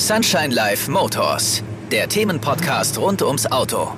Sunshine 0.00 0.48
Life 0.54 0.90
Motors, 0.90 1.62
der 1.92 2.08
Themenpodcast 2.08 2.98
rund 2.98 3.20
ums 3.20 3.46
Auto. 3.52 3.92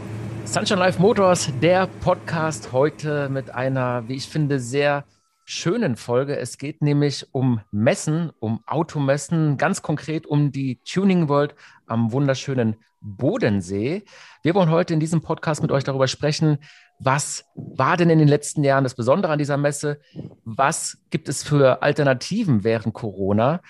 Sunshine 0.44 0.80
Life 0.80 1.00
Motors, 1.00 1.48
der 1.62 1.86
Podcast 1.86 2.72
heute 2.72 3.28
mit 3.28 3.50
einer, 3.50 4.08
wie 4.08 4.16
ich 4.16 4.26
finde, 4.26 4.58
sehr 4.58 5.04
schönen 5.44 5.94
Folge. 5.94 6.36
Es 6.36 6.58
geht 6.58 6.82
nämlich 6.82 7.28
um 7.30 7.60
Messen, 7.70 8.32
um 8.40 8.64
Automessen, 8.66 9.56
ganz 9.58 9.80
konkret 9.80 10.26
um 10.26 10.50
die 10.50 10.80
Tuning 10.82 11.28
World 11.28 11.54
am 11.86 12.10
wunderschönen 12.10 12.74
Bodensee. 13.00 14.02
Wir 14.42 14.56
wollen 14.56 14.70
heute 14.70 14.94
in 14.94 15.00
diesem 15.00 15.22
Podcast 15.22 15.62
mit 15.62 15.70
euch 15.70 15.84
darüber 15.84 16.08
sprechen, 16.08 16.58
was 16.98 17.44
war 17.54 17.96
denn 17.96 18.10
in 18.10 18.18
den 18.18 18.28
letzten 18.28 18.64
Jahren 18.64 18.84
das 18.84 18.96
Besondere 18.96 19.32
an 19.32 19.38
dieser 19.38 19.56
Messe? 19.56 20.00
Was 20.44 20.98
gibt 21.10 21.28
es 21.28 21.44
für 21.44 21.80
Alternativen 21.80 22.64
während 22.64 22.92
Corona? 22.92 23.60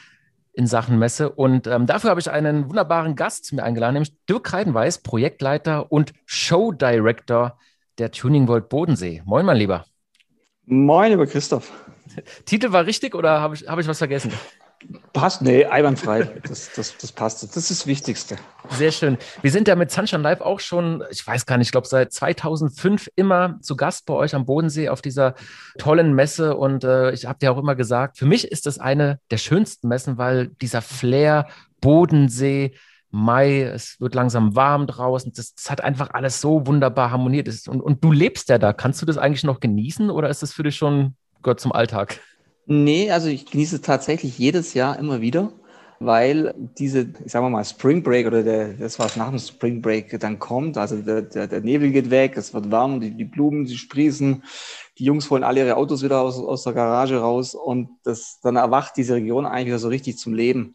In 0.52 0.66
Sachen 0.66 0.98
Messe. 0.98 1.30
Und 1.30 1.66
ähm, 1.66 1.86
dafür 1.86 2.10
habe 2.10 2.20
ich 2.20 2.30
einen 2.30 2.68
wunderbaren 2.68 3.16
Gast 3.16 3.46
zu 3.46 3.54
mir 3.54 3.62
eingeladen, 3.62 3.94
nämlich 3.94 4.14
Dirk 4.26 4.52
Reidenweiß, 4.52 4.98
Projektleiter 4.98 5.90
und 5.90 6.12
Show 6.26 6.72
Director 6.72 7.58
der 7.98 8.10
Tuning 8.10 8.48
World 8.48 8.68
Bodensee. 8.68 9.22
Moin, 9.24 9.46
mein 9.46 9.56
Lieber. 9.56 9.84
Moin, 10.64 11.10
lieber 11.10 11.26
Christoph. 11.26 11.72
Titel 12.44 12.72
war 12.72 12.86
richtig 12.86 13.14
oder 13.14 13.40
habe 13.40 13.54
ich, 13.54 13.66
hab 13.66 13.78
ich 13.78 13.88
was 13.88 13.98
vergessen? 13.98 14.32
Passt, 15.12 15.42
nee, 15.42 15.64
einwandfrei. 15.64 16.40
Das, 16.46 16.70
das, 16.74 16.96
das 16.96 17.12
passt. 17.12 17.42
Das 17.42 17.56
ist 17.56 17.70
das 17.70 17.86
Wichtigste. 17.86 18.36
Sehr 18.70 18.92
schön. 18.92 19.18
Wir 19.42 19.50
sind 19.50 19.68
ja 19.68 19.76
mit 19.76 19.90
Sunshine 19.90 20.22
Live 20.22 20.40
auch 20.40 20.60
schon, 20.60 21.04
ich 21.10 21.26
weiß 21.26 21.46
gar 21.46 21.58
nicht, 21.58 21.68
ich 21.68 21.72
glaube 21.72 21.86
seit 21.86 22.12
2005 22.12 23.08
immer 23.14 23.58
zu 23.60 23.76
Gast 23.76 24.06
bei 24.06 24.14
euch 24.14 24.34
am 24.34 24.46
Bodensee 24.46 24.88
auf 24.88 25.02
dieser 25.02 25.34
tollen 25.78 26.14
Messe. 26.14 26.56
Und 26.56 26.84
äh, 26.84 27.12
ich 27.12 27.26
habe 27.26 27.38
dir 27.38 27.52
auch 27.52 27.58
immer 27.58 27.74
gesagt, 27.74 28.18
für 28.18 28.26
mich 28.26 28.50
ist 28.50 28.66
das 28.66 28.78
eine 28.78 29.20
der 29.30 29.38
schönsten 29.38 29.88
Messen, 29.88 30.18
weil 30.18 30.48
dieser 30.60 30.82
Flair, 30.82 31.48
Bodensee, 31.80 32.74
Mai, 33.14 33.60
es 33.60 34.00
wird 34.00 34.14
langsam 34.14 34.56
warm 34.56 34.86
draußen. 34.86 35.32
Das, 35.34 35.54
das 35.54 35.70
hat 35.70 35.82
einfach 35.82 36.10
alles 36.14 36.40
so 36.40 36.66
wunderbar 36.66 37.10
harmoniert. 37.10 37.48
Und, 37.68 37.82
und 37.82 38.02
du 38.02 38.10
lebst 38.10 38.48
ja 38.48 38.56
da. 38.56 38.72
Kannst 38.72 39.02
du 39.02 39.06
das 39.06 39.18
eigentlich 39.18 39.44
noch 39.44 39.60
genießen 39.60 40.08
oder 40.08 40.30
ist 40.30 40.42
das 40.42 40.54
für 40.54 40.62
dich 40.62 40.76
schon 40.76 41.14
gehört 41.42 41.60
zum 41.60 41.72
Alltag? 41.72 42.20
Nee, 42.66 43.10
also 43.10 43.28
ich 43.28 43.46
genieße 43.46 43.76
es 43.76 43.82
tatsächlich 43.82 44.38
jedes 44.38 44.74
Jahr 44.74 44.98
immer 44.98 45.20
wieder, 45.20 45.52
weil 45.98 46.54
diese, 46.78 47.12
ich 47.24 47.32
sag 47.32 47.42
mal, 47.48 47.64
Spring 47.64 48.02
Break 48.02 48.26
oder 48.26 48.42
der, 48.42 48.74
das, 48.74 48.98
was 48.98 49.16
nach 49.16 49.30
dem 49.30 49.38
Spring 49.38 49.82
Break 49.82 50.18
dann 50.20 50.38
kommt, 50.38 50.78
also 50.78 50.96
der, 50.96 51.22
der, 51.22 51.48
der 51.48 51.60
Nebel 51.60 51.90
geht 51.90 52.10
weg, 52.10 52.36
es 52.36 52.54
wird 52.54 52.70
warm, 52.70 53.00
die, 53.00 53.10
die 53.16 53.24
Blumen, 53.24 53.66
sie 53.66 53.76
sprießen, 53.76 54.44
die 54.98 55.04
Jungs 55.04 55.28
holen 55.30 55.42
alle 55.42 55.60
ihre 55.60 55.76
Autos 55.76 56.02
wieder 56.02 56.20
aus, 56.20 56.38
aus 56.38 56.62
der 56.62 56.72
Garage 56.72 57.18
raus 57.18 57.54
und 57.54 57.88
das, 58.04 58.38
dann 58.42 58.56
erwacht 58.56 58.96
diese 58.96 59.14
Region 59.14 59.46
eigentlich 59.46 59.66
wieder 59.66 59.78
so 59.80 59.88
richtig 59.88 60.18
zum 60.18 60.34
Leben. 60.34 60.74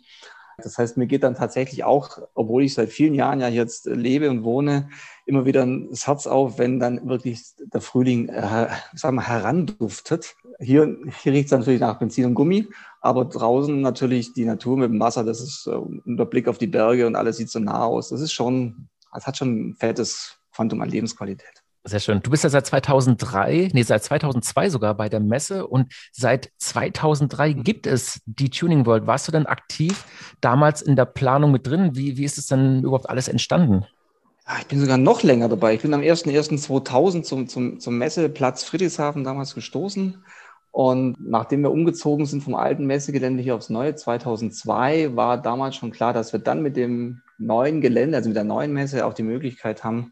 Das 0.57 0.79
heißt, 0.79 0.97
mir 0.97 1.05
geht 1.05 1.23
dann 1.23 1.35
tatsächlich 1.35 1.83
auch, 1.83 2.17
obwohl 2.33 2.63
ich 2.63 2.73
seit 2.73 2.89
vielen 2.89 3.13
Jahren 3.13 3.39
ja 3.39 3.47
jetzt 3.47 3.85
lebe 3.85 4.29
und 4.29 4.43
wohne, 4.43 4.89
immer 5.27 5.45
wieder 5.45 5.67
das 5.89 6.07
Herz 6.07 6.25
auf, 6.25 6.57
wenn 6.57 6.79
dann 6.79 7.07
wirklich 7.07 7.43
der 7.59 7.81
Frühling 7.81 8.29
äh, 8.29 8.67
sagen 8.95 9.17
wir, 9.17 9.27
heranduftet. 9.27 10.35
Hier, 10.59 10.97
hier 11.21 11.33
riecht 11.33 11.45
es 11.45 11.51
natürlich 11.51 11.79
nach 11.79 11.99
Benzin 11.99 12.25
und 12.25 12.33
Gummi, 12.33 12.67
aber 13.01 13.25
draußen 13.25 13.79
natürlich 13.81 14.33
die 14.33 14.45
Natur 14.45 14.77
mit 14.77 14.89
dem 14.89 14.99
Wasser, 14.99 15.23
das 15.23 15.41
ist 15.41 15.67
äh, 15.67 15.75
unter 15.75 16.25
Blick 16.25 16.47
auf 16.47 16.57
die 16.57 16.65
Berge 16.65 17.05
und 17.05 17.15
alles 17.15 17.37
sieht 17.37 17.51
so 17.51 17.59
nah 17.59 17.85
aus. 17.85 18.09
Das 18.09 18.21
ist 18.21 18.33
schon, 18.33 18.87
es 19.15 19.27
hat 19.27 19.37
schon 19.37 19.69
ein 19.69 19.75
fettes 19.75 20.39
Quantum 20.51 20.81
an 20.81 20.89
Lebensqualität. 20.89 21.56
Sehr 21.87 22.01
schön. 22.01 22.19
Du 22.21 22.31
bist 22.31 22.43
ja 22.43 22.49
seit 22.49 22.65
2003, 22.65 23.69
nee, 23.71 23.81
seit 23.81 24.03
2002 24.03 24.69
sogar 24.69 24.93
bei 24.93 25.07
der 25.07 25.21
Messe 25.21 25.65
und 25.65 25.93
seit 26.11 26.51
2003 26.57 27.53
gibt 27.53 27.87
es 27.87 28.19
die 28.25 28.49
Tuning 28.49 28.85
World. 28.85 29.07
Warst 29.07 29.25
du 29.29 29.31
denn 29.31 29.45
aktiv 29.45 30.03
damals 30.41 30.81
in 30.81 30.97
der 30.97 31.05
Planung 31.05 31.49
mit 31.53 31.65
drin? 31.65 31.91
Wie, 31.93 32.17
wie 32.17 32.25
ist 32.25 32.37
es 32.37 32.47
denn 32.47 32.83
überhaupt 32.83 33.09
alles 33.09 33.29
entstanden? 33.29 33.85
Ich 34.59 34.67
bin 34.67 34.81
sogar 34.81 34.97
noch 34.97 35.23
länger 35.23 35.47
dabei. 35.47 35.75
Ich 35.75 35.81
bin 35.81 35.93
am 35.93 36.01
01.01.2000 36.01 37.23
zum, 37.23 37.47
zum, 37.47 37.79
zum 37.79 37.97
Messeplatz 37.97 38.65
Friedrichshafen 38.65 39.23
damals 39.23 39.55
gestoßen. 39.55 40.21
Und 40.71 41.15
nachdem 41.21 41.61
wir 41.61 41.71
umgezogen 41.71 42.25
sind 42.25 42.43
vom 42.43 42.55
alten 42.55 42.85
Messegelände 42.85 43.41
hier 43.41 43.55
aufs 43.55 43.69
neue 43.69 43.95
2002, 43.95 45.15
war 45.15 45.41
damals 45.41 45.77
schon 45.77 45.91
klar, 45.91 46.11
dass 46.11 46.33
wir 46.33 46.41
dann 46.41 46.61
mit 46.61 46.75
dem 46.75 47.21
neuen 47.37 47.79
Gelände, 47.79 48.17
also 48.17 48.27
mit 48.27 48.35
der 48.35 48.43
neuen 48.43 48.73
Messe, 48.73 49.05
auch 49.05 49.13
die 49.13 49.23
Möglichkeit 49.23 49.85
haben, 49.85 50.11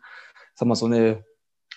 sagen 0.53 0.71
wir, 0.71 0.75
so 0.77 0.85
eine 0.85 1.25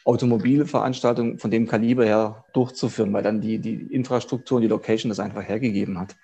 Automobilveranstaltung 0.09 1.39
von 1.39 1.51
dem 1.51 1.69
Kaliber 1.69 2.05
her 2.05 2.45
durchzuführen, 2.55 3.13
weil 3.13 3.23
dann 3.23 3.43
die, 3.43 3.59
die 3.59 3.75
Infrastruktur 3.75 4.57
und 4.57 4.63
die 4.63 4.69
Location 4.69 5.11
das 5.11 5.21
einfach 5.21 5.43
hergegeben 5.43 6.01
hat. 6.01 6.17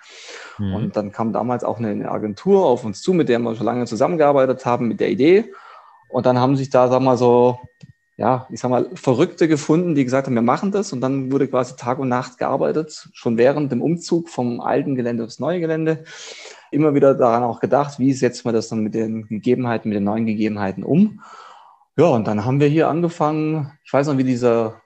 Mhm. 0.58 0.74
Und 0.74 0.96
dann 0.96 1.12
kam 1.12 1.34
damals 1.34 1.64
auch 1.64 1.78
eine 1.78 2.10
Agentur 2.10 2.64
auf 2.64 2.84
uns 2.84 3.02
zu, 3.02 3.12
mit 3.12 3.28
der 3.28 3.38
wir 3.40 3.54
schon 3.54 3.66
lange 3.66 3.84
zusammengearbeitet 3.84 4.64
haben, 4.64 4.88
mit 4.88 5.00
der 5.00 5.10
Idee. 5.10 5.52
Und 6.08 6.24
dann 6.24 6.38
haben 6.38 6.56
sich 6.56 6.70
da, 6.70 6.88
sag 6.88 7.02
mal, 7.02 7.18
so, 7.18 7.58
ja, 8.16 8.46
ich 8.50 8.60
sag 8.60 8.70
mal, 8.70 8.88
Verrückte 8.94 9.48
gefunden, 9.48 9.94
die 9.94 10.04
gesagt 10.04 10.28
haben, 10.28 10.34
wir 10.34 10.40
machen 10.40 10.72
das. 10.72 10.94
Und 10.94 11.02
dann 11.02 11.30
wurde 11.30 11.46
quasi 11.46 11.76
Tag 11.76 11.98
und 11.98 12.08
Nacht 12.08 12.38
gearbeitet, 12.38 13.10
schon 13.12 13.36
während 13.36 13.70
dem 13.70 13.82
Umzug 13.82 14.30
vom 14.30 14.62
alten 14.62 14.94
Gelände 14.94 15.24
aufs 15.24 15.40
neue 15.40 15.60
Gelände. 15.60 16.04
Immer 16.70 16.94
wieder 16.94 17.14
daran 17.14 17.42
auch 17.42 17.60
gedacht, 17.60 17.98
wie 17.98 18.14
setzt 18.14 18.46
man 18.46 18.54
das 18.54 18.68
dann 18.68 18.80
mit 18.80 18.94
den 18.94 19.28
Gegebenheiten, 19.28 19.90
mit 19.90 19.96
den 19.96 20.04
neuen 20.04 20.24
Gegebenheiten 20.24 20.84
um. 20.84 21.20
Ja, 21.96 22.06
und 22.06 22.26
dann 22.26 22.44
haben 22.44 22.60
wir 22.60 22.68
hier 22.68 22.88
angefangen, 22.88 23.78
ich 23.84 23.92
weiß 23.92 24.08
noch, 24.08 24.18
wie 24.18 24.24
dieser 24.24 24.82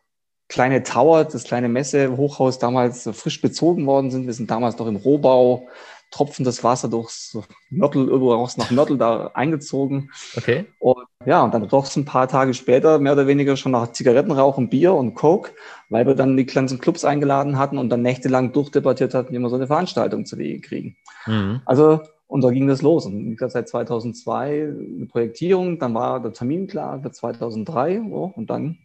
kleine 0.49 0.83
Tower, 0.83 1.25
das 1.25 1.45
kleine 1.45 1.69
Messe-Hochhaus 1.69 2.59
damals 2.59 3.09
frisch 3.13 3.41
bezogen 3.41 3.87
worden 3.87 4.11
sind. 4.11 4.27
Wir 4.27 4.35
sind 4.35 4.51
damals 4.51 4.79
noch 4.79 4.87
im 4.87 4.97
Rohbau 4.97 5.69
tropfendes 6.11 6.65
Wasser 6.65 6.89
durchs 6.89 7.39
Mörtel, 7.71 8.09
irgendwo 8.09 8.33
raus 8.33 8.57
nach 8.57 8.71
Mörtel 8.71 8.97
da 8.97 9.31
eingezogen. 9.35 10.11
Okay. 10.37 10.65
Und 10.79 11.05
ja, 11.27 11.43
und 11.43 11.53
dann 11.53 11.69
doch 11.69 11.95
ein 11.97 12.05
paar 12.07 12.29
Tage 12.29 12.55
später 12.55 12.99
mehr 12.99 13.13
oder 13.13 13.27
weniger 13.27 13.57
schon 13.57 13.73
nach 13.73 13.93
Zigarettenrauch 13.93 14.57
und 14.57 14.71
Bier 14.71 14.95
und 14.95 15.15
Coke, 15.15 15.53
weil 15.91 16.07
wir 16.07 16.15
dann 16.15 16.37
die 16.37 16.47
ganzen 16.47 16.79
Clubs 16.79 17.05
eingeladen 17.05 17.59
hatten 17.59 17.77
und 17.77 17.91
dann 17.91 18.03
nächtelang 18.03 18.53
durchdebattiert 18.53 19.13
hatten, 19.13 19.35
wie 19.35 19.39
wir 19.39 19.51
so 19.51 19.57
eine 19.57 19.67
Veranstaltung 19.67 20.25
zu 20.25 20.39
Wege 20.39 20.61
kriegen. 20.61 20.97
Mhm. 21.27 21.61
Also, 21.67 22.01
und 22.29 22.45
da 22.45 22.51
ging 22.51 22.69
das 22.69 22.83
los. 22.83 23.07
Und 23.07 23.31
wie 23.31 23.35
gesagt, 23.35 23.53
seit 23.53 23.69
2002 23.69 24.63
eine 24.63 25.07
Projektierung, 25.07 25.81
dann 25.81 25.95
war 25.95 26.23
der 26.23 26.33
Termin 26.33 26.69
klar 26.69 27.03
für 27.03 27.11
2003 27.11 28.03
oh, 28.03 28.33
und 28.37 28.49
dann 28.49 28.79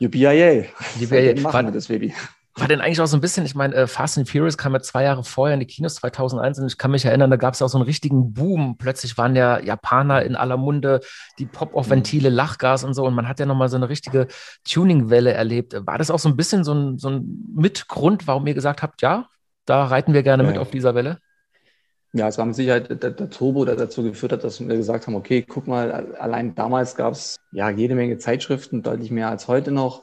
UBIA. 0.00 0.64
UBIA. 1.00 1.40
Machen 1.40 1.66
wir 1.66 1.72
das 1.72 1.88
Baby 1.88 2.14
war 2.54 2.68
denn 2.68 2.80
eigentlich 2.80 3.00
auch 3.00 3.06
so 3.06 3.16
ein 3.16 3.20
bisschen, 3.20 3.46
ich 3.46 3.54
meine, 3.54 3.74
äh, 3.74 3.86
Fast 3.86 4.18
and 4.18 4.28
Furious 4.28 4.58
kam 4.58 4.74
ja 4.74 4.80
zwei 4.80 5.04
Jahre 5.04 5.24
vorher 5.24 5.54
in 5.54 5.60
die 5.60 5.66
Kinos 5.66 5.94
2001 5.96 6.58
und 6.58 6.66
ich 6.66 6.76
kann 6.76 6.90
mich 6.90 7.04
erinnern, 7.04 7.30
da 7.30 7.36
gab 7.36 7.54
es 7.54 7.60
ja 7.60 7.66
auch 7.66 7.70
so 7.70 7.78
einen 7.78 7.86
richtigen 7.86 8.34
Boom. 8.34 8.76
Plötzlich 8.76 9.16
waren 9.16 9.34
ja 9.34 9.58
Japaner 9.58 10.22
in 10.22 10.36
aller 10.36 10.58
Munde, 10.58 11.00
die 11.38 11.46
Pop-Off-Ventile, 11.46 12.30
mhm. 12.30 12.36
Lachgas 12.36 12.84
und 12.84 12.92
so 12.92 13.06
und 13.06 13.14
man 13.14 13.26
hat 13.26 13.40
ja 13.40 13.46
nochmal 13.46 13.70
so 13.70 13.76
eine 13.76 13.88
richtige 13.88 14.26
Tuning-Welle 14.68 15.32
erlebt. 15.32 15.74
War 15.86 15.96
das 15.96 16.10
auch 16.10 16.18
so 16.18 16.28
ein 16.28 16.36
bisschen 16.36 16.62
so 16.62 16.74
ein, 16.74 16.98
so 16.98 17.08
ein 17.08 17.52
Mitgrund, 17.54 18.26
warum 18.26 18.46
ihr 18.46 18.54
gesagt 18.54 18.82
habt, 18.82 19.00
ja, 19.00 19.28
da 19.64 19.86
reiten 19.86 20.12
wir 20.12 20.22
gerne 20.22 20.42
ja. 20.42 20.50
mit 20.50 20.58
auf 20.58 20.70
dieser 20.70 20.94
Welle? 20.94 21.18
Ja, 22.14 22.28
es 22.28 22.36
war 22.36 22.44
mit 22.44 22.54
Sicherheit 22.54 22.90
der, 22.90 23.10
der, 23.10 23.30
Turbo, 23.30 23.64
der 23.64 23.76
dazu 23.76 24.02
geführt 24.02 24.32
hat, 24.32 24.44
dass 24.44 24.60
wir 24.60 24.76
gesagt 24.76 25.06
haben, 25.06 25.14
okay, 25.14 25.42
guck 25.42 25.66
mal, 25.66 26.14
allein 26.16 26.54
damals 26.54 26.94
gab 26.94 27.14
es 27.14 27.40
ja 27.52 27.70
jede 27.70 27.94
Menge 27.94 28.18
Zeitschriften, 28.18 28.82
deutlich 28.82 29.10
mehr 29.10 29.28
als 29.28 29.48
heute 29.48 29.70
noch 29.70 30.02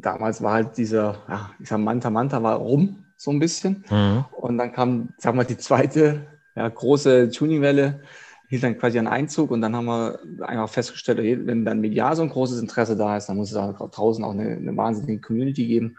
damals 0.00 0.42
war 0.42 0.54
halt 0.54 0.76
dieser, 0.76 1.16
ja, 1.28 1.50
ich 1.58 1.68
sag 1.68 1.78
Manta 1.78 2.10
Manta 2.10 2.42
war 2.42 2.56
rum, 2.56 3.04
so 3.16 3.30
ein 3.30 3.38
bisschen. 3.38 3.84
Mhm. 3.90 4.24
Und 4.36 4.58
dann 4.58 4.72
kam, 4.72 5.10
sagen 5.18 5.38
wir, 5.38 5.44
die 5.44 5.56
zweite 5.56 6.26
ja, 6.54 6.68
große 6.68 7.30
Tuningwelle, 7.30 8.00
hielt 8.48 8.62
dann 8.62 8.78
quasi 8.78 8.98
einen 8.98 9.08
Einzug 9.08 9.50
und 9.50 9.60
dann 9.60 9.74
haben 9.74 9.86
wir 9.86 10.20
einfach 10.42 10.68
festgestellt, 10.68 11.18
wenn 11.46 11.64
dann 11.64 11.80
medial 11.80 12.14
so 12.14 12.22
ein 12.22 12.28
großes 12.28 12.60
Interesse 12.60 12.96
da 12.96 13.16
ist, 13.16 13.26
dann 13.26 13.36
muss 13.36 13.48
es 13.48 13.54
da 13.54 13.72
draußen 13.72 14.22
auch 14.22 14.30
eine, 14.30 14.50
eine 14.50 14.76
wahnsinnige 14.76 15.20
Community 15.20 15.66
geben. 15.66 15.96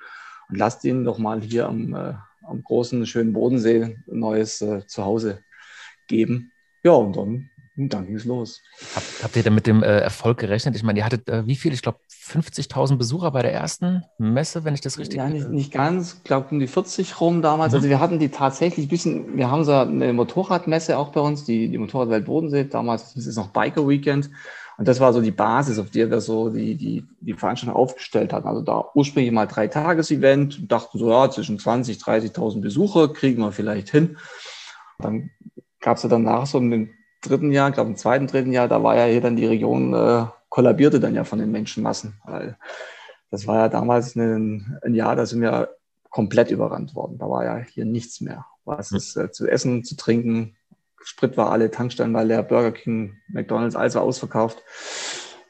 Und 0.49 0.57
lasst 0.57 0.85
ihnen 0.85 1.03
doch 1.03 1.17
mal 1.17 1.41
hier 1.41 1.67
am, 1.67 1.93
äh, 1.93 2.13
am 2.47 2.63
großen, 2.63 3.05
schönen 3.05 3.33
Bodensee 3.33 3.83
ein 3.83 4.03
neues 4.07 4.61
äh, 4.61 4.85
Zuhause 4.87 5.43
geben. 6.07 6.51
Ja, 6.83 6.91
und 6.91 7.15
dann 7.15 7.49
dann 7.79 8.07
ging 8.07 8.15
es 8.15 8.25
los. 8.25 8.63
Hab, 8.95 9.03
habt 9.21 9.35
ihr 9.35 9.43
denn 9.43 9.53
mit 9.53 9.67
dem 9.67 9.83
äh, 9.83 9.99
Erfolg 9.99 10.39
gerechnet? 10.39 10.75
Ich 10.75 10.81
meine, 10.81 10.97
ihr 10.97 11.05
hattet 11.05 11.29
äh, 11.29 11.45
wie 11.45 11.55
viel? 11.55 11.73
Ich 11.73 11.83
glaube 11.83 11.99
50.000 12.09 12.97
Besucher 12.97 13.29
bei 13.29 13.43
der 13.43 13.53
ersten 13.53 14.03
Messe, 14.17 14.63
wenn 14.63 14.73
ich 14.73 14.81
das 14.81 14.97
richtig. 14.97 15.17
Ja, 15.17 15.29
nicht, 15.29 15.49
nicht 15.49 15.71
ganz. 15.71 16.15
Ich 16.15 16.23
glaube 16.23 16.47
um 16.49 16.59
die 16.59 16.65
40 16.65 17.21
rum 17.21 17.43
damals. 17.43 17.73
Mhm. 17.73 17.75
Also 17.77 17.89
wir 17.89 17.99
hatten 17.99 18.17
die 18.17 18.29
tatsächlich 18.29 18.87
ein 18.87 18.89
bisschen. 18.89 19.37
Wir 19.37 19.51
haben 19.51 19.63
so 19.63 19.73
eine 19.73 20.11
Motorradmesse 20.11 20.97
auch 20.97 21.09
bei 21.09 21.21
uns, 21.21 21.45
die, 21.45 21.69
die 21.69 21.77
Motorradwelt 21.77 22.25
Bodensee. 22.25 22.63
Damals 22.63 23.13
hieß 23.13 23.27
es 23.27 23.35
noch 23.35 23.49
Biker 23.49 23.87
Weekend. 23.87 24.31
Und 24.77 24.87
das 24.87 24.99
war 24.99 25.11
so 25.11 25.21
die 25.21 25.31
Basis, 25.31 25.79
auf 25.79 25.89
der 25.89 26.11
wir 26.11 26.21
so 26.21 26.49
die, 26.49 26.75
die, 26.75 27.03
die 27.19 27.33
Veranstaltung 27.33 27.75
aufgestellt 27.75 28.31
hatten. 28.31 28.47
Also 28.47 28.61
da 28.61 28.85
ursprünglich 28.93 29.31
mal 29.31 29.47
drei 29.47 29.67
Tages-Event 29.67 30.59
und 30.59 30.71
dachten 30.71 30.99
so, 30.99 31.09
ja, 31.09 31.29
zwischen 31.31 31.57
20, 31.57 31.97
30.000 31.97 32.61
Besucher 32.61 33.11
kriegen 33.11 33.41
wir 33.41 33.51
vielleicht 33.51 33.89
hin. 33.89 34.17
Dann 34.99 35.31
gab 35.79 35.97
es 35.97 36.03
ja 36.03 36.09
danach 36.09 36.45
so 36.45 36.59
einen 36.59 36.91
dritten 37.21 37.51
Jahr, 37.51 37.69
ich 37.69 37.73
glaube 37.73 37.89
im 37.89 37.95
zweiten, 37.95 38.27
dritten 38.27 38.51
Jahr, 38.51 38.67
da 38.67 38.83
war 38.83 38.95
ja 38.95 39.05
hier 39.05 39.21
dann 39.21 39.35
die 39.35 39.47
Region, 39.47 39.93
äh, 39.95 40.25
kollabierte 40.49 40.99
dann 40.99 41.15
ja 41.15 41.23
von 41.23 41.39
den 41.39 41.51
Menschenmassen. 41.51 42.21
Weil 42.23 42.57
das 43.31 43.47
war 43.47 43.57
ja 43.57 43.69
damals 43.69 44.15
ein, 44.15 44.77
ein 44.83 44.93
Jahr, 44.93 45.15
da 45.15 45.25
sind 45.25 45.41
wir 45.41 45.69
komplett 46.11 46.51
überrannt 46.51 46.93
worden. 46.93 47.17
Da 47.17 47.27
war 47.27 47.43
ja 47.43 47.57
hier 47.57 47.85
nichts 47.85 48.21
mehr. 48.21 48.45
Was 48.63 48.91
ist 48.91 49.15
äh, 49.17 49.31
zu 49.31 49.47
essen, 49.47 49.83
zu 49.83 49.95
trinken, 49.95 50.55
Sprit 51.03 51.37
war 51.37 51.51
alle, 51.51 51.71
Tankstellen 51.71 52.13
war 52.13 52.23
leer, 52.23 52.43
Burger 52.43 52.71
King, 52.71 53.17
McDonalds, 53.27 53.75
alles 53.75 53.95
war 53.95 54.01
ausverkauft. 54.01 54.63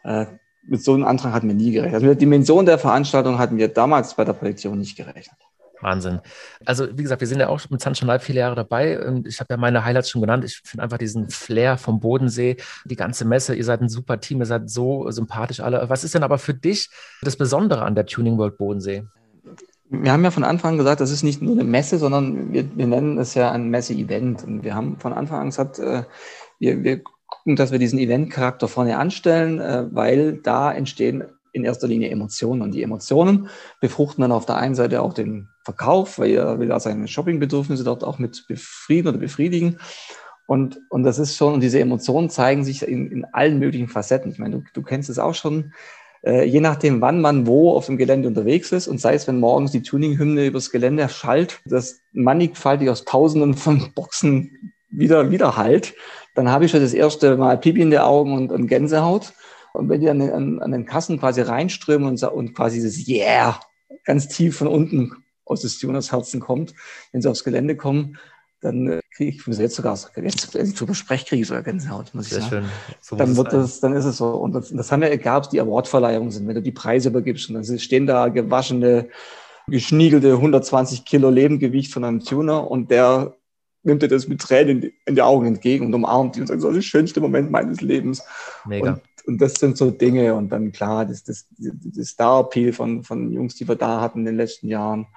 Äh, 0.03 0.25
mit 0.63 0.83
so 0.83 0.93
einem 0.93 1.05
Antrag 1.05 1.33
hatten 1.33 1.47
wir 1.47 1.55
nie 1.55 1.71
gerechnet. 1.71 1.95
Also 1.95 2.05
mit 2.05 2.15
der 2.15 2.19
Dimension 2.19 2.65
der 2.65 2.77
Veranstaltung 2.77 3.39
hatten 3.39 3.57
wir 3.57 3.69
damals 3.69 4.15
bei 4.15 4.25
der 4.25 4.33
Projektion 4.33 4.77
nicht 4.77 4.97
gerechnet. 4.97 5.37
Wahnsinn. 5.81 6.21
Also, 6.65 6.87
wie 6.97 7.03
gesagt, 7.03 7.21
wir 7.21 7.27
sind 7.27 7.39
ja 7.39 7.49
auch 7.49 7.61
mit 7.69 7.81
Sunshine 7.81 8.07
Live 8.07 8.23
viele 8.23 8.39
Jahre 8.39 8.55
dabei. 8.55 9.03
Und 9.05 9.27
ich 9.27 9.39
habe 9.39 9.53
ja 9.53 9.57
meine 9.57 9.85
Highlights 9.85 10.09
schon 10.09 10.21
genannt. 10.21 10.43
Ich 10.43 10.61
finde 10.63 10.83
einfach 10.83 10.97
diesen 10.97 11.29
Flair 11.29 11.77
vom 11.77 11.99
Bodensee, 11.99 12.57
die 12.85 12.95
ganze 12.95 13.25
Messe. 13.25 13.55
Ihr 13.55 13.63
seid 13.63 13.81
ein 13.81 13.89
super 13.89 14.19
Team, 14.19 14.39
ihr 14.39 14.45
seid 14.45 14.69
so 14.69 15.09
sympathisch 15.11 15.59
alle. 15.59 15.89
Was 15.89 16.03
ist 16.03 16.15
denn 16.15 16.23
aber 16.23 16.37
für 16.37 16.53
dich 16.53 16.89
das 17.21 17.35
Besondere 17.35 17.83
an 17.83 17.95
der 17.95 18.05
Tuning 18.05 18.37
World 18.37 18.57
Bodensee? 18.57 19.05
Wir 19.89 20.11
haben 20.11 20.23
ja 20.23 20.31
von 20.31 20.43
Anfang 20.43 20.71
an 20.71 20.77
gesagt, 20.77 20.99
das 20.99 21.11
ist 21.11 21.23
nicht 21.23 21.41
nur 21.41 21.53
eine 21.53 21.63
Messe, 21.63 21.97
sondern 21.97 22.51
wir, 22.51 22.65
wir 22.75 22.87
nennen 22.87 23.17
es 23.17 23.33
ja 23.35 23.51
ein 23.51 23.69
Messe-Event. 23.69 24.43
Und 24.43 24.63
wir 24.63 24.75
haben 24.75 24.99
von 24.99 25.13
Anfang 25.13 25.39
an 25.39 25.45
gesagt, 25.47 25.79
äh, 25.79 26.03
wir, 26.59 26.83
wir 26.83 27.01
gucken, 27.27 27.55
dass 27.55 27.71
wir 27.71 27.79
diesen 27.79 27.99
Event-Charakter 27.99 28.67
vorne 28.67 28.97
anstellen, 28.97 29.59
äh, 29.59 29.85
weil 29.91 30.37
da 30.37 30.71
entstehen 30.71 31.23
in 31.53 31.63
erster 31.63 31.87
Linie 31.87 32.09
Emotionen. 32.09 32.61
Und 32.61 32.73
die 32.73 32.83
Emotionen 32.83 33.49
befruchten 33.79 34.21
dann 34.21 34.31
auf 34.31 34.45
der 34.45 34.57
einen 34.57 34.75
Seite 34.75 35.01
auch 35.01 35.13
den 35.13 35.49
Verkauf, 35.63 36.19
weil 36.19 36.31
er 36.31 36.59
will 36.59 36.69
ja 36.69 36.79
seine 36.79 37.07
Shoppingbedürfnisse 37.07 37.83
dort 37.83 38.03
auch 38.03 38.19
mit 38.19 38.45
befrieden 38.47 39.07
oder 39.09 39.17
befriedigen. 39.17 39.79
Und, 40.47 40.79
und 40.89 41.03
das 41.03 41.19
ist 41.19 41.35
schon, 41.35 41.53
und 41.53 41.61
diese 41.61 41.79
Emotionen 41.79 42.29
zeigen 42.29 42.63
sich 42.63 42.87
in, 42.87 43.11
in 43.11 43.25
allen 43.25 43.59
möglichen 43.59 43.89
Facetten. 43.89 44.31
Ich 44.31 44.39
meine, 44.39 44.57
du, 44.57 44.63
du 44.73 44.81
kennst 44.81 45.09
es 45.09 45.19
auch 45.19 45.35
schon, 45.35 45.73
äh, 46.23 46.43
je 46.45 46.61
nachdem, 46.61 47.01
wann 47.01 47.21
man 47.21 47.47
wo 47.47 47.73
auf 47.73 47.85
dem 47.85 47.97
Gelände 47.97 48.27
unterwegs 48.27 48.71
ist 48.71 48.87
und 48.87 48.99
sei 48.99 49.13
es, 49.13 49.27
wenn 49.27 49.39
morgens 49.39 49.71
die 49.71 49.81
Tuning-Hymne 49.81 50.45
übers 50.45 50.71
Gelände 50.71 51.07
schallt, 51.09 51.59
das 51.65 51.99
mannigfaltig 52.13 52.89
aus 52.89 53.05
Tausenden 53.05 53.53
von 53.53 53.91
Boxen 53.95 54.73
wieder, 54.89 55.31
wieder 55.31 55.57
halt, 55.57 55.93
dann 56.35 56.49
habe 56.49 56.65
ich 56.65 56.71
schon 56.71 56.81
das 56.81 56.93
erste 56.93 57.35
Mal 57.37 57.57
Pipi 57.57 57.81
in 57.81 57.91
den 57.91 57.99
Augen 57.99 58.33
und, 58.33 58.51
und 58.51 58.67
Gänsehaut. 58.67 59.33
Und 59.73 59.89
wenn 59.89 60.01
die 60.01 60.09
an 60.09 60.19
den, 60.19 60.61
an, 60.61 60.71
den 60.71 60.85
Kassen 60.85 61.19
quasi 61.19 61.41
reinströmen 61.41 62.07
und, 62.07 62.23
und 62.23 62.53
quasi 62.55 62.77
dieses 62.77 63.07
Yeah 63.07 63.59
ganz 64.05 64.27
tief 64.27 64.57
von 64.57 64.67
unten 64.67 65.11
aus 65.45 65.61
des 65.61 65.79
Tuners 65.79 66.11
Herzen 66.11 66.39
kommt, 66.39 66.73
wenn 67.11 67.21
sie 67.21 67.29
aufs 67.29 67.43
Gelände 67.43 67.75
kommen, 67.75 68.17
dann 68.61 68.87
äh, 68.87 69.01
kriege 69.15 69.37
ich, 69.37 69.57
jetzt 69.57 69.75
sogar, 69.75 69.97
jetzt, 70.15 70.41
spreche, 70.95 71.25
kriege 71.25 71.41
ich 71.41 71.47
sogar 71.47 71.63
Gänsehaut, 71.63 72.13
muss 72.13 72.27
ich 72.27 72.33
Sehr 72.33 72.41
sagen. 72.41 72.65
Schön. 72.65 72.97
So 73.01 73.15
dann 73.15 73.37
wird 73.37 73.53
das, 73.53 73.79
dann 73.79 73.93
ist 73.93 74.05
es 74.05 74.17
so. 74.17 74.29
Und 74.29 74.53
das, 74.53 74.69
das 74.69 74.91
haben 74.91 75.01
wir, 75.01 75.15
gab 75.17 75.43
es 75.43 75.49
die 75.49 75.61
Awardverleihungen 75.61 76.31
sind, 76.31 76.47
wenn 76.47 76.55
du 76.55 76.61
die 76.61 76.71
Preise 76.71 77.09
übergibst 77.09 77.49
und 77.49 77.55
dann 77.55 77.79
stehen 77.79 78.07
da 78.07 78.29
gewaschene, 78.29 79.09
geschniegelte 79.67 80.33
120 80.33 81.05
Kilo 81.05 81.29
Lebengewicht 81.29 81.93
von 81.93 82.03
einem 82.03 82.21
Tuner 82.21 82.69
und 82.69 82.89
der 82.89 83.35
nimmt 83.83 84.01
dir 84.01 84.07
das 84.07 84.27
mit 84.27 84.41
Tränen 84.41 84.91
in 85.05 85.15
die 85.15 85.21
Augen 85.21 85.45
entgegen 85.45 85.85
und 85.85 85.93
umarmt 85.93 86.35
die 86.35 86.41
und 86.41 86.47
sagt, 86.47 86.61
das 86.61 86.69
ist 86.69 86.75
der 86.75 86.81
schönste 86.81 87.21
Moment 87.21 87.51
meines 87.51 87.81
Lebens. 87.81 88.23
Mega. 88.65 88.93
Und, 88.93 89.01
und 89.27 89.41
das 89.41 89.53
sind 89.55 89.77
so 89.77 89.91
Dinge 89.91 90.33
und 90.35 90.49
dann 90.49 90.71
klar, 90.71 91.05
das, 91.05 91.23
das, 91.23 91.47
das 91.57 92.07
Star-Appeal 92.07 92.73
von, 92.73 93.03
von 93.03 93.31
Jungs, 93.31 93.55
die 93.55 93.67
wir 93.67 93.75
da 93.75 94.01
hatten 94.01 94.19
in 94.19 94.25
den 94.25 94.37
letzten 94.37 94.67
Jahren 94.67 95.07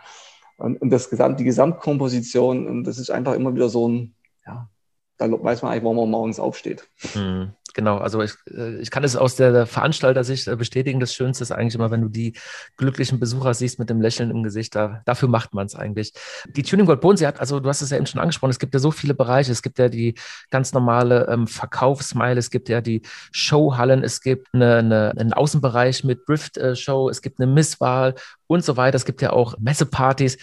und, 0.61 0.91
das 0.91 1.11
Gesamt, 1.11 1.41
die 1.41 1.45
Gesamtkomposition, 1.45 2.67
und 2.67 2.85
das 2.85 2.99
ist 2.99 3.11
einfach 3.11 3.35
immer 3.35 3.55
wieder 3.55 3.69
so 3.69 3.89
ein, 3.89 4.15
ja, 4.47 4.69
da 5.17 5.31
weiß 5.31 5.63
man 5.63 5.73
eigentlich, 5.73 5.85
warum 5.85 5.97
man 5.97 6.11
morgens 6.11 6.41
aufsteht. 6.41 6.89
Mhm. 7.15 7.53
Genau, 7.75 7.99
also 7.99 8.23
ich, 8.23 8.33
äh, 8.51 8.77
ich 8.77 8.91
kann 8.91 9.05
es 9.05 9.17
aus 9.17 9.37
der 9.37 9.67
Veranstalter-Sicht 9.67 10.49
äh, 10.49 10.57
bestätigen. 10.57 11.01
Das 11.01 11.15
Schönste 11.15 11.43
ist 11.43 11.53
eigentlich 11.53 11.75
immer, 11.75 11.91
wenn 11.91 12.03
du 12.03 12.09
die 12.09 12.35
glücklichen 12.77 13.19
Besucher 13.21 13.55
siehst 13.55 13.79
mit 13.79 13.91
dem 13.91 14.01
Lächeln 14.01 14.31
im 14.31 14.43
Gesicht. 14.43 14.75
Da, 14.75 15.03
dafür 15.05 15.29
macht 15.29 15.55
man 15.55 15.67
es 15.67 15.75
eigentlich. 15.75 16.13
Die 16.47 16.63
Tuning 16.63 16.87
World 16.87 17.01
Bodensee 17.01 17.27
hat, 17.27 17.41
also 17.41 17.61
du 17.61 17.69
hast 17.69 17.83
es 17.83 17.91
ja 17.91 17.97
eben 17.97 18.07
schon 18.07 18.21
angesprochen, 18.21 18.51
es 18.51 18.59
gibt 18.59 18.75
ja 18.75 18.81
so 18.81 18.91
viele 18.91 19.15
Bereiche. 19.15 19.53
Es 19.53 19.63
gibt 19.63 19.79
ja 19.79 19.89
die 19.89 20.15
ganz 20.51 20.73
normale 20.73 21.29
ähm, 21.29 21.47
Verkaufsmeile, 21.47 22.39
es 22.39 22.51
gibt 22.51 22.69
ja 22.69 22.81
die 22.81 23.03
Showhallen, 23.33 24.03
es 24.03 24.21
gibt 24.21 24.49
eine, 24.53 24.77
eine, 24.77 25.13
einen 25.17 25.33
Außenbereich 25.33 26.05
mit 26.05 26.29
Drift-Show, 26.29 27.09
äh, 27.09 27.11
es 27.11 27.23
gibt 27.23 27.41
eine 27.41 27.51
Misswahl 27.51 28.15
und 28.47 28.65
so 28.65 28.77
weiter. 28.77 28.97
Es 28.97 29.05
gibt 29.05 29.23
ja 29.23 29.33
auch 29.33 29.57
Messepartys. 29.59 30.37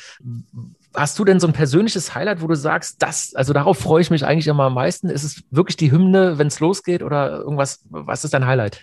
Hast 0.98 1.20
du 1.20 1.26
denn 1.26 1.40
so 1.40 1.46
ein 1.46 1.54
persönliches 1.54 2.16
Highlight, 2.16 2.42
wo 2.42 2.48
du 2.48 2.56
sagst, 2.56 3.04
das, 3.04 3.36
also 3.36 3.54
darauf 3.54 3.78
freue 3.78 4.02
ich 4.02 4.10
mich 4.10 4.26
eigentlich 4.26 4.48
immer 4.48 4.64
am 4.64 4.74
meisten? 4.74 5.12
Ist 5.12 5.24
es 5.24 5.44
wirklich 5.52 5.78
die 5.78 5.92
Hymne, 5.92 6.40
wenn 6.40 6.48
es 6.48 6.60
losgeht 6.60 7.04
oder 7.04 7.38
irgendwas? 7.38 7.82
Was 7.90 8.24
ist 8.24 8.34
dein 8.34 8.48
Highlight? 8.48 8.82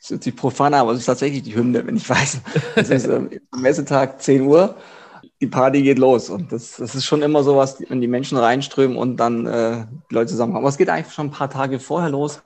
Das 0.00 0.10
ist 0.10 0.26
die 0.26 0.32
profan, 0.32 0.74
aber 0.74 0.90
es 0.90 0.98
ist 0.98 1.06
tatsächlich 1.06 1.44
die 1.44 1.54
Hymne, 1.54 1.86
wenn 1.86 1.94
ich 1.94 2.10
weiß. 2.10 2.40
Es 2.74 2.90
ist 2.90 3.06
ähm, 3.06 3.30
Messetag 3.54 4.20
10 4.20 4.42
Uhr, 4.42 4.74
die 5.40 5.46
Party 5.46 5.82
geht 5.82 6.00
los. 6.00 6.30
Und 6.30 6.50
das, 6.50 6.78
das 6.78 6.96
ist 6.96 7.04
schon 7.04 7.22
immer 7.22 7.44
so 7.44 7.56
was, 7.56 7.78
wenn 7.88 8.00
die 8.00 8.08
Menschen 8.08 8.36
reinströmen 8.36 8.96
und 8.96 9.18
dann 9.18 9.46
äh, 9.46 9.86
die 10.10 10.14
Leute 10.14 10.32
zusammenkommen. 10.32 10.64
Aber 10.64 10.70
es 10.70 10.78
geht 10.78 10.88
eigentlich 10.88 11.14
schon 11.14 11.28
ein 11.28 11.32
paar 11.32 11.50
Tage 11.50 11.78
vorher 11.78 12.10
los, 12.10 12.42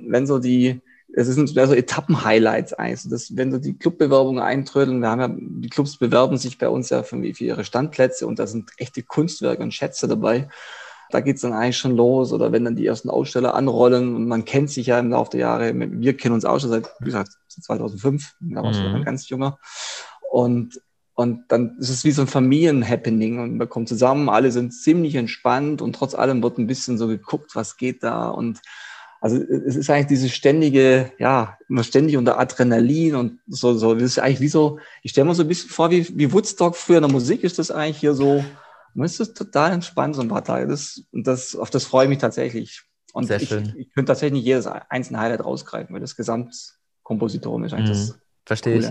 wenn 0.00 0.26
so 0.26 0.40
die, 0.40 0.80
es 1.14 1.28
sind 1.28 1.54
mehr 1.54 1.66
so 1.66 1.74
Etappen-Highlights 1.74 2.72
eigentlich. 2.74 3.08
Das, 3.10 3.36
wenn 3.36 3.52
so 3.52 3.58
die 3.58 3.78
Clubbewerbungen 3.78 4.42
eintrödeln, 4.42 5.00
wir 5.00 5.08
haben 5.08 5.20
ja, 5.20 5.28
die 5.30 5.68
Clubs 5.68 5.96
bewerben 5.96 6.36
sich 6.36 6.58
bei 6.58 6.68
uns 6.68 6.90
ja 6.90 7.02
für, 7.02 7.16
für 7.34 7.44
ihre 7.44 7.64
Standplätze 7.64 8.26
und 8.26 8.38
da 8.38 8.46
sind 8.46 8.70
echte 8.76 9.02
Kunstwerke 9.02 9.62
und 9.62 9.72
Schätze 9.72 10.08
dabei. 10.08 10.48
Da 11.10 11.20
geht's 11.20 11.42
dann 11.42 11.52
eigentlich 11.52 11.78
schon 11.78 11.96
los. 11.96 12.32
Oder 12.32 12.50
wenn 12.50 12.64
dann 12.64 12.76
die 12.76 12.86
ersten 12.86 13.10
Aussteller 13.10 13.54
anrollen 13.54 14.16
und 14.16 14.26
man 14.26 14.44
kennt 14.44 14.70
sich 14.70 14.88
ja 14.88 14.98
im 14.98 15.10
Laufe 15.10 15.30
der 15.30 15.40
Jahre, 15.40 15.72
wir 15.74 16.16
kennen 16.16 16.34
uns 16.34 16.44
auch 16.44 16.58
schon 16.58 16.70
seit, 16.70 16.90
wie 16.98 17.06
gesagt, 17.06 17.30
seit 17.46 17.64
2005, 17.64 18.34
da 18.40 18.62
war 18.62 18.72
ich 18.72 18.78
mhm. 18.78 18.92
noch 18.92 19.04
ganz 19.04 19.28
junger. 19.28 19.58
Und, 20.30 20.80
und 21.14 21.44
dann 21.48 21.76
ist 21.78 21.90
es 21.90 22.04
wie 22.04 22.10
so 22.10 22.22
ein 22.22 22.28
Familienhappening 22.28 23.38
und 23.38 23.56
man 23.56 23.68
kommt 23.68 23.88
zusammen, 23.88 24.28
alle 24.28 24.50
sind 24.50 24.72
ziemlich 24.72 25.14
entspannt 25.14 25.80
und 25.80 25.94
trotz 25.94 26.14
allem 26.14 26.42
wird 26.42 26.58
ein 26.58 26.66
bisschen 26.66 26.98
so 26.98 27.06
geguckt, 27.06 27.54
was 27.54 27.76
geht 27.76 28.02
da 28.02 28.28
und 28.28 28.60
also 29.20 29.36
es 29.36 29.76
ist 29.76 29.90
eigentlich 29.90 30.06
diese 30.06 30.28
ständige, 30.28 31.12
ja, 31.18 31.58
immer 31.68 31.84
ständig 31.84 32.16
unter 32.16 32.38
Adrenalin 32.38 33.14
und 33.14 33.40
so, 33.46 33.74
so, 33.74 33.94
das 33.94 34.02
ist 34.02 34.18
eigentlich 34.18 34.40
wie 34.40 34.48
so, 34.48 34.78
ich 35.02 35.12
stelle 35.12 35.26
mir 35.26 35.34
so 35.34 35.42
ein 35.42 35.48
bisschen 35.48 35.70
vor, 35.70 35.90
wie, 35.90 36.06
wie 36.16 36.32
Woodstock 36.32 36.76
früher 36.76 36.98
in 36.98 37.02
der 37.02 37.12
Musik 37.12 37.42
ist 37.44 37.58
das 37.58 37.70
eigentlich 37.70 37.98
hier 37.98 38.14
so, 38.14 38.44
man 38.94 39.06
ist 39.06 39.20
das 39.20 39.34
total 39.34 39.72
entspannt, 39.72 40.16
so 40.16 40.22
ein 40.22 40.28
paar 40.28 40.44
Tage. 40.44 40.66
Das, 40.66 41.02
und 41.12 41.26
das, 41.26 41.54
auf 41.54 41.70
das 41.70 41.84
freue 41.84 42.04
ich 42.04 42.10
mich 42.10 42.18
tatsächlich. 42.18 42.82
Und 43.12 43.26
Sehr 43.26 43.40
ich, 43.40 43.48
schön. 43.48 43.74
ich 43.76 43.92
könnte 43.92 44.10
tatsächlich 44.10 44.40
nicht 44.40 44.46
jedes 44.46 44.66
einzelne 44.66 45.20
Highlight 45.20 45.44
rausgreifen, 45.44 45.94
weil 45.94 46.00
das 46.00 46.16
Gesamtkompositorium 46.16 47.64
ist 47.64 47.72
eigentlich 47.72 47.88
mhm. 47.88 48.08
das 48.08 48.18
Verstehe 48.46 48.78
ich. 48.78 48.86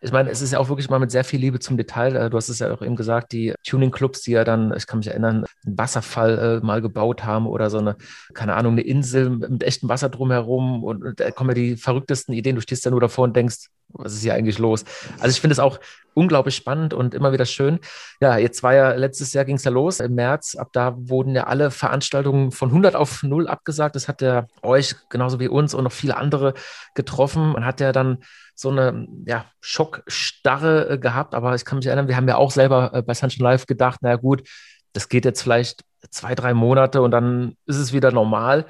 Ich 0.00 0.10
meine, 0.10 0.30
es 0.30 0.42
ist 0.42 0.52
ja 0.52 0.58
auch 0.58 0.68
wirklich 0.68 0.90
mal 0.90 0.98
mit 0.98 1.12
sehr 1.12 1.22
viel 1.22 1.38
Liebe 1.38 1.60
zum 1.60 1.76
Detail. 1.76 2.16
Äh, 2.16 2.28
du 2.28 2.36
hast 2.36 2.48
es 2.48 2.58
ja 2.58 2.72
auch 2.72 2.82
eben 2.82 2.96
gesagt, 2.96 3.30
die 3.30 3.54
Tuning-Clubs, 3.64 4.22
die 4.22 4.32
ja 4.32 4.42
dann, 4.42 4.74
ich 4.76 4.88
kann 4.88 4.98
mich 4.98 5.06
erinnern, 5.06 5.44
einen 5.64 5.78
Wasserfall 5.78 6.38
äh, 6.38 6.66
mal 6.66 6.82
gebaut 6.82 7.22
haben 7.24 7.46
oder 7.46 7.70
so 7.70 7.78
eine, 7.78 7.96
keine 8.34 8.54
Ahnung, 8.54 8.72
eine 8.72 8.82
Insel 8.82 9.30
mit 9.30 9.62
echtem 9.62 9.88
Wasser 9.88 10.08
drumherum 10.08 10.82
und, 10.82 11.04
und 11.04 11.20
da 11.20 11.30
kommen 11.30 11.50
ja 11.50 11.54
die 11.54 11.76
verrücktesten 11.76 12.34
Ideen. 12.34 12.56
Du 12.56 12.62
stehst 12.62 12.84
ja 12.84 12.90
nur 12.90 13.00
davor 13.00 13.24
und 13.24 13.36
denkst, 13.36 13.68
was 13.92 14.14
ist 14.14 14.22
hier 14.22 14.34
eigentlich 14.34 14.58
los? 14.58 14.84
Also 15.18 15.34
ich 15.34 15.40
finde 15.40 15.52
es 15.52 15.58
auch 15.58 15.78
unglaublich 16.14 16.56
spannend 16.56 16.94
und 16.94 17.14
immer 17.14 17.32
wieder 17.32 17.46
schön. 17.46 17.78
Ja, 18.20 18.36
jetzt 18.36 18.62
war 18.62 18.74
ja 18.74 18.92
letztes 18.92 19.32
Jahr 19.32 19.44
ging 19.44 19.56
es 19.56 19.64
ja 19.64 19.70
los 19.70 20.00
im 20.00 20.14
März. 20.14 20.56
Ab 20.56 20.70
da 20.72 20.94
wurden 20.96 21.34
ja 21.34 21.44
alle 21.44 21.70
Veranstaltungen 21.70 22.50
von 22.50 22.70
100 22.70 22.96
auf 22.96 23.22
0 23.22 23.48
abgesagt. 23.48 23.96
Das 23.96 24.08
hat 24.08 24.22
ja 24.22 24.46
euch 24.62 24.96
genauso 25.08 25.40
wie 25.40 25.48
uns 25.48 25.74
und 25.74 25.84
noch 25.84 25.92
viele 25.92 26.16
andere 26.16 26.54
getroffen. 26.94 27.52
Man 27.52 27.64
hat 27.64 27.80
ja 27.80 27.92
dann 27.92 28.18
so 28.60 28.70
eine 28.70 29.08
ja, 29.26 29.46
Schockstarre 29.60 30.90
äh, 30.90 30.98
gehabt. 30.98 31.34
Aber 31.34 31.54
ich 31.54 31.64
kann 31.64 31.78
mich 31.78 31.86
erinnern, 31.86 32.08
wir 32.08 32.16
haben 32.16 32.28
ja 32.28 32.36
auch 32.36 32.50
selber 32.50 32.90
äh, 32.92 33.02
bei 33.02 33.14
Sunshine 33.14 33.44
Live 33.44 33.66
gedacht, 33.66 34.02
naja 34.02 34.16
gut, 34.16 34.48
das 34.92 35.08
geht 35.08 35.24
jetzt 35.24 35.42
vielleicht 35.42 35.84
zwei, 36.10 36.34
drei 36.34 36.54
Monate 36.54 37.02
und 37.02 37.10
dann 37.10 37.56
ist 37.66 37.76
es 37.76 37.92
wieder 37.92 38.12
normal. 38.12 38.66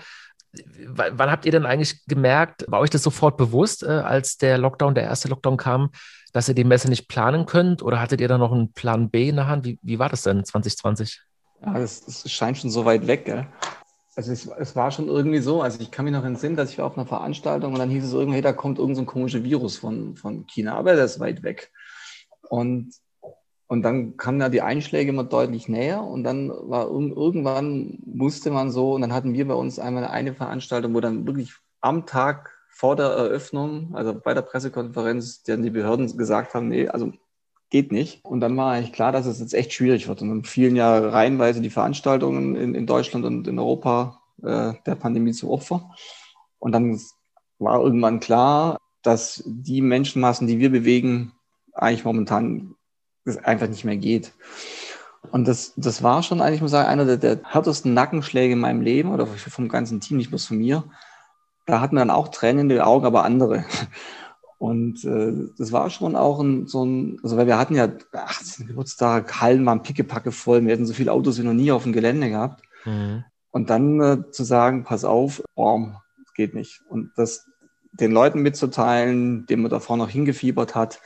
W 0.53 1.11
wann 1.13 1.31
habt 1.31 1.47
ihr 1.47 1.53
denn 1.53 1.67
eigentlich 1.67 2.05
gemerkt, 2.07 2.65
war 2.69 2.81
euch 2.81 2.91
das 2.91 3.03
sofort 3.03 3.37
bewusst, 3.37 3.83
äh, 3.83 3.87
als 3.87 4.37
der 4.37 4.59
Lockdown, 4.59 4.95
der 4.95 5.05
erste 5.05 5.29
Lockdown 5.29 5.57
kam, 5.57 5.91
dass 6.33 6.49
ihr 6.49 6.55
die 6.55 6.65
Messe 6.65 6.89
nicht 6.89 7.09
planen 7.09 7.47
könnt? 7.47 7.83
Oder 7.83 8.01
hattet 8.01 8.21
ihr 8.21 8.29
da 8.29 8.39
noch 8.39 8.53
einen 8.53 8.73
Plan 8.73 9.11
B 9.11 9.29
in 9.29 9.37
der 9.37 9.47
Hand? 9.47 9.65
Wie, 9.65 9.79
wie 9.83 9.99
war 9.99 10.09
das 10.09 10.23
denn 10.23 10.45
2020? 10.45 11.21
Ja, 11.65 11.75
das, 11.75 12.05
das 12.05 12.31
scheint 12.31 12.59
schon 12.59 12.71
so 12.71 12.85
weit 12.85 13.07
weg. 13.07 13.25
Gell? 13.27 13.47
Also 14.17 14.33
es, 14.33 14.47
es, 14.47 14.75
war 14.75 14.91
schon 14.91 15.07
irgendwie 15.07 15.39
so, 15.39 15.63
also 15.63 15.81
ich 15.81 15.91
kann 15.91 16.05
mich 16.05 16.13
noch 16.13 16.25
entsinnen, 16.25 16.57
dass 16.57 16.71
ich 16.71 16.79
war 16.79 16.87
auf 16.87 16.97
einer 16.97 17.07
Veranstaltung 17.07 17.73
und 17.73 17.79
dann 17.79 17.91
hieß 17.91 18.05
es 18.05 18.13
irgendwie, 18.13 18.41
da 18.41 18.53
kommt 18.53 18.79
irgendein 18.79 19.07
so 19.07 19.11
komischer 19.11 19.45
Virus 19.45 19.77
von, 19.79 20.17
von 20.17 20.47
China, 20.47 20.75
aber 20.75 20.97
der 20.97 21.05
ist 21.05 21.21
weit 21.21 21.43
weg. 21.45 21.71
Und, 22.49 22.93
und 23.69 23.83
dann 23.83 24.17
kamen 24.17 24.41
ja 24.41 24.49
die 24.49 24.63
Einschläge 24.63 25.11
immer 25.11 25.25
deutlich 25.25 25.69
näher 25.69 26.03
und 26.03 26.25
dann 26.25 26.51
war 26.51 26.89
irgendwann 26.89 27.99
musste 28.05 28.51
man 28.51 28.73
so, 28.73 28.95
und 28.95 29.03
dann 29.03 29.13
hatten 29.13 29.33
wir 29.33 29.47
bei 29.47 29.55
uns 29.55 29.79
einmal 29.79 30.05
eine 30.05 30.35
Veranstaltung, 30.35 30.93
wo 30.95 31.01
dann 31.01 31.27
wirklich 31.27 31.55
am 31.81 32.05
Tag 32.05 32.59
vor 32.69 32.97
der 32.97 33.07
Eröffnung, 33.07 33.95
also 33.95 34.13
bei 34.15 34.35
der 34.35 34.43
Pressekonferenz, 34.43 35.45
die 35.45 35.71
Behörden 35.71 36.17
gesagt 36.17 36.55
haben, 36.55 36.69
nee, 36.69 36.89
also 36.89 37.13
geht 37.71 37.93
nicht. 37.93 38.25
Und 38.25 38.41
dann 38.41 38.57
war 38.57 38.73
eigentlich 38.73 38.93
klar, 38.93 39.13
dass 39.13 39.27
es 39.27 39.41
jetzt 39.41 39.55
echt 39.55 39.73
schwierig 39.73 40.09
wird. 40.09 40.23
Und 40.23 40.29
dann 40.29 40.45
fielen 40.45 40.77
ja 40.77 40.99
reihenweise 40.99 41.61
die 41.61 41.71
Veranstaltungen 41.71 42.57
in, 42.57 42.75
in 42.75 42.87
Deutschland 42.87 43.25
und 43.25 43.47
in 43.47 43.59
Europa 43.59 44.21
äh, 44.43 44.75
der 44.87 44.95
Pandemie 44.97 45.33
zu 45.33 45.51
Opfer. 45.51 45.91
Und 46.59 46.73
dann 46.73 47.01
war 47.59 47.81
irgendwann 47.81 48.21
klar, 48.21 48.79
dass 49.03 49.43
die 49.47 49.81
Menschenmassen, 49.81 50.47
die 50.47 50.59
wir 50.59 50.71
bewegen, 50.71 51.33
eigentlich 51.73 52.05
momentan 52.05 52.75
einfach 53.45 53.69
nicht 53.69 53.85
mehr 53.85 53.97
geht. 53.97 54.33
Und 55.31 55.47
das, 55.47 55.75
das 55.77 56.03
war 56.03 56.23
schon 56.23 56.41
eigentlich, 56.41 56.57
ich 56.57 56.63
muss 56.63 56.71
sagen, 56.71 56.89
einer 56.89 57.05
der, 57.05 57.17
der 57.19 57.41
härtesten 57.45 57.95
Nackenschläge 57.95 58.55
in 58.55 58.59
meinem 58.59 58.81
Leben 58.81 59.13
oder 59.13 59.27
vom 59.27 59.69
ganzen 59.69 60.01
Team, 60.01 60.17
nicht 60.17 60.31
bloß 60.31 60.47
von 60.47 60.59
mir. 60.59 60.85
Da 61.67 61.81
hatten 61.81 61.95
wir 61.95 62.01
dann 62.01 62.11
auch 62.11 62.29
Tränen 62.29 62.63
in 62.63 62.69
den 62.69 62.81
Augen, 62.81 63.07
aber 63.07 63.25
andere. 63.25 63.65
Und 64.61 65.07
äh, 65.07 65.33
das 65.57 65.73
war 65.73 65.89
schon 65.89 66.15
auch 66.15 66.39
ein, 66.39 66.67
so 66.67 66.85
ein, 66.85 67.19
also 67.23 67.39
weil 67.39 67.47
wir 67.47 67.57
hatten 67.57 67.75
ja 67.75 67.89
18. 68.13 68.67
Geburtstag, 68.67 69.41
Hallen 69.41 69.65
waren 69.65 69.83
pickepacke 69.83 70.33
voll, 70.33 70.63
wir 70.67 70.75
hatten 70.75 70.85
so 70.85 70.93
viele 70.93 71.13
Autos 71.13 71.39
wie 71.39 71.45
noch 71.45 71.55
nie 71.55 71.73
auf 71.73 71.85
dem 71.85 71.95
Gelände 71.95 72.29
gehabt. 72.29 72.63
Mhm. 72.85 73.25
Und 73.53 73.71
dann 73.71 74.01
äh, 74.03 74.31
zu 74.31 74.45
sagen, 74.45 74.85
pass 74.85 75.07
auf, 75.07 75.43
das 75.57 76.35
geht 76.35 76.55
nicht. 76.55 76.83
Und 76.91 77.13
das 77.17 77.47
den 77.93 78.13
Leuten 78.13 78.43
mitzuteilen, 78.43 79.47
dem 79.47 79.63
man 79.63 79.71
davor 79.71 79.97
noch 79.97 80.11
hingefiebert 80.11 80.75
hat, 80.75 81.01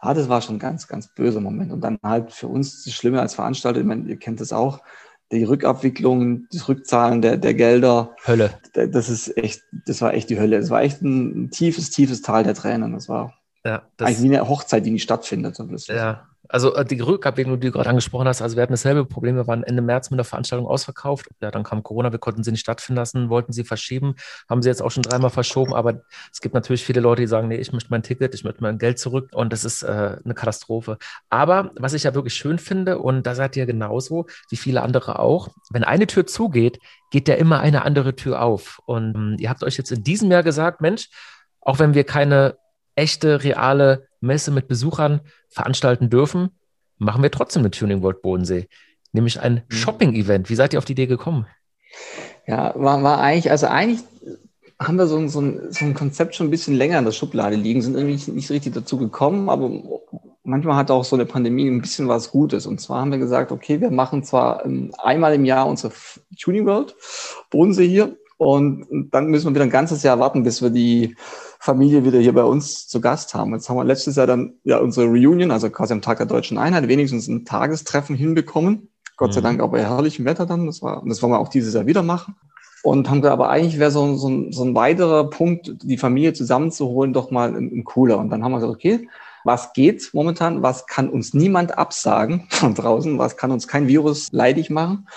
ah, 0.00 0.12
das 0.12 0.28
war 0.28 0.42
schon 0.42 0.56
ein 0.56 0.60
ganz, 0.60 0.86
ganz 0.86 1.08
böser 1.08 1.40
Moment. 1.40 1.72
Und 1.72 1.80
dann 1.80 1.98
halt 2.02 2.32
für 2.32 2.48
uns 2.48 2.84
das 2.84 2.92
Schlimme 2.92 3.22
als 3.22 3.34
Veranstalter, 3.34 3.80
ich 3.80 3.86
meine, 3.86 4.06
ihr 4.06 4.18
kennt 4.18 4.42
das 4.42 4.52
auch, 4.52 4.82
die 5.32 5.44
Rückabwicklung, 5.44 6.46
das 6.50 6.68
Rückzahlen 6.68 7.20
der, 7.22 7.36
der 7.36 7.54
Gelder. 7.54 8.16
Hölle. 8.26 8.50
Das 8.72 9.08
ist 9.08 9.36
echt, 9.36 9.62
das 9.86 10.00
war 10.00 10.14
echt 10.14 10.30
die 10.30 10.38
Hölle. 10.38 10.56
Es 10.56 10.70
war 10.70 10.82
echt 10.82 11.02
ein 11.02 11.50
tiefes, 11.50 11.90
tiefes 11.90 12.22
Tal 12.22 12.44
der 12.44 12.54
Tränen. 12.54 12.92
Das 12.92 13.08
war 13.08 13.34
ja, 13.64 13.82
das, 13.96 14.08
eigentlich 14.08 14.22
wie 14.22 14.36
eine 14.36 14.48
Hochzeit, 14.48 14.86
die 14.86 14.90
nicht 14.90 15.02
stattfindet. 15.02 15.58
Ja, 15.88 16.26
also 16.48 16.74
äh, 16.74 16.84
die 16.84 17.00
Rückabwicklung, 17.00 17.60
die 17.60 17.68
du 17.68 17.72
gerade 17.72 17.90
angesprochen 17.90 18.26
hast, 18.26 18.42
also 18.42 18.56
wir 18.56 18.62
hatten 18.62 18.72
dasselbe 18.72 19.04
Problem, 19.04 19.36
wir 19.36 19.46
waren 19.46 19.62
Ende 19.62 19.82
März 19.82 20.10
mit 20.10 20.18
der 20.18 20.24
Veranstaltung 20.24 20.66
ausverkauft. 20.66 21.26
Ja, 21.40 21.50
dann 21.50 21.62
kam 21.62 21.82
Corona, 21.82 22.10
wir 22.10 22.18
konnten 22.18 22.42
sie 22.42 22.50
nicht 22.50 22.60
stattfinden 22.60 22.98
lassen, 22.98 23.28
wollten 23.28 23.52
sie 23.52 23.64
verschieben, 23.64 24.14
haben 24.48 24.62
sie 24.62 24.68
jetzt 24.68 24.82
auch 24.82 24.90
schon 24.90 25.02
dreimal 25.02 25.30
verschoben, 25.30 25.74
aber 25.74 26.02
es 26.32 26.40
gibt 26.40 26.54
natürlich 26.54 26.84
viele 26.84 27.00
Leute, 27.00 27.22
die 27.22 27.28
sagen, 27.28 27.48
nee, 27.48 27.56
ich 27.56 27.72
möchte 27.72 27.90
mein 27.90 28.02
Ticket, 28.02 28.34
ich 28.34 28.44
möchte 28.44 28.62
mein 28.62 28.78
Geld 28.78 28.98
zurück 28.98 29.30
und 29.34 29.52
das 29.52 29.64
ist 29.64 29.82
äh, 29.82 30.16
eine 30.24 30.34
Katastrophe. 30.34 30.98
Aber 31.28 31.70
was 31.76 31.92
ich 31.92 32.04
ja 32.04 32.14
wirklich 32.14 32.34
schön 32.34 32.58
finde, 32.58 32.98
und 32.98 33.26
da 33.26 33.34
seid 33.34 33.56
ihr 33.56 33.66
genauso, 33.66 34.26
wie 34.48 34.56
viele 34.56 34.82
andere 34.82 35.18
auch, 35.18 35.48
wenn 35.70 35.84
eine 35.84 36.06
Tür 36.06 36.26
zugeht, 36.26 36.78
geht 37.10 37.28
ja 37.28 37.34
immer 37.34 37.60
eine 37.60 37.82
andere 37.84 38.16
Tür 38.16 38.42
auf. 38.42 38.80
Und 38.86 39.14
ähm, 39.14 39.36
ihr 39.38 39.50
habt 39.50 39.62
euch 39.62 39.76
jetzt 39.76 39.92
in 39.92 40.02
diesem 40.02 40.30
Jahr 40.30 40.42
gesagt, 40.42 40.80
Mensch, 40.80 41.08
auch 41.60 41.78
wenn 41.78 41.94
wir 41.94 42.04
keine 42.04 42.56
echte, 42.94 43.44
reale 43.44 44.07
Messe 44.20 44.50
mit 44.50 44.68
Besuchern 44.68 45.20
veranstalten 45.48 46.10
dürfen, 46.10 46.50
machen 46.98 47.22
wir 47.22 47.30
trotzdem 47.30 47.62
eine 47.62 47.70
Tuning 47.70 48.02
World 48.02 48.22
Bodensee, 48.22 48.68
nämlich 49.12 49.40
ein 49.40 49.62
mhm. 49.68 49.74
Shopping-Event. 49.74 50.50
Wie 50.50 50.54
seid 50.54 50.72
ihr 50.72 50.78
auf 50.78 50.84
die 50.84 50.92
Idee 50.92 51.06
gekommen? 51.06 51.46
Ja, 52.46 52.72
war, 52.76 53.02
war 53.02 53.20
eigentlich, 53.20 53.50
also 53.50 53.66
eigentlich 53.66 54.00
haben 54.80 54.96
wir 54.96 55.06
so 55.06 55.16
ein, 55.16 55.28
so, 55.28 55.40
ein, 55.40 55.72
so 55.72 55.84
ein 55.84 55.94
Konzept 55.94 56.34
schon 56.34 56.46
ein 56.46 56.50
bisschen 56.50 56.74
länger 56.74 56.98
in 56.98 57.04
der 57.04 57.12
Schublade 57.12 57.56
liegen, 57.56 57.82
sind 57.82 57.96
irgendwie 57.96 58.32
nicht 58.32 58.50
richtig 58.50 58.74
dazu 58.74 58.96
gekommen, 58.96 59.48
aber 59.48 59.70
manchmal 60.44 60.76
hat 60.76 60.90
auch 60.90 61.04
so 61.04 61.16
eine 61.16 61.26
Pandemie 61.26 61.68
ein 61.68 61.80
bisschen 61.80 62.08
was 62.08 62.30
Gutes. 62.30 62.66
Und 62.66 62.80
zwar 62.80 63.00
haben 63.00 63.10
wir 63.10 63.18
gesagt, 63.18 63.52
okay, 63.52 63.80
wir 63.80 63.90
machen 63.90 64.22
zwar 64.22 64.64
ähm, 64.64 64.92
einmal 64.98 65.34
im 65.34 65.44
Jahr 65.44 65.66
unsere 65.66 65.92
Tuning 66.40 66.66
World 66.66 66.94
Bodensee 67.50 67.88
hier 67.88 68.16
und 68.36 68.86
dann 69.10 69.26
müssen 69.26 69.46
wir 69.46 69.54
wieder 69.54 69.64
ein 69.64 69.70
ganzes 69.70 70.02
Jahr 70.02 70.20
warten, 70.20 70.44
bis 70.44 70.62
wir 70.62 70.70
die 70.70 71.16
Familie 71.58 72.04
wieder 72.04 72.20
hier 72.20 72.34
bei 72.34 72.44
uns 72.44 72.86
zu 72.86 73.00
Gast 73.00 73.34
haben. 73.34 73.52
Jetzt 73.52 73.68
haben 73.68 73.76
wir 73.76 73.84
letztes 73.84 74.16
Jahr 74.16 74.26
dann 74.26 74.54
ja 74.64 74.78
unsere 74.78 75.06
Reunion, 75.06 75.50
also 75.50 75.70
quasi 75.70 75.92
am 75.92 76.02
Tag 76.02 76.18
der 76.18 76.26
deutschen 76.26 76.56
Einheit, 76.56 76.88
wenigstens 76.88 77.28
ein 77.28 77.44
Tagestreffen 77.44 78.14
hinbekommen. 78.14 78.88
Gott 79.16 79.34
sei 79.34 79.40
mhm. 79.40 79.44
Dank 79.44 79.60
auch 79.60 79.70
bei 79.70 79.84
herrlichem 79.84 80.24
Wetter 80.24 80.46
dann. 80.46 80.66
Das 80.66 80.82
war, 80.82 81.02
das 81.06 81.20
wollen 81.22 81.32
wir 81.32 81.40
auch 81.40 81.48
dieses 81.48 81.74
Jahr 81.74 81.86
wieder 81.86 82.02
machen. 82.02 82.36
Und 82.84 83.10
haben 83.10 83.20
gesagt, 83.20 83.32
aber 83.32 83.50
eigentlich 83.50 83.80
wäre 83.80 83.90
so, 83.90 84.14
so, 84.14 84.28
ein, 84.28 84.52
so 84.52 84.64
ein 84.64 84.74
weiterer 84.76 85.28
Punkt, 85.28 85.74
die 85.82 85.98
Familie 85.98 86.32
zusammenzuholen, 86.32 87.12
doch 87.12 87.32
mal 87.32 87.54
ein, 87.54 87.72
ein 87.72 87.84
cooler. 87.84 88.18
Und 88.18 88.30
dann 88.30 88.44
haben 88.44 88.52
wir 88.52 88.60
gesagt, 88.60 88.74
okay, 88.74 89.08
was 89.44 89.72
geht 89.72 90.10
momentan? 90.12 90.62
Was 90.62 90.86
kann 90.86 91.08
uns 91.08 91.34
niemand 91.34 91.76
absagen 91.76 92.46
von 92.50 92.74
draußen? 92.74 93.18
Was 93.18 93.36
kann 93.36 93.50
uns 93.50 93.66
kein 93.66 93.88
Virus 93.88 94.28
leidig 94.30 94.70
machen? 94.70 95.08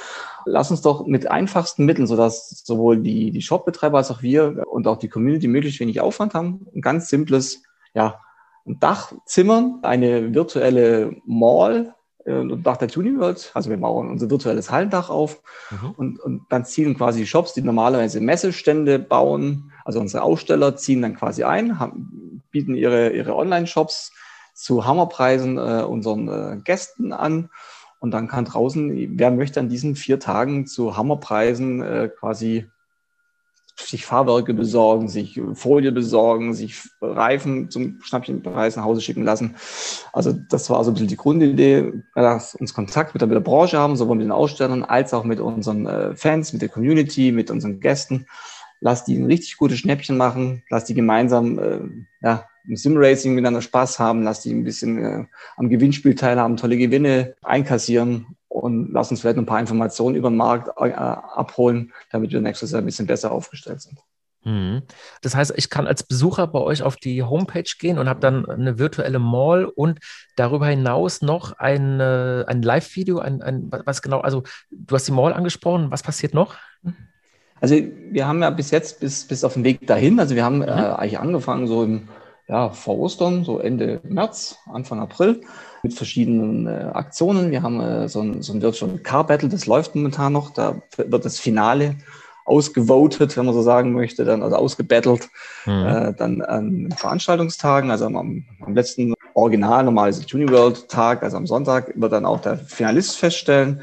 Lass 0.45 0.71
uns 0.71 0.81
doch 0.81 1.05
mit 1.05 1.29
einfachsten 1.29 1.85
Mitteln, 1.85 2.07
sodass 2.07 2.63
sowohl 2.63 2.97
die, 2.97 3.31
die 3.31 3.41
Shopbetreiber 3.41 3.97
als 3.97 4.11
auch 4.11 4.21
wir 4.21 4.63
und 4.69 4.87
auch 4.87 4.97
die 4.97 5.09
Community 5.09 5.47
möglichst 5.47 5.79
wenig 5.79 6.01
Aufwand 6.01 6.33
haben, 6.33 6.67
ein 6.75 6.81
ganz 6.81 7.09
simples, 7.09 7.63
ja, 7.93 8.19
Dach 8.65 9.13
zimmern, 9.25 9.79
eine 9.81 10.35
virtuelle 10.35 11.15
Mall, 11.25 11.95
äh, 12.25 12.31
ein 12.31 12.61
Dach 12.63 12.77
der 12.77 12.87
Tuning 12.87 13.19
World, 13.19 13.51
also 13.55 13.69
wir 13.69 13.77
bauen 13.77 14.09
unser 14.09 14.29
virtuelles 14.29 14.69
Hallendach 14.69 15.09
auf 15.09 15.41
mhm. 15.71 15.91
und, 15.97 16.19
und 16.19 16.41
dann 16.49 16.65
ziehen 16.65 16.95
quasi 16.95 17.25
Shops, 17.25 17.53
die 17.53 17.61
normalerweise 17.61 18.21
Messestände 18.21 18.99
bauen, 18.99 19.71
also 19.83 19.99
unsere 19.99 20.23
Aussteller 20.23 20.75
ziehen 20.75 21.01
dann 21.01 21.15
quasi 21.15 21.43
ein, 21.43 21.79
haben, 21.79 22.43
bieten 22.51 22.75
ihre, 22.75 23.09
ihre 23.11 23.35
Online-Shops 23.35 24.11
zu 24.53 24.85
Hammerpreisen 24.85 25.57
äh, 25.57 25.83
unseren 25.83 26.27
äh, 26.27 26.61
Gästen 26.63 27.13
an 27.13 27.49
und 28.01 28.11
dann 28.11 28.27
kann 28.27 28.45
draußen, 28.45 29.19
wer 29.19 29.29
möchte 29.29 29.59
an 29.59 29.69
diesen 29.69 29.95
vier 29.95 30.19
Tagen 30.19 30.65
zu 30.65 30.97
Hammerpreisen 30.97 31.83
äh, 31.83 32.09
quasi 32.09 32.65
sich 33.79 34.05
Fahrwerke 34.05 34.55
besorgen, 34.55 35.07
sich 35.07 35.39
Folie 35.53 35.91
besorgen, 35.91 36.55
sich 36.55 36.81
Reifen 36.99 37.69
zum 37.69 37.99
Schnappchenpreis 38.01 38.75
nach 38.75 38.83
Hause 38.83 39.01
schicken 39.01 39.23
lassen. 39.23 39.55
Also 40.13 40.33
das 40.33 40.69
war 40.71 40.83
so 40.83 40.89
ein 40.89 40.93
bisschen 40.95 41.09
die 41.09 41.15
Grundidee, 41.15 41.93
dass 42.15 42.55
uns 42.55 42.73
Kontakt 42.73 43.13
mit 43.13 43.21
der, 43.21 43.27
mit 43.27 43.35
der 43.35 43.41
Branche 43.41 43.77
haben, 43.77 43.95
sowohl 43.95 44.17
mit 44.17 44.25
den 44.25 44.31
Ausstellern 44.31 44.83
als 44.83 45.13
auch 45.13 45.23
mit 45.23 45.39
unseren 45.39 45.85
äh, 45.85 46.15
Fans, 46.15 46.53
mit 46.53 46.63
der 46.63 46.69
Community, 46.69 47.31
mit 47.31 47.51
unseren 47.51 47.79
Gästen. 47.79 48.25
Lass 48.79 49.05
die 49.05 49.15
ein 49.15 49.27
richtig 49.27 49.57
gutes 49.57 49.77
Schnäppchen 49.77 50.17
machen, 50.17 50.63
lass 50.71 50.85
die 50.85 50.95
gemeinsam 50.95 51.59
äh, 51.59 51.79
ja, 52.21 52.47
im 52.71 52.77
Sim-Racing 52.77 53.35
miteinander 53.35 53.61
Spaß 53.61 53.99
haben, 53.99 54.23
lass 54.23 54.41
die 54.41 54.53
ein 54.53 54.63
bisschen 54.63 55.03
äh, 55.03 55.25
am 55.57 55.69
Gewinnspiel 55.69 56.15
teilhaben, 56.15 56.55
tolle 56.55 56.77
Gewinne 56.77 57.35
einkassieren 57.41 58.37
und 58.47 58.93
lass 58.93 59.11
uns 59.11 59.19
vielleicht 59.19 59.37
ein 59.37 59.45
paar 59.45 59.59
Informationen 59.59 60.15
über 60.15 60.29
den 60.29 60.37
Markt 60.37 60.69
äh, 60.77 60.93
abholen, 60.93 61.91
damit 62.11 62.31
wir 62.31 62.39
nächstes 62.39 62.71
Jahr 62.71 62.81
ein 62.81 62.85
bisschen 62.85 63.07
besser 63.07 63.33
aufgestellt 63.33 63.81
sind. 63.81 63.99
Mhm. 64.45 64.83
Das 65.21 65.35
heißt, 65.35 65.53
ich 65.57 65.69
kann 65.69 65.85
als 65.85 66.03
Besucher 66.03 66.47
bei 66.47 66.59
euch 66.59 66.81
auf 66.81 66.95
die 66.95 67.23
Homepage 67.23 67.69
gehen 67.77 67.99
und 67.99 68.07
habe 68.07 68.21
dann 68.21 68.45
eine 68.45 68.79
virtuelle 68.79 69.19
Mall 69.19 69.65
und 69.65 69.99
darüber 70.37 70.67
hinaus 70.67 71.21
noch 71.21 71.51
ein, 71.59 71.99
ein 71.99 72.61
Live-Video, 72.61 73.19
ein, 73.19 73.41
ein, 73.41 73.69
was 73.85 74.01
genau, 74.01 74.21
also 74.21 74.43
du 74.71 74.95
hast 74.95 75.09
die 75.09 75.11
Mall 75.11 75.33
angesprochen, 75.33 75.91
was 75.91 76.03
passiert 76.03 76.33
noch? 76.33 76.55
Also 77.59 77.75
wir 77.75 78.25
haben 78.25 78.41
ja 78.41 78.49
bis 78.49 78.71
jetzt, 78.71 79.01
bis, 79.01 79.27
bis 79.27 79.43
auf 79.43 79.55
den 79.55 79.65
Weg 79.65 79.85
dahin, 79.85 80.19
also 80.21 80.35
wir 80.35 80.45
haben 80.45 80.59
mhm. 80.59 80.63
äh, 80.63 80.71
eigentlich 80.71 81.19
angefangen 81.19 81.67
so 81.67 81.83
im 81.83 82.07
ja, 82.51 82.69
vor 82.69 82.99
Ostern, 82.99 83.45
so 83.45 83.59
Ende 83.59 84.01
März, 84.03 84.57
Anfang 84.71 84.99
April, 84.99 85.41
mit 85.83 85.93
verschiedenen 85.93 86.67
äh, 86.67 86.91
Aktionen. 86.93 87.49
Wir 87.49 87.63
haben 87.63 87.79
äh, 87.79 88.09
so 88.09 88.19
ein, 88.19 88.41
so 88.41 88.51
ein 88.51 88.61
Virtual 88.61 88.97
Car 88.97 89.25
Battle, 89.25 89.47
das 89.47 89.67
läuft 89.67 89.95
momentan 89.95 90.33
noch. 90.33 90.49
Da 90.49 90.81
wird 90.97 91.23
das 91.23 91.39
Finale 91.39 91.95
ausgevotet, 92.43 93.37
wenn 93.37 93.45
man 93.45 93.55
so 93.55 93.61
sagen 93.61 93.93
möchte, 93.93 94.25
dann 94.25 94.43
also 94.43 94.57
ausgebettelt, 94.57 95.29
mhm. 95.65 95.85
äh, 95.85 96.13
dann 96.13 96.41
an 96.41 96.93
Veranstaltungstagen, 96.95 97.89
also 97.89 98.05
am, 98.05 98.45
am 98.59 98.75
letzten 98.75 99.13
Original, 99.33 99.85
normales 99.85 100.19
Tuning 100.25 100.49
World 100.49 100.89
Tag, 100.89 101.23
also 101.23 101.37
am 101.37 101.47
Sonntag, 101.47 101.93
wird 101.95 102.11
dann 102.11 102.25
auch 102.25 102.41
der 102.41 102.57
Finalist 102.57 103.17
feststellen. 103.17 103.81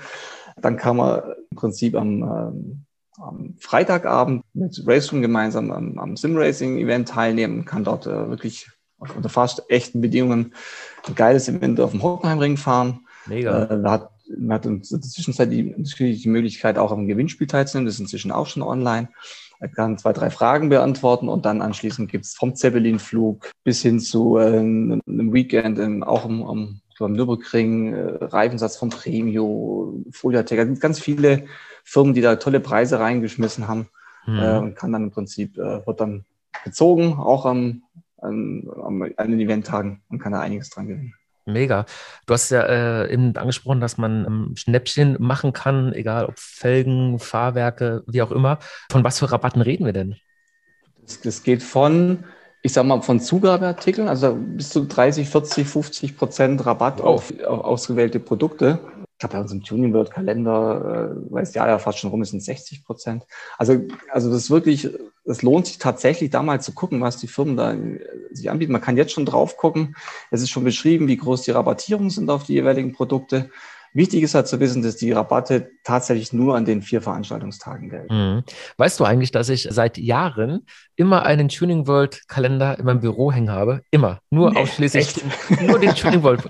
Dann 0.60 0.76
kann 0.76 0.98
man 0.98 1.22
im 1.50 1.56
Prinzip 1.56 1.96
am 1.96 2.22
ähm, 2.22 2.84
am 3.20 3.54
Freitagabend 3.58 4.44
mit 4.54 4.82
Raceroom 4.86 5.22
gemeinsam 5.22 5.70
am, 5.70 5.98
am 5.98 6.16
Sim-Racing-Event 6.16 7.08
teilnehmen, 7.08 7.64
kann 7.64 7.84
dort 7.84 8.06
äh, 8.06 8.28
wirklich 8.28 8.68
unter 8.98 9.28
fast 9.28 9.70
echten 9.70 10.00
Bedingungen 10.00 10.54
ein 11.06 11.14
geiles 11.14 11.48
Event 11.48 11.80
auf 11.80 11.92
dem 11.92 12.02
Hockenheimring 12.02 12.56
fahren. 12.56 13.00
Mega. 13.26 13.64
Äh, 13.64 13.82
da 13.82 13.90
hat, 13.90 14.10
man 14.36 14.54
hat 14.54 14.66
in 14.66 14.82
der 14.82 15.00
Zwischenzeit 15.00 15.50
die, 15.50 15.74
die 15.74 16.28
Möglichkeit, 16.28 16.78
auch 16.78 16.92
am 16.92 17.06
Gewinnspiel 17.06 17.46
teilzunehmen. 17.46 17.86
Das 17.86 17.94
ist 17.94 18.00
inzwischen 18.00 18.32
auch 18.32 18.46
schon 18.46 18.62
online. 18.62 19.08
Er 19.60 19.68
kann 19.68 19.98
zwei, 19.98 20.12
drei 20.12 20.30
Fragen 20.30 20.68
beantworten 20.68 21.28
und 21.28 21.44
dann 21.44 21.62
anschließend 21.62 22.10
gibt's 22.10 22.34
vom 22.34 22.54
Zeppelin-Flug 22.54 23.50
bis 23.64 23.82
hin 23.82 23.98
zu 23.98 24.36
äh, 24.38 24.58
einem 24.58 25.32
Weekend 25.32 25.78
im, 25.78 26.02
auch 26.02 26.24
am, 26.24 26.42
am, 26.44 26.80
am 27.04 27.12
Nürburgring, 27.12 27.94
äh, 27.94 28.24
Reifensatz 28.24 28.76
vom 28.76 28.90
Premio, 28.90 30.02
Foliatec, 30.10 30.58
also 30.58 30.74
ganz 30.80 31.00
viele 31.00 31.46
Firmen, 31.84 32.14
die 32.14 32.20
da 32.20 32.36
tolle 32.36 32.60
Preise 32.60 33.00
reingeschmissen 33.00 33.68
haben 33.68 33.88
mhm. 34.26 34.38
äh, 34.38 34.58
und 34.58 34.74
kann 34.74 34.92
dann 34.92 35.04
im 35.04 35.10
Prinzip, 35.10 35.56
äh, 35.58 35.86
wird 35.86 36.00
dann 36.00 36.24
gezogen, 36.64 37.14
auch 37.14 37.46
am, 37.46 37.82
an, 38.20 38.68
an 39.16 39.30
den 39.30 39.40
Eventtagen 39.40 40.02
und 40.08 40.18
kann 40.18 40.32
da 40.32 40.40
einiges 40.40 40.70
dran 40.70 40.88
gewinnen. 40.88 41.14
Mega. 41.48 41.86
Du 42.26 42.34
hast 42.34 42.50
ja 42.50 42.62
äh, 42.62 43.12
eben 43.12 43.34
angesprochen, 43.36 43.80
dass 43.80 43.96
man 43.96 44.24
ähm, 44.26 44.52
Schnäppchen 44.56 45.16
machen 45.18 45.52
kann, 45.52 45.94
egal 45.94 46.26
ob 46.26 46.38
Felgen, 46.38 47.18
Fahrwerke, 47.18 48.04
wie 48.06 48.20
auch 48.22 48.32
immer. 48.32 48.58
Von 48.90 49.02
was 49.02 49.18
für 49.18 49.32
Rabatten 49.32 49.62
reden 49.62 49.86
wir 49.86 49.94
denn? 49.94 50.16
Das, 51.00 51.22
das 51.22 51.42
geht 51.42 51.62
von, 51.62 52.24
ich 52.62 52.72
sag 52.72 52.84
mal, 52.84 53.02
von 53.02 53.20
Zugabeartikeln, 53.20 54.08
also 54.08 54.34
bis 54.34 54.70
zu 54.70 54.84
30, 54.84 55.28
40, 55.28 55.66
50 55.66 56.16
Prozent 56.16 56.66
Rabatt 56.66 57.00
auf, 57.00 57.32
auf 57.44 57.64
ausgewählte 57.64 58.20
Produkte 58.20 58.80
ich 59.18 59.20
glaube, 59.20 59.32
bei 59.32 59.40
unserem 59.40 59.64
Tuning 59.64 59.92
World 59.94 60.12
Kalender, 60.12 61.16
äh, 61.32 61.40
das 61.40 61.52
Jahr 61.52 61.66
ja 61.66 61.80
fast 61.80 61.98
schon 61.98 62.10
rum 62.10 62.22
ist, 62.22 62.30
sind 62.30 62.40
60 62.40 62.84
Prozent. 62.84 63.26
Also, 63.58 63.80
also 64.12 64.30
das 64.30 64.44
ist 64.44 64.50
wirklich, 64.50 64.88
es 65.24 65.42
lohnt 65.42 65.66
sich 65.66 65.78
tatsächlich 65.78 66.30
da 66.30 66.40
mal 66.40 66.60
zu 66.60 66.70
gucken, 66.70 67.00
was 67.00 67.16
die 67.16 67.26
Firmen 67.26 67.56
da 67.56 67.72
äh, 67.72 67.98
sich 68.30 68.48
anbieten. 68.48 68.70
Man 68.70 68.80
kann 68.80 68.96
jetzt 68.96 69.10
schon 69.10 69.26
drauf 69.26 69.56
gucken. 69.56 69.96
Es 70.30 70.40
ist 70.40 70.50
schon 70.50 70.62
beschrieben, 70.62 71.08
wie 71.08 71.16
groß 71.16 71.42
die 71.42 71.50
Rabattierungen 71.50 72.10
sind 72.10 72.30
auf 72.30 72.44
die 72.44 72.52
jeweiligen 72.52 72.92
Produkte. 72.92 73.50
Wichtig 73.94 74.22
ist 74.22 74.34
halt 74.34 74.46
zu 74.46 74.60
wissen, 74.60 74.82
dass 74.82 74.96
die 74.96 75.12
Rabatte 75.12 75.70
tatsächlich 75.84 76.32
nur 76.32 76.56
an 76.56 76.64
den 76.64 76.82
vier 76.82 77.00
Veranstaltungstagen 77.00 77.88
gelten. 77.88 78.14
Mhm. 78.14 78.42
Weißt 78.76 79.00
du 79.00 79.04
eigentlich, 79.04 79.30
dass 79.30 79.48
ich 79.48 79.68
seit 79.70 79.98
Jahren 79.98 80.66
immer 80.96 81.24
einen 81.24 81.48
Tuning 81.48 81.86
World 81.86 82.22
Kalender 82.28 82.78
in 82.78 82.84
meinem 82.84 83.00
Büro 83.00 83.32
hängen 83.32 83.50
habe? 83.50 83.82
Immer. 83.90 84.20
Nur 84.30 84.50
nee, 84.50 84.60
ausschließlich 84.60 85.06
echt? 85.06 85.62
nur 85.62 85.78
den 85.78 85.94
Tuning 85.94 86.22
World. 86.22 86.42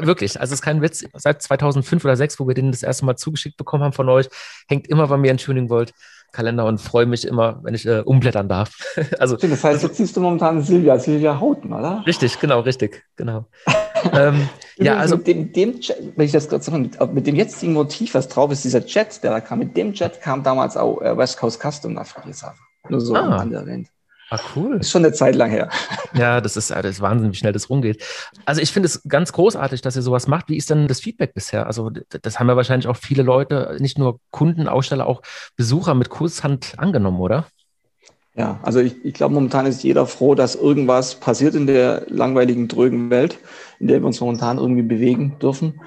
Wirklich. 0.00 0.40
Also 0.40 0.52
es 0.52 0.60
ist 0.60 0.64
kein 0.64 0.82
Witz. 0.82 1.04
Seit 1.14 1.42
2005 1.42 2.04
oder 2.04 2.14
2006, 2.14 2.40
wo 2.40 2.48
wir 2.48 2.54
den 2.54 2.70
das 2.70 2.82
erste 2.82 3.04
Mal 3.04 3.16
zugeschickt 3.16 3.56
bekommen 3.56 3.84
haben 3.84 3.92
von 3.92 4.08
euch, 4.08 4.28
hängt 4.68 4.86
immer 4.86 5.06
bei 5.08 5.16
mir 5.16 5.30
ein 5.30 5.38
Tuning 5.38 5.68
World 5.68 5.92
Kalender 6.32 6.66
und 6.66 6.80
freue 6.80 7.06
mich 7.06 7.26
immer, 7.26 7.60
wenn 7.62 7.74
ich 7.74 7.86
äh, 7.86 8.00
umblättern 8.00 8.48
darf. 8.48 8.76
also, 9.18 9.36
das 9.36 9.64
heißt, 9.64 9.82
jetzt 9.82 9.96
siehst 9.96 10.16
du 10.16 10.20
momentan 10.20 10.60
Silvia, 10.60 10.98
Silvia 10.98 11.40
Hauten, 11.40 11.72
oder? 11.72 12.02
Richtig, 12.06 12.38
genau, 12.38 12.60
richtig, 12.60 13.04
genau. 13.16 13.46
ähm, 14.12 14.48
ja, 14.76 14.96
also 14.96 15.16
mit 15.16 15.26
dem, 15.26 15.52
dem 15.52 15.80
Chat, 15.80 15.96
wenn 16.16 16.26
ich 16.26 16.32
das 16.32 16.48
gerade 16.48 16.62
sagen, 16.62 16.90
mit 17.12 17.26
dem 17.26 17.36
jetzigen 17.36 17.72
Motiv, 17.72 18.14
was 18.14 18.28
drauf 18.28 18.50
ist, 18.52 18.64
dieser 18.64 18.84
Chat, 18.84 19.22
der 19.22 19.30
da 19.30 19.40
kam, 19.40 19.58
mit 19.58 19.76
dem 19.76 19.92
Chat 19.92 20.20
kam 20.20 20.42
damals 20.42 20.76
auch 20.76 21.00
äh, 21.02 21.16
West 21.16 21.38
Coast 21.38 21.60
Custom 21.60 21.94
nach 21.94 22.06
Friedrichshafen. 22.06 22.60
Nur 22.88 23.00
so 23.00 23.14
ah. 23.14 23.38
am 23.38 23.52
erwähnt. 23.52 23.88
Ah, 24.28 24.40
cool. 24.56 24.78
Ist 24.78 24.90
schon 24.90 25.04
eine 25.04 25.12
Zeit 25.12 25.34
lang 25.34 25.50
her. 25.50 25.70
Ja, 26.14 26.40
das 26.40 26.56
ist, 26.56 26.70
das 26.70 26.84
ist 26.86 27.00
Wahnsinn, 27.02 27.30
wie 27.30 27.36
schnell 27.36 27.52
das 27.52 27.68
rumgeht. 27.68 28.02
Also 28.46 28.62
ich 28.62 28.72
finde 28.72 28.86
es 28.86 29.02
ganz 29.06 29.32
großartig, 29.32 29.82
dass 29.82 29.96
ihr 29.96 30.02
sowas 30.02 30.28
macht. 30.28 30.48
Wie 30.48 30.56
ist 30.56 30.70
denn 30.70 30.88
das 30.88 31.00
Feedback 31.00 31.34
bisher? 31.34 31.66
Also 31.66 31.90
das 31.90 32.40
haben 32.40 32.48
ja 32.48 32.56
wahrscheinlich 32.56 32.88
auch 32.88 32.96
viele 32.96 33.22
Leute, 33.22 33.76
nicht 33.80 33.98
nur 33.98 34.18
Kunden, 34.30 34.66
Aussteller, 34.66 35.06
auch 35.06 35.20
Besucher 35.56 35.92
mit 35.94 36.08
Kurshand 36.08 36.78
angenommen, 36.78 37.20
oder? 37.20 37.48
Ja, 38.36 38.60
also 38.62 38.80
ich, 38.80 39.02
ich 39.04 39.14
glaube, 39.14 39.34
momentan 39.34 39.64
ist 39.64 39.82
jeder 39.82 40.06
froh, 40.06 40.34
dass 40.34 40.54
irgendwas 40.54 41.14
passiert 41.14 41.54
in 41.54 41.66
der 41.66 42.04
langweiligen, 42.08 42.68
drögen 42.68 43.08
Welt, 43.08 43.38
in 43.80 43.88
der 43.88 44.00
wir 44.00 44.06
uns 44.06 44.20
momentan 44.20 44.58
irgendwie 44.58 44.82
bewegen 44.82 45.38
dürfen. 45.40 45.80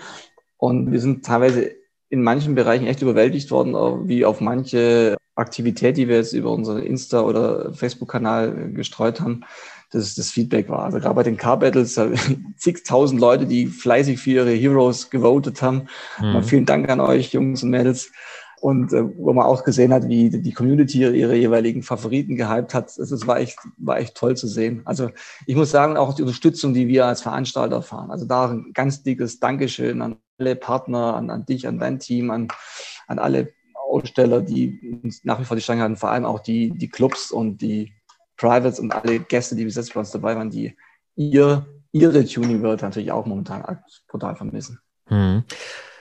Und 0.58 0.92
wir 0.92 1.00
sind 1.00 1.24
teilweise 1.24 1.72
in 2.10 2.24
manchen 2.24 2.56
Bereichen 2.56 2.88
echt 2.88 3.04
überwältigt 3.04 3.52
worden, 3.52 4.08
wie 4.08 4.26
auf 4.26 4.42
manche 4.42 5.16
Aktivität, 5.36 5.98
die 5.98 6.08
wir 6.08 6.18
jetzt 6.18 6.34
über 6.34 6.52
unseren 6.52 6.82
Insta- 6.82 7.22
oder 7.22 7.74
Facebook-Kanal 7.74 8.72
gestreut 8.74 9.22
haben, 9.22 9.42
das, 9.92 10.16
das 10.16 10.32
Feedback 10.32 10.70
war. 10.70 10.86
Also 10.86 11.00
gerade 11.00 11.16
bei 11.16 11.24
den 11.24 11.38
Car 11.38 11.60
Battles, 11.60 12.00
zigtausend 12.58 13.22
Leute, 13.22 13.46
die 13.46 13.68
fleißig 13.68 14.20
für 14.20 14.32
ihre 14.32 14.52
Heroes 14.52 15.12
gewotet 15.12 15.62
haben. 15.62 15.88
Mhm. 16.20 16.44
Vielen 16.44 16.66
Dank 16.66 16.90
an 16.90 17.00
euch, 17.00 17.34
Jungs 17.34 17.64
und 17.64 17.70
Mädels. 17.70 18.12
Und 18.62 18.94
äh, 18.94 19.18
wo 19.18 19.34
man 19.34 19.46
auch 19.46 19.64
gesehen 19.64 19.94
hat, 19.94 20.08
wie 20.08 20.30
die 20.30 20.54
Community 20.54 21.00
ihre 21.00 21.36
jeweiligen 21.36 21.82
Favoriten 21.82 22.36
gehypt 22.36 22.74
hat. 22.74 22.98
Das 22.98 23.28
war 23.28 23.40
echt, 23.40 23.58
war 23.78 24.00
echt 24.00 24.16
toll 24.16 24.36
zu 24.36 24.48
sehen. 24.48 24.82
Also 24.86 25.12
ich 25.46 25.56
muss 25.56 25.72
sagen, 25.72 25.98
auch 25.98 26.14
die 26.14 26.24
Unterstützung, 26.24 26.74
die 26.74 26.88
wir 26.88 27.06
als 27.06 27.22
Veranstalter 27.22 27.78
erfahren. 27.78 28.12
Also 28.12 28.26
da 28.26 28.50
ein 28.50 28.72
ganz 28.74 29.04
dickes 29.04 29.40
Dankeschön 29.40 30.02
an 30.02 30.18
alle 30.40 30.56
Partner, 30.56 31.16
an, 31.16 31.30
an 31.30 31.46
dich, 31.46 31.68
an 31.68 31.80
dein 31.80 32.00
Team, 32.00 32.32
an, 32.32 32.48
an 33.08 33.20
alle 33.20 33.54
Aussteller, 33.90 34.42
die 34.42 35.00
uns 35.04 35.24
nach 35.24 35.40
wie 35.40 35.46
vor 35.46 35.56
die 35.56 35.64
Stange 35.64 35.82
hatten, 35.82 35.98
vor 35.98 36.12
allem 36.12 36.26
auch 36.26 36.40
die, 36.40 36.72
die 36.72 36.90
Clubs 36.90 37.32
und 37.32 37.62
die 37.62 37.94
Privates 38.38 38.80
und 38.80 38.94
alle 38.94 39.20
Gäste, 39.20 39.56
die 39.56 39.66
bis 39.66 39.76
jetzt 39.76 39.94
bei 39.94 40.00
uns 40.00 40.12
dabei 40.12 40.36
waren, 40.36 40.50
die 40.50 40.76
ihr, 41.16 41.66
ihre 41.92 42.26
Tuning 42.26 42.62
World 42.62 42.82
natürlich 42.82 43.12
auch 43.12 43.26
momentan 43.26 43.80
total 44.10 44.36
vermissen. 44.36 44.80
Hm. 45.08 45.44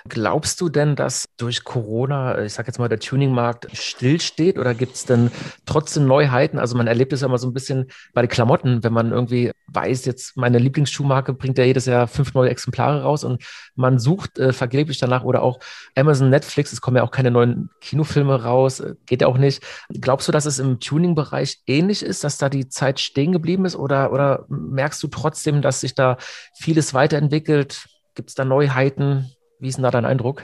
Glaubst 0.09 0.61
du 0.61 0.69
denn, 0.69 0.97
dass 0.97 1.27
durch 1.37 1.65
Corona, 1.65 2.43
ich 2.43 2.53
sage 2.53 2.69
jetzt 2.69 2.79
mal, 2.79 2.89
der 2.89 3.01
Tuningmarkt 3.01 3.69
stillsteht 3.77 4.59
oder 4.59 4.75
gibt 4.75 4.95
es 4.95 5.05
denn 5.05 5.31
trotzdem 5.67 6.07
Neuheiten? 6.07 6.59
Also 6.59 6.77
man 6.77 6.87
erlebt 6.87 7.13
es 7.13 7.21
ja 7.21 7.27
immer 7.27 7.39
so 7.39 7.49
ein 7.49 7.53
bisschen 7.53 7.89
bei 8.15 8.23
den 8.23 8.29
Klamotten, 8.29 8.83
wenn 8.83 8.93
man 8.93 9.13
irgendwie 9.13 9.51
weiß, 9.69 10.05
jetzt 10.07 10.37
meine 10.37 10.59
Lieblingsschuhmarke 10.59 11.35
bringt 11.35 11.59
ja 11.59 11.65
jedes 11.65 11.87
Jahr 11.87 12.09
fünf 12.09 12.33
neue 12.35 12.51
Exemplare 12.51 13.03
raus 13.03 13.25
und 13.25 13.43
man 13.75 13.99
sucht 13.99 14.39
äh, 14.39 14.53
vergeblich 14.53 14.99
danach 14.99 15.25
oder 15.25 15.43
auch 15.43 15.61
Amazon, 15.95 16.31
Netflix, 16.31 16.73
es 16.73 16.81
kommen 16.81 16.97
ja 16.97 17.03
auch 17.03 17.11
keine 17.11 17.31
neuen 17.31 17.69
Kinofilme 17.81 18.43
raus, 18.43 18.81
äh, 18.81 18.95
geht 19.07 19.21
ja 19.23 19.27
auch 19.27 19.39
nicht. 19.39 19.63
Glaubst 19.91 20.27
du, 20.29 20.33
dass 20.33 20.47
es 20.47 20.59
im 20.59 20.81
Tuning-Bereich 20.81 21.59
ähnlich 21.67 22.03
ist, 22.03 22.25
dass 22.25 22.39
da 22.39 22.49
die 22.49 22.69
Zeit 22.69 23.01
stehen 23.01 23.33
geblieben 23.33 23.65
ist 23.65 23.77
oder, 23.77 24.13
oder 24.13 24.47
merkst 24.49 25.03
du 25.03 25.09
trotzdem, 25.09 25.61
dass 25.61 25.81
sich 25.81 25.95
da 25.95 26.17
vieles 26.55 26.95
weiterentwickelt? 26.95 27.87
Gibt 28.15 28.31
es 28.31 28.35
da 28.35 28.45
Neuheiten? 28.45 29.31
Wie 29.59 29.69
ist 29.69 29.77
denn 29.77 29.83
da 29.83 29.91
dein 29.91 30.05
Eindruck? 30.05 30.43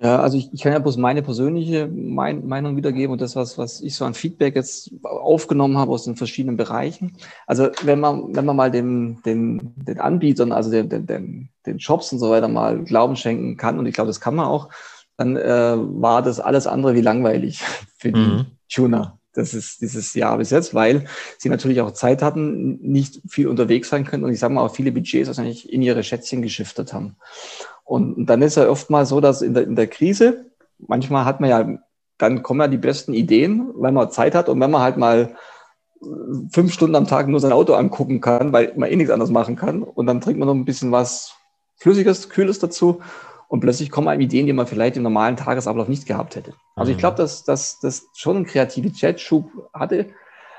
Ja, 0.00 0.20
also 0.20 0.36
ich, 0.36 0.52
ich 0.52 0.60
kann 0.60 0.72
ja 0.72 0.80
bloß 0.80 0.96
meine 0.96 1.22
persönliche 1.22 1.86
mein, 1.86 2.46
Meinung 2.46 2.76
wiedergeben 2.76 3.12
und 3.12 3.20
das, 3.20 3.36
was, 3.36 3.58
was 3.58 3.80
ich 3.80 3.94
so 3.94 4.04
an 4.04 4.14
Feedback 4.14 4.56
jetzt 4.56 4.90
aufgenommen 5.04 5.78
habe 5.78 5.92
aus 5.92 6.04
den 6.04 6.16
verschiedenen 6.16 6.56
Bereichen. 6.56 7.16
Also 7.46 7.68
wenn 7.82 8.00
man, 8.00 8.34
wenn 8.34 8.44
man 8.44 8.56
mal 8.56 8.72
dem, 8.72 9.22
dem, 9.24 9.72
den 9.76 10.00
Anbietern, 10.00 10.50
also 10.50 10.70
den, 10.70 10.88
den, 10.88 11.48
den 11.64 11.80
Shops 11.80 12.12
und 12.12 12.18
so 12.18 12.28
weiter 12.30 12.48
mal 12.48 12.82
Glauben 12.82 13.14
schenken 13.14 13.56
kann, 13.56 13.78
und 13.78 13.86
ich 13.86 13.94
glaube, 13.94 14.08
das 14.08 14.20
kann 14.20 14.34
man 14.34 14.46
auch, 14.46 14.68
dann 15.16 15.36
äh, 15.36 15.76
war 15.76 16.22
das 16.22 16.40
alles 16.40 16.66
andere 16.66 16.94
wie 16.94 17.00
langweilig 17.00 17.60
für 17.96 18.10
die 18.10 18.18
mhm. 18.18 18.46
Tuner. 18.68 19.20
Das 19.32 19.52
ist 19.52 19.80
dieses 19.80 20.14
Jahr 20.14 20.38
bis 20.38 20.50
jetzt, 20.50 20.74
weil 20.74 21.06
sie 21.38 21.48
natürlich 21.48 21.80
auch 21.80 21.90
Zeit 21.92 22.22
hatten, 22.22 22.78
nicht 22.80 23.20
viel 23.28 23.48
unterwegs 23.48 23.88
sein 23.88 24.04
können 24.04 24.24
und 24.24 24.32
ich 24.32 24.38
sage 24.38 24.54
mal 24.54 24.62
auch 24.62 24.74
viele 24.74 24.92
Budgets 24.92 25.26
wahrscheinlich 25.26 25.72
in 25.72 25.82
ihre 25.82 26.04
Schätzchen 26.04 26.40
geschiftet 26.40 26.92
haben. 26.92 27.16
Und 27.84 28.26
dann 28.26 28.42
ist 28.42 28.56
ja 28.56 28.68
oft 28.68 28.90
mal 28.90 29.06
so, 29.06 29.20
dass 29.20 29.42
in 29.42 29.54
der, 29.54 29.64
in 29.64 29.76
der 29.76 29.86
Krise, 29.86 30.46
manchmal 30.78 31.24
hat 31.24 31.40
man 31.40 31.50
ja, 31.50 31.78
dann 32.18 32.42
kommen 32.42 32.60
ja 32.60 32.68
die 32.68 32.78
besten 32.78 33.12
Ideen, 33.12 33.70
weil 33.74 33.92
man 33.92 34.10
Zeit 34.10 34.34
hat 34.34 34.48
und 34.48 34.60
wenn 34.60 34.70
man 34.70 34.82
halt 34.82 34.96
mal 34.96 35.34
fünf 36.50 36.72
Stunden 36.72 36.96
am 36.96 37.06
Tag 37.06 37.28
nur 37.28 37.40
sein 37.40 37.52
Auto 37.52 37.74
angucken 37.74 38.20
kann, 38.20 38.52
weil 38.52 38.72
man 38.76 38.90
eh 38.90 38.96
nichts 38.96 39.12
anderes 39.12 39.30
machen 39.30 39.56
kann 39.56 39.82
und 39.82 40.06
dann 40.06 40.20
trinkt 40.20 40.38
man 40.38 40.48
noch 40.48 40.54
ein 40.54 40.64
bisschen 40.64 40.92
was 40.92 41.34
Flüssiges, 41.76 42.28
Kühles 42.30 42.58
dazu 42.58 43.00
und 43.48 43.60
plötzlich 43.60 43.90
kommen 43.90 44.08
einem 44.08 44.20
Ideen, 44.20 44.46
die 44.46 44.52
man 44.52 44.66
vielleicht 44.66 44.96
im 44.96 45.02
normalen 45.02 45.36
Tagesablauf 45.36 45.88
nicht 45.88 46.06
gehabt 46.06 46.36
hätte. 46.36 46.54
Also 46.76 46.90
ich 46.90 46.96
mhm. 46.96 47.00
glaube, 47.00 47.16
dass 47.16 47.44
das 47.44 48.06
schon 48.14 48.36
einen 48.36 48.46
Kreativitätsschub 48.46 49.50
hatte, 49.72 50.10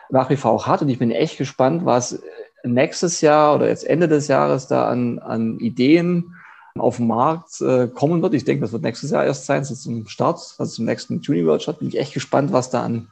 nach 0.09 0.29
wie 0.29 0.37
vor 0.37 0.51
auch 0.51 0.67
hat 0.67 0.81
und 0.81 0.89
ich 0.89 0.99
bin 0.99 1.11
echt 1.11 1.37
gespannt, 1.37 1.85
was 1.85 2.21
nächstes 2.63 3.21
Jahr 3.21 3.55
oder 3.55 3.67
jetzt 3.67 3.85
Ende 3.85 4.07
des 4.07 4.27
Jahres 4.27 4.67
da 4.67 4.87
an, 4.87 5.19
an 5.19 5.59
Ideen 5.59 6.35
auf 6.77 6.97
den 6.97 7.07
Markt 7.07 7.61
äh, 7.61 7.87
kommen 7.87 8.21
wird. 8.21 8.33
Ich 8.33 8.43
denke, 8.43 8.61
das 8.61 8.73
wird 8.73 8.83
nächstes 8.83 9.11
Jahr 9.11 9.25
erst 9.25 9.45
sein, 9.45 9.63
so 9.63 9.75
zum 9.75 10.07
Start, 10.07 10.55
also 10.57 10.65
zum 10.71 10.85
nächsten 10.85 11.21
Tuning 11.21 11.45
World 11.45 11.61
Stadt. 11.61 11.79
Bin 11.79 11.87
ich 11.87 11.97
echt 11.97 12.13
gespannt, 12.13 12.51
was 12.51 12.69
da 12.69 12.83
an 12.83 13.07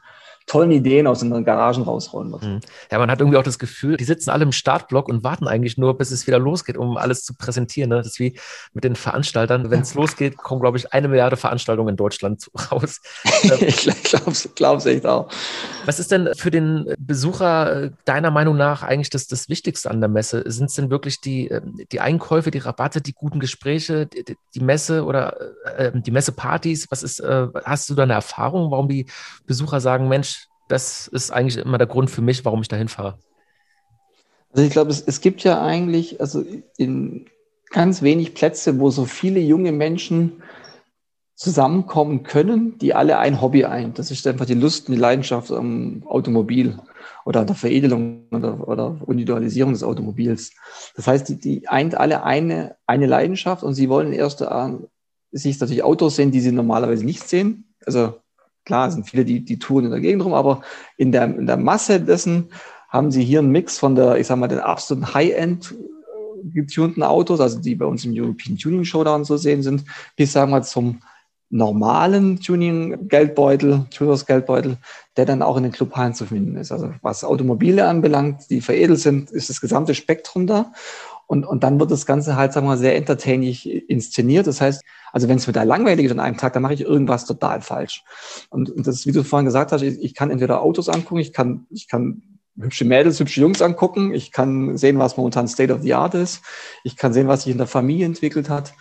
tollen 0.46 0.70
Ideen 0.70 1.06
aus 1.06 1.20
den 1.20 1.44
Garagen 1.44 1.82
rausrollen 1.82 2.30
wird. 2.32 2.42
Mhm. 2.42 2.60
Ja, 2.90 2.98
man 2.98 3.10
hat 3.10 3.20
irgendwie 3.20 3.38
auch 3.38 3.42
das 3.44 3.58
Gefühl, 3.58 3.96
die 3.96 4.04
sitzen 4.04 4.30
alle 4.30 4.44
im 4.44 4.52
Startblock 4.52 5.08
und 5.08 5.24
warten 5.24 5.48
eigentlich 5.48 5.78
nur, 5.78 5.96
bis 5.96 6.10
es 6.10 6.26
wieder 6.26 6.38
losgeht, 6.38 6.76
um 6.76 6.96
alles 6.98 7.24
zu 7.24 7.34
präsentieren. 7.34 7.90
Ne? 7.90 7.96
Das 7.96 8.06
ist 8.06 8.20
wie 8.20 8.38
mit 8.74 8.84
den 8.84 8.94
Veranstaltern. 8.94 9.70
Wenn 9.70 9.80
es 9.80 9.94
losgeht, 9.94 10.36
kommen, 10.36 10.60
glaube 10.60 10.76
ich, 10.76 10.92
eine 10.92 11.08
Milliarde 11.08 11.36
Veranstaltungen 11.36 11.90
in 11.90 11.96
Deutschland 11.96 12.50
raus. 12.70 13.00
ich 13.60 14.54
glaube 14.54 14.78
es 14.78 14.86
echt 14.86 15.06
auch. 15.06 15.28
Was 15.86 15.98
ist 15.98 16.10
denn 16.10 16.30
für 16.36 16.50
den 16.50 16.94
Besucher 16.98 17.84
äh, 17.84 17.90
deiner 18.04 18.30
Meinung 18.30 18.56
nach 18.56 18.82
eigentlich 18.82 19.10
das, 19.10 19.26
das 19.26 19.48
Wichtigste 19.48 19.90
an 19.90 20.00
der 20.00 20.10
Messe? 20.10 20.42
Sind 20.46 20.66
es 20.66 20.74
denn 20.74 20.90
wirklich 20.90 21.20
die, 21.20 21.48
ähm, 21.48 21.80
die 21.90 22.00
Einkäufe, 22.00 22.50
die 22.50 22.58
Rabatte, 22.58 23.00
die 23.00 23.12
guten 23.12 23.40
Gespräche, 23.40 24.06
die, 24.06 24.36
die 24.54 24.60
Messe 24.60 25.04
oder 25.04 25.36
äh, 25.76 25.92
die 25.94 26.10
Messepartys? 26.10 26.86
Was 26.90 27.02
ist, 27.02 27.20
äh, 27.20 27.48
hast 27.64 27.88
du 27.88 27.94
da 27.94 28.02
eine 28.02 28.12
Erfahrung, 28.12 28.70
warum 28.70 28.88
die 28.88 29.06
Besucher 29.46 29.80
sagen, 29.80 30.08
Mensch, 30.08 30.33
das 30.68 31.06
ist 31.08 31.30
eigentlich 31.30 31.56
immer 31.56 31.78
der 31.78 31.86
Grund 31.86 32.10
für 32.10 32.22
mich, 32.22 32.44
warum 32.44 32.62
ich 32.62 32.68
dahin 32.68 32.88
fahre. 32.88 33.18
Also 34.52 34.64
ich 34.64 34.70
glaube, 34.70 34.90
es, 34.90 35.02
es 35.02 35.20
gibt 35.20 35.42
ja 35.42 35.62
eigentlich, 35.62 36.20
also 36.20 36.44
in 36.76 37.26
ganz 37.70 38.02
wenig 38.02 38.34
Plätze, 38.34 38.78
wo 38.78 38.90
so 38.90 39.04
viele 39.04 39.40
junge 39.40 39.72
Menschen 39.72 40.42
zusammenkommen 41.34 42.22
können, 42.22 42.78
die 42.78 42.94
alle 42.94 43.18
ein 43.18 43.40
Hobby 43.40 43.64
ein. 43.64 43.92
Das 43.94 44.12
ist 44.12 44.26
einfach 44.26 44.46
die 44.46 44.54
Lust 44.54 44.88
und 44.88 44.94
die 44.94 45.00
Leidenschaft 45.00 45.50
am 45.50 46.04
Automobil 46.06 46.78
oder 47.24 47.44
der 47.44 47.56
Veredelung 47.56 48.28
oder, 48.30 48.68
oder 48.68 48.96
Individualisierung 49.08 49.72
des 49.72 49.82
Automobils. 49.82 50.52
Das 50.94 51.08
heißt, 51.08 51.28
die, 51.28 51.40
die 51.40 51.68
eint 51.68 51.96
alle 51.96 52.22
eine, 52.22 52.76
eine 52.86 53.06
Leidenschaft 53.06 53.64
und 53.64 53.74
sie 53.74 53.88
wollen 53.88 54.12
erst 54.12 54.42
äh, 54.42 54.68
sich 55.32 55.58
natürlich 55.58 55.82
Autos 55.82 56.14
sehen, 56.16 56.30
die 56.30 56.40
sie 56.40 56.52
normalerweise 56.52 57.04
nicht 57.04 57.28
sehen. 57.28 57.74
Also 57.84 58.14
Klar, 58.64 58.90
sind 58.90 59.08
viele, 59.08 59.24
die, 59.24 59.44
die 59.44 59.58
touren 59.58 59.86
in 59.86 59.90
der 59.90 60.00
Gegend 60.00 60.24
rum, 60.24 60.34
aber 60.34 60.62
in 60.96 61.12
der, 61.12 61.24
in 61.24 61.46
der 61.46 61.56
Masse 61.56 62.00
dessen 62.00 62.48
haben 62.88 63.10
sie 63.10 63.24
hier 63.24 63.40
einen 63.40 63.50
Mix 63.50 63.78
von 63.78 63.94
der, 63.94 64.16
ich 64.18 64.26
sag 64.26 64.36
mal, 64.36 64.48
den 64.48 64.60
absoluten 64.60 65.12
High-End 65.12 65.72
äh, 65.72 66.48
getunten 66.50 67.02
Autos, 67.02 67.40
also 67.40 67.58
die 67.58 67.74
bei 67.74 67.86
uns 67.86 68.04
im 68.04 68.12
European 68.14 68.56
Tuning 68.56 68.84
Showdown 68.84 69.24
zu 69.24 69.36
sehen 69.36 69.62
sind, 69.62 69.84
bis 70.16 70.32
sagen 70.32 70.52
wir 70.52 70.62
zum 70.62 71.00
normalen 71.50 72.40
Tuning-Geldbeutel, 72.40 73.86
Tours-Geldbeutel, 73.90 74.76
der 75.16 75.24
dann 75.24 75.42
auch 75.42 75.56
in 75.56 75.62
den 75.62 75.72
Clubhallen 75.72 76.14
zu 76.14 76.26
finden 76.26 76.56
ist. 76.56 76.72
Also 76.72 76.92
was 77.02 77.22
Automobile 77.22 77.86
anbelangt, 77.86 78.50
die 78.50 78.60
veredelt 78.60 78.98
sind, 78.98 79.30
ist 79.30 79.50
das 79.50 79.60
gesamte 79.60 79.94
Spektrum 79.94 80.46
da. 80.46 80.72
Und, 81.26 81.46
und 81.46 81.64
dann 81.64 81.80
wird 81.80 81.90
das 81.90 82.06
Ganze 82.06 82.36
halt, 82.36 82.52
sagen 82.52 82.66
wir 82.66 82.70
mal, 82.70 82.78
sehr 82.78 82.96
entertaining 82.96 83.54
inszeniert. 83.88 84.46
Das 84.46 84.60
heißt, 84.60 84.82
also 85.12 85.28
wenn 85.28 85.38
es 85.38 85.46
mir 85.46 85.52
da 85.52 85.62
langweilig 85.62 86.06
ist 86.06 86.12
an 86.12 86.20
einem 86.20 86.36
Tag, 86.36 86.52
dann 86.52 86.62
mache 86.62 86.74
ich 86.74 86.82
irgendwas 86.82 87.24
total 87.24 87.60
falsch. 87.60 88.04
Und, 88.50 88.70
und 88.70 88.86
das, 88.86 89.06
wie 89.06 89.12
du 89.12 89.24
vorhin 89.24 89.46
gesagt 89.46 89.72
hast, 89.72 89.82
ich, 89.82 90.02
ich 90.02 90.14
kann 90.14 90.30
entweder 90.30 90.60
Autos 90.60 90.88
angucken, 90.88 91.20
ich 91.20 91.32
kann, 91.32 91.66
ich 91.70 91.88
kann 91.88 92.22
hübsche 92.58 92.84
Mädels, 92.84 93.18
hübsche 93.20 93.40
Jungs 93.40 93.62
angucken, 93.62 94.14
ich 94.14 94.32
kann 94.32 94.76
sehen, 94.76 94.98
was 94.98 95.16
momentan 95.16 95.48
State 95.48 95.72
of 95.72 95.82
the 95.82 95.94
Art 95.94 96.14
ist, 96.14 96.42
ich 96.84 96.96
kann 96.96 97.12
sehen, 97.12 97.28
was 97.28 97.42
sich 97.42 97.52
in 97.52 97.58
der 97.58 97.66
Familie 97.66 98.06
entwickelt 98.06 98.48
hat. 98.48 98.74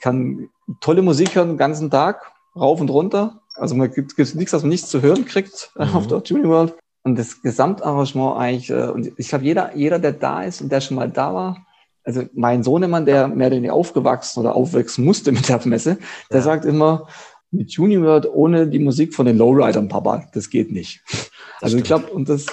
kann 0.00 0.48
tolle 0.80 1.02
Musik 1.02 1.34
hören 1.34 1.48
den 1.48 1.58
ganzen 1.58 1.90
Tag, 1.90 2.32
rauf 2.56 2.80
und 2.80 2.90
runter. 2.90 3.40
Also 3.54 3.74
man 3.74 3.90
gibt, 3.90 4.16
gibt 4.16 4.34
nichts, 4.34 4.52
was 4.52 4.62
man 4.62 4.70
nichts 4.70 4.88
zu 4.88 5.02
hören 5.02 5.24
kriegt 5.24 5.72
mhm. 5.78 5.94
auf 5.94 6.06
der 6.06 6.22
Tuning 6.22 6.48
World. 6.48 6.74
Und 7.02 7.18
das 7.18 7.42
Gesamtarrangement 7.42 8.36
eigentlich, 8.36 8.70
äh, 8.70 8.88
und 8.88 9.12
ich 9.16 9.28
glaube, 9.28 9.44
jeder, 9.44 9.74
jeder, 9.74 9.98
der 9.98 10.12
da 10.12 10.42
ist 10.42 10.60
und 10.60 10.70
der 10.70 10.80
schon 10.80 10.96
mal 10.96 11.08
da 11.08 11.32
war, 11.32 11.66
also 12.08 12.22
mein 12.32 12.62
Sohnemann, 12.62 13.04
der 13.04 13.28
mehr 13.28 13.50
denn 13.50 13.68
aufgewachsen 13.68 14.40
oder 14.40 14.56
aufwachsen 14.56 15.04
musste 15.04 15.30
mit 15.30 15.46
der 15.46 15.60
Messe, 15.66 15.98
der 16.30 16.38
ja. 16.38 16.42
sagt 16.42 16.64
immer, 16.64 17.06
mit 17.50 17.70
Tuning 17.70 18.02
World 18.02 18.26
ohne 18.32 18.66
die 18.66 18.78
Musik 18.78 19.14
von 19.14 19.26
den 19.26 19.36
Lowridern, 19.36 19.88
Papa, 19.88 20.26
das 20.32 20.48
geht 20.48 20.72
nicht. 20.72 21.02
Das 21.06 21.30
also 21.60 21.76
stimmt. 21.76 21.82
ich 21.82 21.86
glaube, 21.86 22.06
und 22.14 22.28
das, 22.30 22.46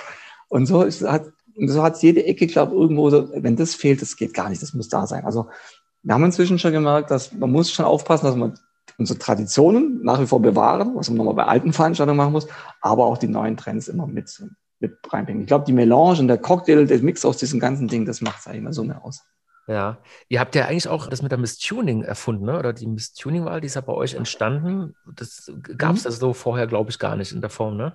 und 0.49 0.65
so 0.65 0.83
ist, 0.83 1.03
hat, 1.03 1.31
so 1.67 1.83
hat 1.83 2.01
jede 2.03 2.25
Ecke, 2.25 2.47
glaube 2.47 2.75
irgendwo, 2.75 3.09
so, 3.09 3.29
wenn 3.33 3.55
das 3.55 3.75
fehlt, 3.75 4.01
das 4.01 4.17
geht 4.17 4.33
gar 4.33 4.49
nicht, 4.49 4.61
das 4.61 4.73
muss 4.73 4.89
da 4.89 5.07
sein. 5.07 5.23
Also 5.23 5.47
wir 6.03 6.13
haben 6.13 6.25
inzwischen 6.25 6.59
schon 6.59 6.73
gemerkt, 6.73 7.09
dass 7.09 7.31
man 7.31 7.49
muss 7.49 7.71
schon 7.71 7.85
aufpassen, 7.85 8.25
dass 8.25 8.35
man 8.35 8.59
unsere 8.97 9.19
Traditionen 9.19 10.01
nach 10.03 10.19
wie 10.19 10.27
vor 10.27 10.41
bewahren, 10.41 10.95
was 10.95 11.09
man 11.09 11.17
nochmal 11.17 11.35
bei 11.35 11.45
alten 11.45 11.71
Veranstaltungen 11.71 12.17
machen 12.17 12.33
muss, 12.33 12.47
aber 12.81 13.05
auch 13.05 13.17
die 13.17 13.27
neuen 13.29 13.55
Trends 13.55 13.87
immer 13.87 14.05
mit, 14.05 14.43
mit 14.79 14.97
reinbringen. 15.07 15.43
Ich 15.43 15.47
glaube, 15.47 15.63
die 15.65 15.71
Melange 15.71 16.19
und 16.19 16.27
der 16.27 16.39
Cocktail, 16.39 16.85
der 16.85 16.99
Mix 16.99 17.23
aus 17.23 17.37
diesem 17.37 17.61
ganzen 17.61 17.87
Ding, 17.87 18.05
das 18.05 18.19
macht 18.19 18.41
es 18.41 18.47
eigentlich 18.47 18.59
immer 18.59 18.73
so 18.73 18.83
mehr 18.83 19.05
aus. 19.05 19.23
Ja, 19.67 19.97
ihr 20.29 20.39
habt 20.39 20.53
ja 20.53 20.65
eigentlich 20.65 20.87
auch 20.87 21.07
das 21.07 21.23
mit 21.23 21.31
der 21.31 21.39
Miss 21.39 21.57
Tuning 21.57 22.03
erfunden, 22.03 22.45
ne? 22.45 22.59
oder 22.59 22.71
die 22.71 22.85
Miss 22.85 23.13
Tuning-Wahl, 23.13 23.61
die 23.61 23.67
ist 23.67 23.75
ja 23.75 23.81
bei 23.81 23.93
euch 23.93 24.13
entstanden. 24.13 24.95
Das 25.15 25.51
gab 25.77 25.95
es 25.95 26.03
mhm. 26.03 26.07
also 26.07 26.19
so 26.19 26.33
vorher, 26.33 26.67
glaube 26.67 26.91
ich, 26.91 26.99
gar 26.99 27.15
nicht 27.15 27.31
in 27.31 27.41
der 27.41 27.49
Form, 27.49 27.75
ne? 27.75 27.93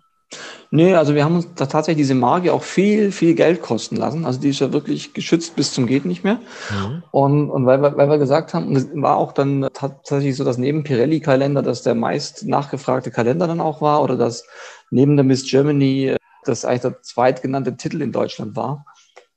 Nee, 0.72 0.94
also 0.94 1.16
wir 1.16 1.24
haben 1.24 1.36
uns 1.36 1.48
da 1.56 1.66
tatsächlich 1.66 2.02
diese 2.02 2.14
Marke 2.14 2.52
auch 2.52 2.62
viel, 2.62 3.10
viel 3.10 3.34
Geld 3.34 3.60
kosten 3.62 3.96
lassen. 3.96 4.24
Also 4.24 4.40
die 4.40 4.50
ist 4.50 4.60
ja 4.60 4.72
wirklich 4.72 5.12
geschützt 5.12 5.56
bis 5.56 5.72
zum 5.72 5.86
geht 5.88 6.04
nicht 6.04 6.22
mehr. 6.22 6.38
Mhm. 6.70 7.02
Und, 7.10 7.50
und 7.50 7.66
weil, 7.66 7.82
wir, 7.82 7.96
weil 7.96 8.08
wir 8.08 8.18
gesagt 8.18 8.54
haben, 8.54 8.68
und 8.68 8.76
es 8.76 8.88
war 8.94 9.16
auch 9.16 9.32
dann 9.32 9.68
tatsächlich 9.72 10.36
so, 10.36 10.44
dass 10.44 10.58
neben 10.58 10.84
Pirelli-Kalender 10.84 11.62
das 11.62 11.82
der 11.82 11.96
meist 11.96 12.46
nachgefragte 12.46 13.10
Kalender 13.10 13.48
dann 13.48 13.60
auch 13.60 13.80
war 13.80 14.02
oder 14.02 14.16
dass 14.16 14.44
neben 14.90 15.16
der 15.16 15.24
Miss 15.24 15.50
Germany 15.50 16.14
das 16.44 16.64
eigentlich 16.64 16.82
der 16.82 17.02
zweitgenannte 17.02 17.76
Titel 17.76 18.00
in 18.00 18.12
Deutschland 18.12 18.54
war. 18.54 18.84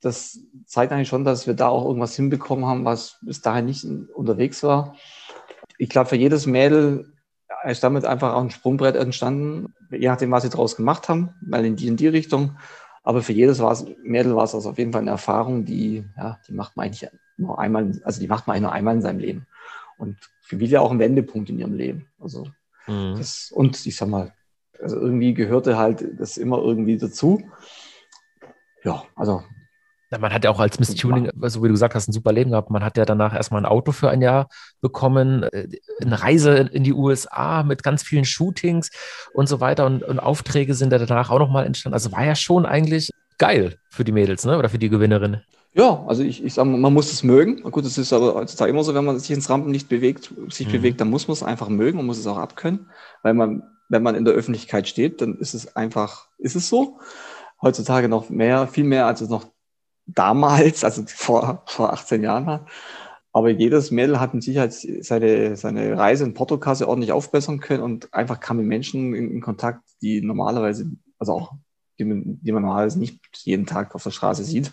Das 0.03 0.39
zeigt 0.65 0.91
eigentlich 0.91 1.07
schon, 1.07 1.23
dass 1.23 1.47
wir 1.47 1.53
da 1.53 1.69
auch 1.69 1.85
irgendwas 1.85 2.15
hinbekommen 2.15 2.65
haben, 2.65 2.85
was 2.85 3.17
bis 3.21 3.41
dahin 3.41 3.65
nicht 3.65 3.85
unterwegs 3.85 4.61
war. 4.63 4.95
Ich 5.77 5.89
glaube, 5.89 6.09
für 6.09 6.15
jedes 6.15 6.45
Mädel 6.45 7.13
ist 7.63 7.83
damit 7.83 8.05
einfach 8.05 8.33
auch 8.33 8.41
ein 8.41 8.51
Sprungbrett 8.51 8.95
entstanden, 8.95 9.73
je 9.89 10.07
nachdem, 10.07 10.31
was 10.31 10.43
sie 10.43 10.49
daraus 10.49 10.75
gemacht 10.75 11.07
haben, 11.07 11.33
mal 11.41 11.65
in 11.65 11.75
die 11.75 11.87
in 11.87 11.97
die 11.97 12.07
Richtung. 12.07 12.57
Aber 13.03 13.21
für 13.21 13.33
jedes 13.33 13.59
war's, 13.59 13.85
Mädel 14.03 14.35
war 14.35 14.43
es 14.43 14.55
also 14.55 14.69
auf 14.69 14.77
jeden 14.77 14.91
Fall 14.91 15.01
eine 15.01 15.11
Erfahrung, 15.11 15.65
die, 15.65 16.05
ja, 16.17 16.39
die 16.47 16.53
macht 16.53 16.75
man 16.75 16.85
eigentlich 16.85 17.09
nur 17.37 17.59
einmal, 17.59 17.99
also 18.03 18.19
die 18.19 18.27
macht 18.27 18.47
man 18.47 18.55
eigentlich 18.55 18.63
nur 18.63 18.71
einmal 18.73 18.95
in 18.95 19.01
seinem 19.01 19.19
Leben. 19.19 19.47
Und 19.97 20.17
für 20.41 20.57
viele 20.57 20.81
auch 20.81 20.91
ein 20.91 20.99
Wendepunkt 20.99 21.49
in 21.49 21.59
ihrem 21.59 21.73
Leben. 21.73 22.07
Also 22.19 22.47
mhm. 22.87 23.15
das, 23.17 23.51
und 23.53 23.85
ich 23.85 23.95
sag 23.95 24.09
mal, 24.09 24.33
also 24.81 24.97
irgendwie 24.97 25.33
gehörte 25.33 25.77
halt 25.77 26.19
das 26.19 26.37
immer 26.37 26.57
irgendwie 26.59 26.97
dazu. 26.97 27.43
Ja, 28.83 29.03
also 29.15 29.43
man 30.19 30.33
hat 30.33 30.43
ja 30.43 30.51
auch 30.51 30.59
als 30.59 30.79
Miss 30.79 30.93
Tuning, 30.95 31.29
so 31.41 31.63
wie 31.63 31.67
du 31.67 31.73
gesagt 31.73 31.95
hast, 31.95 32.07
ein 32.07 32.13
super 32.13 32.31
Leben 32.31 32.51
gehabt. 32.51 32.69
Man 32.69 32.83
hat 32.83 32.97
ja 32.97 33.05
danach 33.05 33.33
erstmal 33.33 33.61
ein 33.61 33.65
Auto 33.65 33.91
für 33.91 34.09
ein 34.09 34.21
Jahr 34.21 34.47
bekommen, 34.81 35.43
äh, 35.43 35.67
eine 36.01 36.21
Reise 36.21 36.57
in 36.57 36.83
die 36.83 36.93
USA 36.93 37.63
mit 37.63 37.83
ganz 37.83 38.03
vielen 38.03 38.25
Shootings 38.25 38.91
und 39.33 39.47
so 39.47 39.59
weiter 39.59 39.85
und, 39.85 40.03
und 40.03 40.19
Aufträge 40.19 40.75
sind 40.75 40.91
da 40.91 40.97
danach 40.97 41.29
auch 41.29 41.39
nochmal 41.39 41.65
entstanden. 41.65 41.93
Also 41.93 42.11
war 42.11 42.25
ja 42.25 42.35
schon 42.35 42.65
eigentlich 42.65 43.11
geil 43.37 43.77
für 43.89 44.03
die 44.03 44.11
Mädels, 44.11 44.45
ne? 44.45 44.57
Oder 44.57 44.69
für 44.69 44.77
die 44.77 44.89
Gewinnerin. 44.89 45.41
Ja, 45.75 46.03
also 46.07 46.21
ich, 46.21 46.43
ich 46.43 46.53
sage, 46.53 46.69
man 46.69 46.93
muss 46.93 47.11
es 47.11 47.23
mögen. 47.23 47.63
Gut, 47.63 47.83
es 47.85 47.97
ist 47.97 48.13
aber 48.13 48.35
heutzutage 48.35 48.69
immer 48.69 48.83
so, 48.83 48.93
wenn 48.93 49.05
man 49.05 49.17
sich 49.17 49.31
ins 49.31 49.49
Rampenlicht 49.49 49.89
bewegt, 49.89 50.31
sich 50.49 50.67
mhm. 50.67 50.71
bewegt, 50.71 51.01
dann 51.01 51.09
muss 51.09 51.27
man 51.27 51.33
es 51.33 51.41
einfach 51.41 51.67
mögen, 51.67 51.97
man 51.97 52.05
muss 52.05 52.19
es 52.19 52.27
auch 52.27 52.37
abkönnen, 52.37 52.89
weil 53.23 53.33
man, 53.33 53.63
wenn 53.89 54.03
man 54.03 54.13
in 54.13 54.23
der 54.23 54.35
Öffentlichkeit 54.35 54.87
steht, 54.87 55.21
dann 55.21 55.35
ist 55.37 55.55
es 55.55 55.75
einfach, 55.75 56.27
ist 56.37 56.55
es 56.55 56.69
so. 56.69 56.99
Heutzutage 57.61 58.07
noch 58.07 58.29
mehr, 58.29 58.67
viel 58.67 58.83
mehr, 58.83 59.07
als 59.07 59.21
es 59.21 59.29
noch 59.29 59.47
damals, 60.05 60.83
also 60.83 61.03
vor, 61.07 61.63
vor 61.65 61.93
18 61.93 62.23
Jahren 62.23 62.45
war. 62.45 62.65
Aber 63.31 63.49
jedes 63.49 63.89
Mädel 63.89 64.19
hat 64.19 64.35
mit 64.35 64.43
Sicherheit 64.43 64.73
seine, 64.73 65.55
seine 65.55 65.97
Reise 65.97 66.23
in 66.23 66.35
Portokasse 66.35 66.87
ordentlich 66.87 67.11
aufbessern 67.11 67.59
können 67.59 67.81
und 67.81 68.13
einfach 68.13 68.39
kam 68.39 68.57
mit 68.57 68.67
Menschen 68.67 69.15
in, 69.15 69.31
in 69.31 69.41
Kontakt, 69.41 69.81
die 70.01 70.21
normalerweise, 70.21 70.85
also 71.17 71.33
auch, 71.33 71.53
die 71.97 72.05
man, 72.05 72.39
die 72.41 72.51
man 72.51 72.61
normalerweise 72.61 72.99
nicht 72.99 73.19
jeden 73.43 73.65
Tag 73.65 73.95
auf 73.95 74.03
der 74.03 74.11
Straße 74.11 74.43
sieht. 74.43 74.71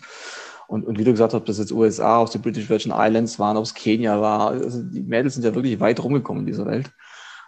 Und, 0.67 0.85
und 0.85 0.99
wie 0.99 1.03
du 1.03 1.11
gesagt 1.11 1.33
hast, 1.33 1.39
ob 1.39 1.45
das 1.47 1.57
jetzt 1.57 1.71
USA, 1.71 2.17
auf 2.17 2.29
die 2.29 2.37
British 2.37 2.69
Virgin 2.69 2.93
Islands 2.95 3.39
waren, 3.39 3.57
ob 3.57 3.63
es 3.63 3.73
Kenia 3.73 4.21
war, 4.21 4.51
also 4.51 4.83
die 4.83 5.01
Mädels 5.01 5.33
sind 5.33 5.43
ja 5.43 5.55
wirklich 5.55 5.79
weit 5.79 6.01
rumgekommen 6.01 6.41
in 6.43 6.47
dieser 6.47 6.65
Welt. 6.67 6.91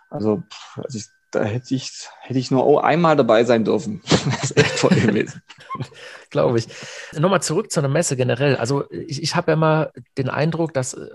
Also, 0.10 0.44
also 0.76 0.98
ich, 0.98 1.06
da 1.34 1.44
hätte 1.44 1.76
ich, 1.76 1.92
hätte 2.22 2.40
ich 2.40 2.52
nur 2.52 2.84
einmal 2.84 3.16
dabei 3.16 3.44
sein 3.44 3.66
dürfen. 3.66 4.02
das 4.26 4.52
ist 4.52 4.58
echt 4.58 4.80
toll 4.80 4.96
gewesen. 4.96 5.42
Glaube 6.30 6.60
ich. 6.60 6.68
Nochmal 7.14 7.42
zurück 7.42 7.72
zu 7.72 7.80
einer 7.80 7.90
Messe 7.90 8.16
generell. 8.16 8.56
Also 8.56 8.90
ich, 8.92 9.22
ich 9.22 9.36
habe 9.36 9.52
ja 9.52 9.54
immer 9.54 9.92
den 10.18 10.30
Eindruck, 10.30 10.74
dass 10.74 10.94
äh, 10.94 11.08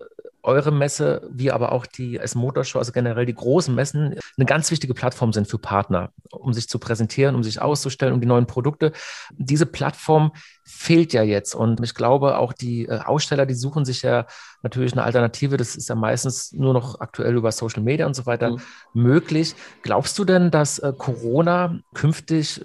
eure 0.43 0.73
Messe, 0.73 1.29
wie 1.31 1.51
aber 1.51 1.73
auch 1.73 1.87
die 1.87 2.19
S 2.19 2.35
Motor 2.35 2.65
Show, 2.65 2.79
also 2.79 2.93
generell 2.93 3.27
die 3.27 3.35
großen 3.35 3.75
Messen, 3.75 4.19
eine 4.37 4.47
ganz 4.47 4.71
wichtige 4.71 4.95
Plattform 4.95 5.33
sind 5.33 5.47
für 5.47 5.59
Partner, 5.59 6.11
um 6.31 6.53
sich 6.53 6.69
zu 6.69 6.79
präsentieren, 6.79 7.35
um 7.35 7.43
sich 7.43 7.61
auszustellen, 7.61 8.15
um 8.15 8.21
die 8.21 8.27
neuen 8.27 8.47
Produkte. 8.47 8.93
Diese 9.37 9.67
Plattform 9.67 10.33
fehlt 10.69 11.15
ja 11.15 11.23
jetzt 11.23 11.55
und 11.55 11.83
ich 11.83 11.95
glaube 11.95 12.37
auch 12.37 12.53
die 12.53 12.85
äh, 12.85 12.99
Aussteller, 12.99 13.47
die 13.47 13.55
suchen 13.55 13.87
sich 13.87 14.03
ja 14.03 14.27
natürlich 14.63 14.93
eine 14.93 15.03
Alternative. 15.03 15.57
Das 15.57 15.77
ist 15.77 15.89
ja 15.89 15.95
meistens 15.95 16.53
nur 16.53 16.75
noch 16.75 17.01
aktuell 17.01 17.35
über 17.35 17.51
Social 17.53 17.83
Media 17.83 18.07
und 18.07 18.15
so 18.15 18.27
weiter 18.27 18.51
mhm. 18.51 18.61
möglich. 18.93 19.55
Glaubst 19.83 20.19
du 20.19 20.27
denn, 20.27 20.51
dass 20.51 20.79
äh, 20.79 20.93
Corona 20.97 21.81
künftig 21.95 22.63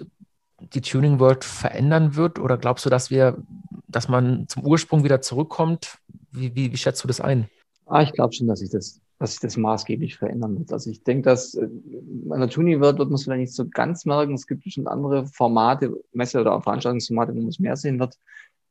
die 0.60 0.82
Tuning 0.82 1.18
World 1.18 1.44
verändern 1.44 2.14
wird 2.14 2.38
oder 2.38 2.58
glaubst 2.58 2.84
du, 2.84 2.90
dass 2.90 3.10
wir, 3.10 3.42
dass 3.88 4.08
man 4.08 4.48
zum 4.48 4.64
Ursprung 4.66 5.02
wieder 5.02 5.22
zurückkommt? 5.22 5.98
Wie, 6.30 6.54
wie, 6.54 6.72
wie 6.72 6.76
schätzt 6.76 7.02
du 7.02 7.08
das 7.08 7.22
ein? 7.22 7.48
Ah, 7.86 8.02
ich 8.02 8.12
glaube 8.12 8.34
schon, 8.34 8.46
dass 8.46 8.58
sich 8.58 8.70
das, 8.70 9.00
dass 9.24 9.32
sich 9.32 9.40
das 9.40 9.56
maßgeblich 9.56 10.18
verändern 10.18 10.58
wird. 10.58 10.70
Also 10.70 10.90
ich 10.90 11.02
denke, 11.02 11.22
dass 11.22 11.54
äh, 11.54 11.66
an 12.28 12.40
der 12.40 12.50
Tuning 12.50 12.82
wird, 12.82 12.98
wird 12.98 13.08
man 13.08 13.14
es 13.14 13.24
vielleicht 13.24 13.40
nicht 13.40 13.54
so 13.54 13.66
ganz 13.66 14.04
merken. 14.04 14.34
Es 14.34 14.46
gibt 14.46 14.64
bestimmt 14.64 14.86
andere 14.86 15.24
Formate, 15.24 15.96
Messe- 16.12 16.42
oder 16.42 16.60
Veranstaltungsformate, 16.60 17.34
wo 17.34 17.40
man 17.40 17.48
es 17.48 17.58
mehr 17.58 17.76
sehen 17.76 17.98
wird. 17.98 18.18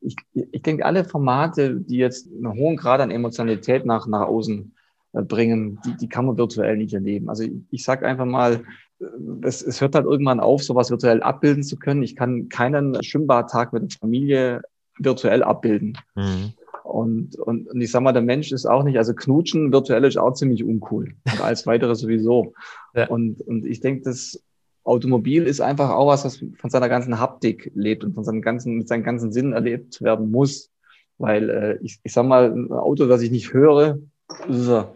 Ich, 0.02 0.16
ich 0.34 0.62
denke, 0.62 0.86
alle 0.86 1.06
Formate, 1.06 1.82
die 1.82 1.98
jetzt 1.98 2.28
einen 2.32 2.54
hohen 2.54 2.78
Grad 2.78 3.02
an 3.02 3.10
Emotionalität 3.10 3.84
nach, 3.84 4.06
nach 4.06 4.28
außen 4.28 4.76
äh, 5.14 5.24
bringen, 5.24 5.80
die, 5.86 5.98
die 5.98 6.08
kann 6.08 6.28
man 6.28 6.38
virtuell 6.38 6.78
nicht 6.78 6.94
erleben. 6.94 7.30
Also 7.30 7.44
ich, 7.44 7.54
ich 7.72 7.84
sage 7.84 8.06
einfach 8.06 8.26
mal, 8.26 8.64
äh, 9.00 9.06
es, 9.42 9.64
es 9.64 9.82
hört 9.82 9.96
halt 9.96 10.06
irgendwann 10.06 10.40
auf, 10.40 10.62
sowas 10.62 10.92
virtuell 10.92 11.24
abbilden 11.24 11.64
zu 11.64 11.78
können. 11.78 12.04
Ich 12.04 12.16
kann 12.16 12.48
keinen 12.50 13.02
Schwimmbadtag 13.04 13.74
mit 13.74 13.82
der 13.82 14.00
Familie 14.00 14.62
virtuell 15.00 15.42
abbilden. 15.42 15.98
Mhm. 16.14 16.54
Und, 16.94 17.40
und, 17.40 17.68
und 17.68 17.82
ich 17.82 17.90
sag 17.90 18.02
mal, 18.02 18.12
der 18.12 18.22
Mensch 18.22 18.52
ist 18.52 18.68
auch 18.68 18.84
nicht, 18.84 19.00
also 19.00 19.16
knutschen 19.16 19.74
virtuell 19.74 20.04
ist 20.04 20.16
auch 20.16 20.34
ziemlich 20.34 20.64
uncool. 20.64 21.16
Und 21.26 21.42
als 21.42 21.66
weitere 21.66 21.96
sowieso. 21.96 22.54
Ja. 22.96 23.08
Und, 23.08 23.42
und 23.42 23.66
ich 23.66 23.80
denke, 23.80 24.04
das 24.04 24.40
Automobil 24.84 25.48
ist 25.48 25.62
einfach 25.62 25.90
auch 25.90 26.06
was, 26.06 26.26
was 26.26 26.46
von 26.58 26.70
seiner 26.70 26.88
ganzen 26.88 27.20
Haptik 27.20 27.72
lebt 27.74 28.04
und 28.04 28.14
von 28.14 28.24
seinem 28.24 28.44
ganzen, 28.44 28.78
mit 28.78 28.88
seinen 28.88 29.02
ganzen 29.02 29.32
Sinnen 29.32 29.54
erlebt 29.54 30.00
werden 30.04 30.30
muss. 30.30 30.70
Weil 31.18 31.50
äh, 31.50 31.78
ich, 31.82 32.00
ich 32.04 32.14
sag 32.14 32.28
mal, 32.28 32.52
ein 32.52 32.72
Auto, 32.72 33.08
das 33.08 33.24
ich 33.24 33.32
nicht 33.32 33.52
höre, 33.52 33.98
ist 34.48 34.68
ja, 34.68 34.94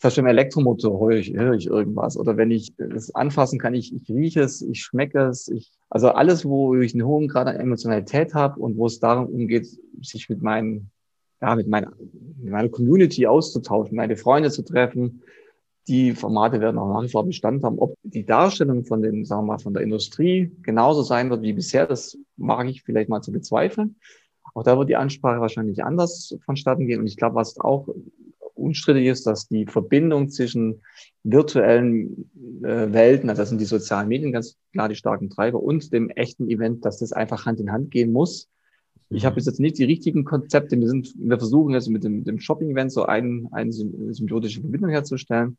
das 0.00 0.16
im 0.16 0.26
Elektromotor 0.26 1.00
höre 1.00 1.18
ich, 1.18 1.34
höre 1.34 1.54
ich 1.54 1.66
irgendwas. 1.66 2.16
Oder 2.16 2.36
wenn 2.36 2.52
ich 2.52 2.72
es 2.78 3.12
anfassen 3.16 3.58
kann, 3.58 3.74
ich, 3.74 3.92
ich 3.92 4.08
rieche 4.08 4.42
es, 4.42 4.62
ich 4.62 4.80
schmecke 4.80 5.22
es. 5.22 5.48
Ich, 5.48 5.72
also 5.88 6.10
alles, 6.10 6.44
wo 6.44 6.76
ich 6.76 6.94
einen 6.94 7.04
hohen 7.04 7.26
Grad 7.26 7.48
an 7.48 7.56
Emotionalität 7.56 8.34
habe 8.34 8.60
und 8.60 8.76
wo 8.76 8.86
es 8.86 9.00
darum 9.00 9.48
geht, 9.48 9.66
sich 10.00 10.28
mit 10.28 10.40
meinen 10.40 10.92
ja, 11.40 11.54
mit 11.56 11.68
meiner, 11.68 11.92
mit 11.98 12.52
meiner 12.52 12.68
Community 12.68 13.26
auszutauschen, 13.26 13.96
meine 13.96 14.16
Freunde 14.16 14.50
zu 14.50 14.62
treffen. 14.62 15.22
Die 15.88 16.12
Formate 16.12 16.60
werden 16.60 16.78
auch 16.78 16.92
nach 16.92 17.02
wie 17.02 17.08
vor 17.08 17.24
Bestand 17.24 17.64
haben. 17.64 17.78
Ob 17.78 17.94
die 18.02 18.24
Darstellung 18.24 18.84
von 18.84 19.02
den, 19.02 19.24
sagen 19.24 19.42
wir 19.42 19.54
mal, 19.54 19.58
von 19.58 19.74
der 19.74 19.82
Industrie 19.82 20.52
genauso 20.62 21.02
sein 21.02 21.30
wird 21.30 21.42
wie 21.42 21.52
bisher, 21.52 21.86
das 21.86 22.18
mag 22.36 22.68
ich 22.68 22.82
vielleicht 22.82 23.08
mal 23.08 23.22
zu 23.22 23.32
bezweifeln. 23.32 23.96
Auch 24.54 24.62
da 24.62 24.78
wird 24.78 24.88
die 24.88 24.96
Ansprache 24.96 25.40
wahrscheinlich 25.40 25.82
anders 25.84 26.36
vonstatten 26.44 26.86
gehen. 26.86 27.00
Und 27.00 27.06
ich 27.06 27.16
glaube, 27.16 27.36
was 27.36 27.58
auch 27.58 27.88
unstrittig 28.54 29.06
ist, 29.06 29.26
dass 29.26 29.48
die 29.48 29.66
Verbindung 29.66 30.28
zwischen 30.28 30.82
virtuellen 31.24 32.30
äh, 32.62 32.92
Welten, 32.92 33.30
also 33.30 33.42
das 33.42 33.48
sind 33.48 33.60
die 33.60 33.66
sozialen 33.66 34.08
Medien 34.08 34.32
ganz 34.32 34.56
klar 34.72 34.88
die 34.88 34.94
starken 34.96 35.30
Treiber, 35.30 35.62
und 35.62 35.92
dem 35.92 36.10
echten 36.10 36.48
Event, 36.48 36.84
dass 36.84 36.98
das 36.98 37.12
einfach 37.12 37.46
Hand 37.46 37.58
in 37.60 37.72
Hand 37.72 37.90
gehen 37.90 38.12
muss. 38.12 38.48
Ich 39.12 39.24
habe 39.24 39.40
jetzt 39.40 39.58
nicht 39.58 39.76
die 39.78 39.84
richtigen 39.84 40.24
Konzepte. 40.24 40.78
Wir, 40.78 40.88
sind, 40.88 41.12
wir 41.18 41.36
versuchen 41.36 41.74
jetzt 41.74 41.88
mit 41.88 42.04
dem, 42.04 42.22
dem 42.22 42.38
Shopping-Event 42.38 42.92
so 42.92 43.04
ein, 43.04 43.48
eine 43.50 43.72
symbiotische 43.72 44.60
Verbindung 44.60 44.90
herzustellen. 44.90 45.58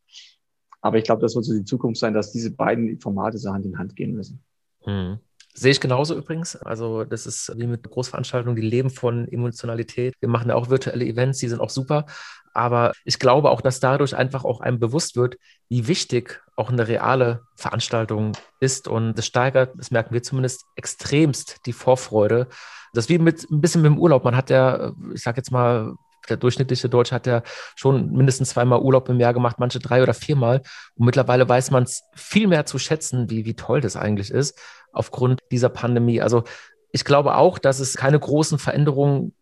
Aber 0.80 0.98
ich 0.98 1.04
glaube, 1.04 1.22
das 1.22 1.36
wird 1.36 1.46
so 1.46 1.54
die 1.54 1.66
Zukunft 1.66 2.00
sein, 2.00 2.14
dass 2.14 2.32
diese 2.32 2.52
beiden 2.52 3.00
Formate 3.00 3.38
so 3.38 3.52
Hand 3.52 3.66
in 3.66 3.78
Hand 3.78 3.96
gehen 3.96 4.14
müssen. 4.14 4.42
Hm. 4.84 5.20
Sehe 5.54 5.72
ich 5.72 5.82
genauso 5.82 6.16
übrigens. 6.16 6.56
Also 6.56 7.04
das 7.04 7.26
ist 7.26 7.52
wie 7.58 7.68
mit 7.68 7.84
Großveranstaltungen, 7.84 8.56
die 8.56 8.68
leben 8.68 8.90
von 8.90 9.28
Emotionalität. 9.28 10.16
Wir 10.20 10.30
machen 10.30 10.50
ja 10.50 10.56
auch 10.56 10.70
virtuelle 10.70 11.06
Events, 11.06 11.40
die 11.40 11.48
sind 11.48 11.60
auch 11.60 11.70
super. 11.70 12.06
Aber 12.54 12.94
ich 13.06 13.20
glaube 13.20 13.50
auch, 13.50 13.62
dass 13.62 13.80
dadurch 13.80 14.16
einfach 14.16 14.44
auch 14.44 14.62
einem 14.62 14.80
bewusst 14.80 15.16
wird, 15.16 15.38
wie 15.70 15.88
wichtig 15.88 16.42
auch 16.56 16.70
eine 16.70 16.88
reale 16.88 17.44
Veranstaltung 17.56 18.34
ist. 18.60 18.88
Und 18.88 19.18
das 19.18 19.26
steigert, 19.26 19.74
das 19.78 19.92
merken 19.92 20.14
wir 20.14 20.24
zumindest, 20.24 20.66
extremst 20.76 21.66
die 21.66 21.74
Vorfreude. 21.74 22.48
Das 22.94 23.06
ist 23.06 23.10
wie 23.10 23.20
mit 23.20 23.50
ein 23.50 23.62
bisschen 23.62 23.82
mit 23.82 23.92
dem 23.92 24.00
Urlaub. 24.00 24.24
Man 24.24 24.36
hat 24.36 24.50
ja, 24.50 24.94
ich 25.14 25.22
sage 25.22 25.38
jetzt 25.38 25.52
mal, 25.52 25.94
der 26.30 26.38
durchschnittliche 26.38 26.90
Deutsche 26.90 27.16
hat 27.16 27.28
ja 27.28 27.44
schon 27.76 28.12
mindestens 28.12 28.50
zweimal 28.50 28.82
Urlaub 28.82 29.10
im 29.10 29.20
Jahr 29.20 29.34
gemacht, 29.34 29.58
manche 29.60 29.80
drei 29.80 30.04
oder 30.04 30.14
viermal. 30.14 30.62
Und 30.96 31.06
mittlerweile 31.06 31.48
weiß 31.48 31.72
man 31.72 31.84
es 31.84 32.04
viel 32.16 32.48
mehr 32.48 32.66
zu 32.66 32.80
schätzen, 32.80 33.30
wie, 33.30 33.46
wie 33.46 33.56
toll 33.56 33.82
das 33.82 33.96
eigentlich 33.96 34.32
ist, 34.32 34.60
aufgrund 34.92 35.42
dieser 35.52 35.70
Pandemie. 35.70 36.22
Also 36.22 36.44
ich 36.92 37.06
glaube 37.06 37.36
auch, 37.36 37.58
dass 37.58 37.80
es 37.80 37.96
keine 37.96 38.20
großen 38.20 38.60
Veränderungen 38.60 39.34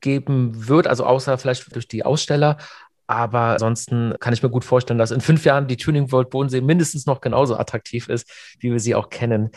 geben 0.00 0.68
wird, 0.68 0.86
also 0.86 1.04
außer 1.04 1.36
vielleicht 1.38 1.74
durch 1.74 1.88
die 1.88 2.04
Aussteller. 2.04 2.56
Aber 3.10 3.54
ansonsten 3.54 4.14
kann 4.20 4.32
ich 4.32 4.40
mir 4.40 4.50
gut 4.50 4.64
vorstellen, 4.64 4.96
dass 4.96 5.10
in 5.10 5.20
fünf 5.20 5.44
Jahren 5.44 5.66
die 5.66 5.76
Tuning 5.76 6.12
World 6.12 6.30
Bodensee 6.30 6.60
mindestens 6.60 7.06
noch 7.06 7.20
genauso 7.20 7.56
attraktiv 7.56 8.08
ist, 8.08 8.30
wie 8.60 8.70
wir 8.70 8.78
sie 8.78 8.94
auch 8.94 9.10
kennen. 9.10 9.50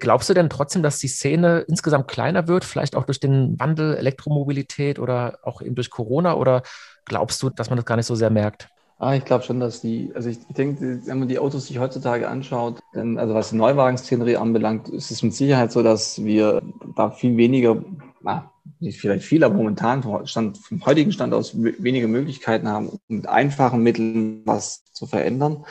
Glaubst 0.00 0.28
du 0.28 0.34
denn 0.34 0.50
trotzdem, 0.50 0.82
dass 0.82 0.98
die 0.98 1.06
Szene 1.06 1.60
insgesamt 1.68 2.08
kleiner 2.08 2.48
wird, 2.48 2.64
vielleicht 2.64 2.96
auch 2.96 3.04
durch 3.04 3.20
den 3.20 3.56
Wandel 3.60 3.94
Elektromobilität 3.94 4.98
oder 4.98 5.38
auch 5.44 5.62
eben 5.62 5.76
durch 5.76 5.90
Corona? 5.90 6.34
Oder 6.34 6.62
glaubst 7.04 7.40
du, 7.40 7.50
dass 7.50 7.70
man 7.70 7.76
das 7.76 7.86
gar 7.86 7.94
nicht 7.94 8.06
so 8.06 8.16
sehr 8.16 8.30
merkt? 8.30 8.68
Ah, 8.98 9.14
ich 9.14 9.24
glaube 9.24 9.44
schon, 9.44 9.60
dass 9.60 9.80
die, 9.80 10.10
also 10.16 10.28
ich, 10.28 10.38
ich 10.48 10.56
denke, 10.56 11.00
wenn 11.06 11.20
man 11.20 11.28
die 11.28 11.38
Autos 11.38 11.68
sich 11.68 11.78
heutzutage 11.78 12.28
anschaut, 12.28 12.80
denn 12.96 13.16
also 13.16 13.32
was 13.32 13.50
die 13.50 13.56
Neuwagenszenerie 13.56 14.38
anbelangt, 14.38 14.88
ist 14.88 15.12
es 15.12 15.22
mit 15.22 15.34
Sicherheit 15.34 15.70
so, 15.70 15.84
dass 15.84 16.24
wir 16.24 16.62
da 16.96 17.12
viel 17.12 17.36
weniger, 17.36 17.76
na, 18.22 18.50
nicht 18.80 19.00
vielleicht 19.00 19.24
viel, 19.24 19.44
aber 19.44 19.54
momentan 19.54 20.02
vom, 20.02 20.26
Stand, 20.26 20.58
vom 20.58 20.84
heutigen 20.84 21.12
Stand 21.12 21.34
aus 21.34 21.52
weniger 21.56 22.08
Möglichkeiten 22.08 22.68
haben, 22.68 22.88
um 22.88 22.98
mit 23.08 23.26
einfachen 23.26 23.82
Mitteln 23.82 24.42
was 24.44 24.84
zu 24.92 25.06
verändern. 25.06 25.64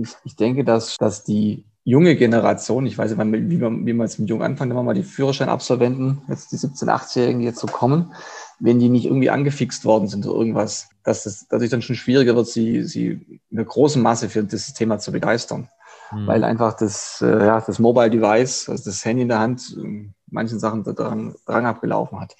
Ich, 0.00 0.10
ich 0.24 0.36
denke, 0.36 0.64
dass, 0.64 0.96
dass 0.96 1.24
die 1.24 1.64
junge 1.84 2.16
Generation, 2.16 2.86
ich 2.86 2.96
weiß 2.96 3.14
nicht, 3.14 3.50
wie 3.50 3.58
man, 3.58 3.86
wie 3.86 3.92
man 3.92 4.06
jetzt 4.06 4.18
mit 4.18 4.30
jung 4.30 4.42
anfangen, 4.42 4.70
wenn 4.70 4.78
wir 4.78 4.82
mal 4.82 4.94
die 4.94 5.02
Führerscheinabsolventen, 5.02 6.22
jetzt 6.28 6.50
die 6.52 6.56
17-, 6.56 6.88
18-Jährigen, 6.88 7.40
die 7.40 7.46
jetzt 7.46 7.60
so 7.60 7.66
kommen, 7.66 8.14
wenn 8.58 8.78
die 8.78 8.88
nicht 8.88 9.04
irgendwie 9.04 9.30
angefixt 9.30 9.84
worden 9.84 10.08
sind 10.08 10.26
oder 10.26 10.38
irgendwas, 10.38 10.88
dass 11.02 11.26
es 11.26 11.46
dadurch 11.48 11.70
dann 11.70 11.82
schon 11.82 11.96
schwieriger 11.96 12.34
wird, 12.34 12.46
sie, 12.46 12.84
sie 12.84 13.40
eine 13.52 13.64
große 13.64 13.98
Masse 13.98 14.30
für 14.30 14.42
dieses 14.42 14.72
Thema 14.72 14.98
zu 14.98 15.12
begeistern. 15.12 15.68
Mhm. 16.10 16.26
Weil 16.26 16.44
einfach 16.44 16.74
das, 16.74 17.20
äh, 17.20 17.46
ja, 17.46 17.60
das 17.60 17.78
Mobile 17.78 18.10
Device, 18.10 18.68
also 18.70 18.84
das 18.84 19.04
Handy 19.04 19.22
in 19.22 19.28
der 19.28 19.40
Hand, 19.40 19.76
manchen 20.30 20.58
Sachen 20.58 20.84
dran, 20.84 21.34
dran 21.46 21.66
abgelaufen 21.66 22.20
hat. 22.20 22.36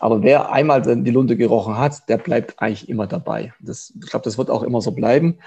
Aber 0.00 0.22
wer 0.22 0.50
einmal 0.52 0.82
die 0.82 1.10
Lunte 1.10 1.36
gerochen 1.36 1.78
hat, 1.78 2.08
der 2.08 2.18
bleibt 2.18 2.60
eigentlich 2.60 2.88
immer 2.88 3.06
dabei. 3.06 3.52
Das, 3.60 3.92
ich 4.02 4.10
glaube, 4.10 4.24
das 4.24 4.38
wird 4.38 4.50
auch 4.50 4.62
immer 4.62 4.80
so 4.80 4.92
bleiben. 4.92 5.38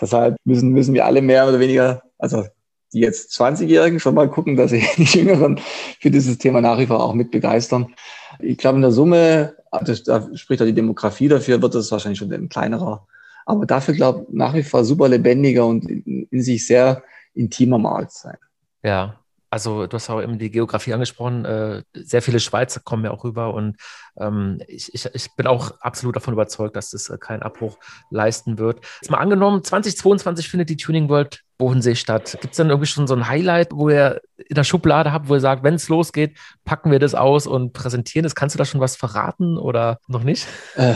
Deshalb 0.00 0.36
müssen, 0.44 0.70
müssen 0.70 0.94
wir 0.94 1.06
alle 1.06 1.22
mehr 1.22 1.48
oder 1.48 1.60
weniger, 1.60 2.02
also 2.18 2.44
die 2.92 3.00
jetzt 3.00 3.38
20-Jährigen 3.38 4.00
schon 4.00 4.14
mal 4.14 4.30
gucken, 4.30 4.56
dass 4.56 4.70
sie 4.70 4.84
die 4.96 5.04
Jüngeren 5.04 5.60
für 6.00 6.10
dieses 6.10 6.38
Thema 6.38 6.60
nach 6.60 6.78
wie 6.78 6.86
vor 6.86 7.02
auch 7.02 7.14
mit 7.14 7.30
begeistern. 7.30 7.94
Ich 8.40 8.58
glaube, 8.58 8.76
in 8.76 8.82
der 8.82 8.92
Summe, 8.92 9.56
das, 9.84 10.02
da 10.04 10.28
spricht 10.34 10.62
auch 10.62 10.66
die 10.66 10.74
Demografie 10.74 11.28
dafür, 11.28 11.60
wird 11.60 11.74
das 11.74 11.90
wahrscheinlich 11.90 12.18
schon 12.18 12.32
ein 12.32 12.48
kleinerer, 12.48 13.06
aber 13.44 13.66
dafür, 13.66 13.94
glaube 13.94 14.26
ich, 14.28 14.34
nach 14.34 14.54
wie 14.54 14.62
vor 14.62 14.84
super 14.84 15.08
lebendiger 15.08 15.66
und 15.66 15.88
in, 15.90 16.28
in 16.30 16.42
sich 16.42 16.66
sehr 16.66 17.02
intimer 17.34 17.78
Markt 17.78 18.12
sein. 18.12 18.36
Ja, 18.82 19.18
also 19.50 19.86
du 19.86 19.94
hast 19.94 20.10
auch 20.10 20.20
eben 20.20 20.38
die 20.38 20.50
Geografie 20.50 20.92
angesprochen, 20.92 21.44
äh, 21.44 21.82
sehr 21.94 22.22
viele 22.22 22.40
Schweizer 22.40 22.80
kommen 22.80 23.04
ja 23.04 23.10
auch 23.10 23.24
rüber 23.24 23.54
und 23.54 23.76
ähm, 24.18 24.60
ich, 24.66 24.92
ich, 24.94 25.06
ich 25.14 25.34
bin 25.36 25.46
auch 25.46 25.80
absolut 25.80 26.16
davon 26.16 26.34
überzeugt, 26.34 26.76
dass 26.76 26.90
das 26.90 27.08
äh, 27.08 27.18
keinen 27.18 27.42
Abbruch 27.42 27.78
leisten 28.10 28.58
wird. 28.58 28.84
Jetzt 29.00 29.10
mal 29.10 29.18
angenommen, 29.18 29.64
2022 29.64 30.48
findet 30.48 30.68
die 30.70 30.76
Tuning 30.76 31.08
World 31.08 31.42
Bodensee 31.58 31.96
statt. 31.96 32.38
Gibt 32.40 32.52
es 32.52 32.56
dann 32.56 32.70
irgendwie 32.70 32.86
schon 32.86 33.06
so 33.08 33.14
ein 33.14 33.28
Highlight, 33.28 33.72
wo 33.72 33.90
ihr 33.90 34.20
in 34.36 34.54
der 34.54 34.64
Schublade 34.64 35.12
habt, 35.12 35.28
wo 35.28 35.34
ihr 35.34 35.40
sagt, 35.40 35.64
wenn 35.64 35.74
es 35.74 35.88
losgeht, 35.88 36.38
packen 36.64 36.90
wir 36.90 37.00
das 37.00 37.14
aus 37.14 37.46
und 37.46 37.72
präsentieren 37.72 38.22
das? 38.22 38.36
Kannst 38.36 38.54
du 38.54 38.58
da 38.58 38.64
schon 38.64 38.80
was 38.80 38.96
verraten 38.96 39.58
oder 39.58 39.98
noch 40.06 40.22
nicht? 40.22 40.46
Äh. 40.76 40.94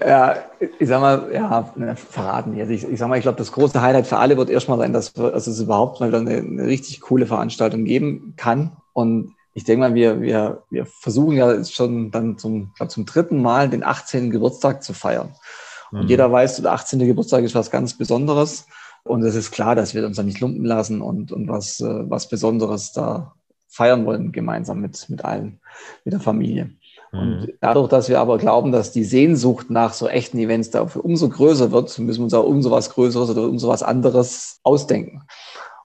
ja, 0.06 0.36
ich 0.78 0.88
sag 0.88 1.00
mal, 1.00 1.30
ja, 1.32 1.72
ne, 1.76 1.94
verraten. 1.96 2.58
Also 2.58 2.72
ich, 2.72 2.84
ich 2.84 2.98
sag 2.98 3.08
mal, 3.08 3.16
ich 3.16 3.22
glaube, 3.22 3.38
das 3.38 3.52
große 3.52 3.80
Highlight 3.80 4.08
für 4.08 4.18
alle 4.18 4.36
wird 4.36 4.50
erstmal 4.50 4.78
sein, 4.78 4.92
dass, 4.92 5.12
dass 5.12 5.46
es 5.46 5.60
überhaupt 5.60 6.00
mal 6.00 6.12
eine, 6.12 6.38
eine 6.38 6.66
richtig 6.66 7.00
coole 7.00 7.26
Veranstaltung 7.26 7.84
geben 7.84 8.34
kann. 8.36 8.72
Und 8.92 9.34
ich 9.54 9.62
denke 9.62 9.88
mal, 9.88 9.94
wir, 9.94 10.20
wir, 10.20 10.64
wir 10.68 10.84
versuchen 10.84 11.36
ja 11.36 11.52
jetzt 11.52 11.74
schon 11.74 12.10
dann 12.10 12.38
zum, 12.38 12.72
glaub, 12.74 12.90
zum 12.90 13.06
dritten 13.06 13.40
Mal 13.40 13.70
den 13.70 13.84
18. 13.84 14.30
Geburtstag 14.30 14.82
zu 14.82 14.92
feiern. 14.92 15.32
Und 15.94 16.04
mhm. 16.04 16.08
jeder 16.08 16.30
weiß, 16.30 16.60
der 16.60 16.72
18. 16.72 16.98
Geburtstag 16.98 17.44
ist 17.44 17.54
was 17.54 17.70
ganz 17.70 17.96
Besonderes. 17.96 18.66
Und 19.04 19.22
es 19.22 19.36
ist 19.36 19.52
klar, 19.52 19.76
dass 19.76 19.94
wir 19.94 20.04
uns 20.04 20.16
da 20.16 20.22
nicht 20.22 20.40
lumpen 20.40 20.64
lassen 20.64 21.00
und, 21.00 21.30
und 21.30 21.48
was, 21.48 21.80
äh, 21.80 22.10
was 22.10 22.28
Besonderes 22.28 22.92
da 22.92 23.34
feiern 23.68 24.04
wollen, 24.04 24.32
gemeinsam 24.32 24.80
mit, 24.80 25.08
mit 25.08 25.24
allen, 25.24 25.60
mit 26.04 26.12
der 26.12 26.20
Familie. 26.20 26.70
Mhm. 27.12 27.18
Und 27.18 27.52
dadurch, 27.60 27.88
dass 27.88 28.08
wir 28.08 28.18
aber 28.18 28.38
glauben, 28.38 28.72
dass 28.72 28.90
die 28.90 29.04
Sehnsucht 29.04 29.70
nach 29.70 29.92
so 29.92 30.08
echten 30.08 30.38
Events 30.38 30.70
dafür 30.70 31.04
umso 31.04 31.28
größer 31.28 31.70
wird, 31.70 31.96
müssen 32.00 32.20
wir 32.20 32.24
uns 32.24 32.34
auch 32.34 32.44
umso 32.44 32.72
was 32.72 32.90
Größeres 32.90 33.30
oder 33.30 33.42
umso 33.42 33.68
was 33.68 33.84
anderes 33.84 34.58
ausdenken. 34.64 35.22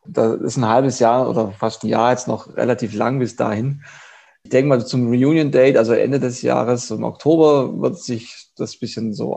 Da 0.08 0.34
ist 0.34 0.58
ein 0.58 0.68
halbes 0.68 0.98
Jahr 0.98 1.30
oder 1.30 1.52
fast 1.52 1.84
ein 1.84 1.90
Jahr 1.90 2.12
jetzt 2.12 2.28
noch 2.28 2.56
relativ 2.58 2.96
lang 2.96 3.20
bis 3.20 3.36
dahin. 3.36 3.84
Ich 4.44 4.50
denke 4.50 4.70
mal 4.70 4.86
zum 4.86 5.10
Reunion 5.10 5.52
Date, 5.52 5.78
also 5.78 5.94
Ende 5.94 6.20
des 6.20 6.42
Jahres, 6.42 6.90
im 6.90 7.04
Oktober, 7.04 7.82
wird 7.82 8.00
sich 8.00 8.48
das 8.56 8.76
ein 8.76 8.80
bisschen 8.80 9.14
so 9.14 9.36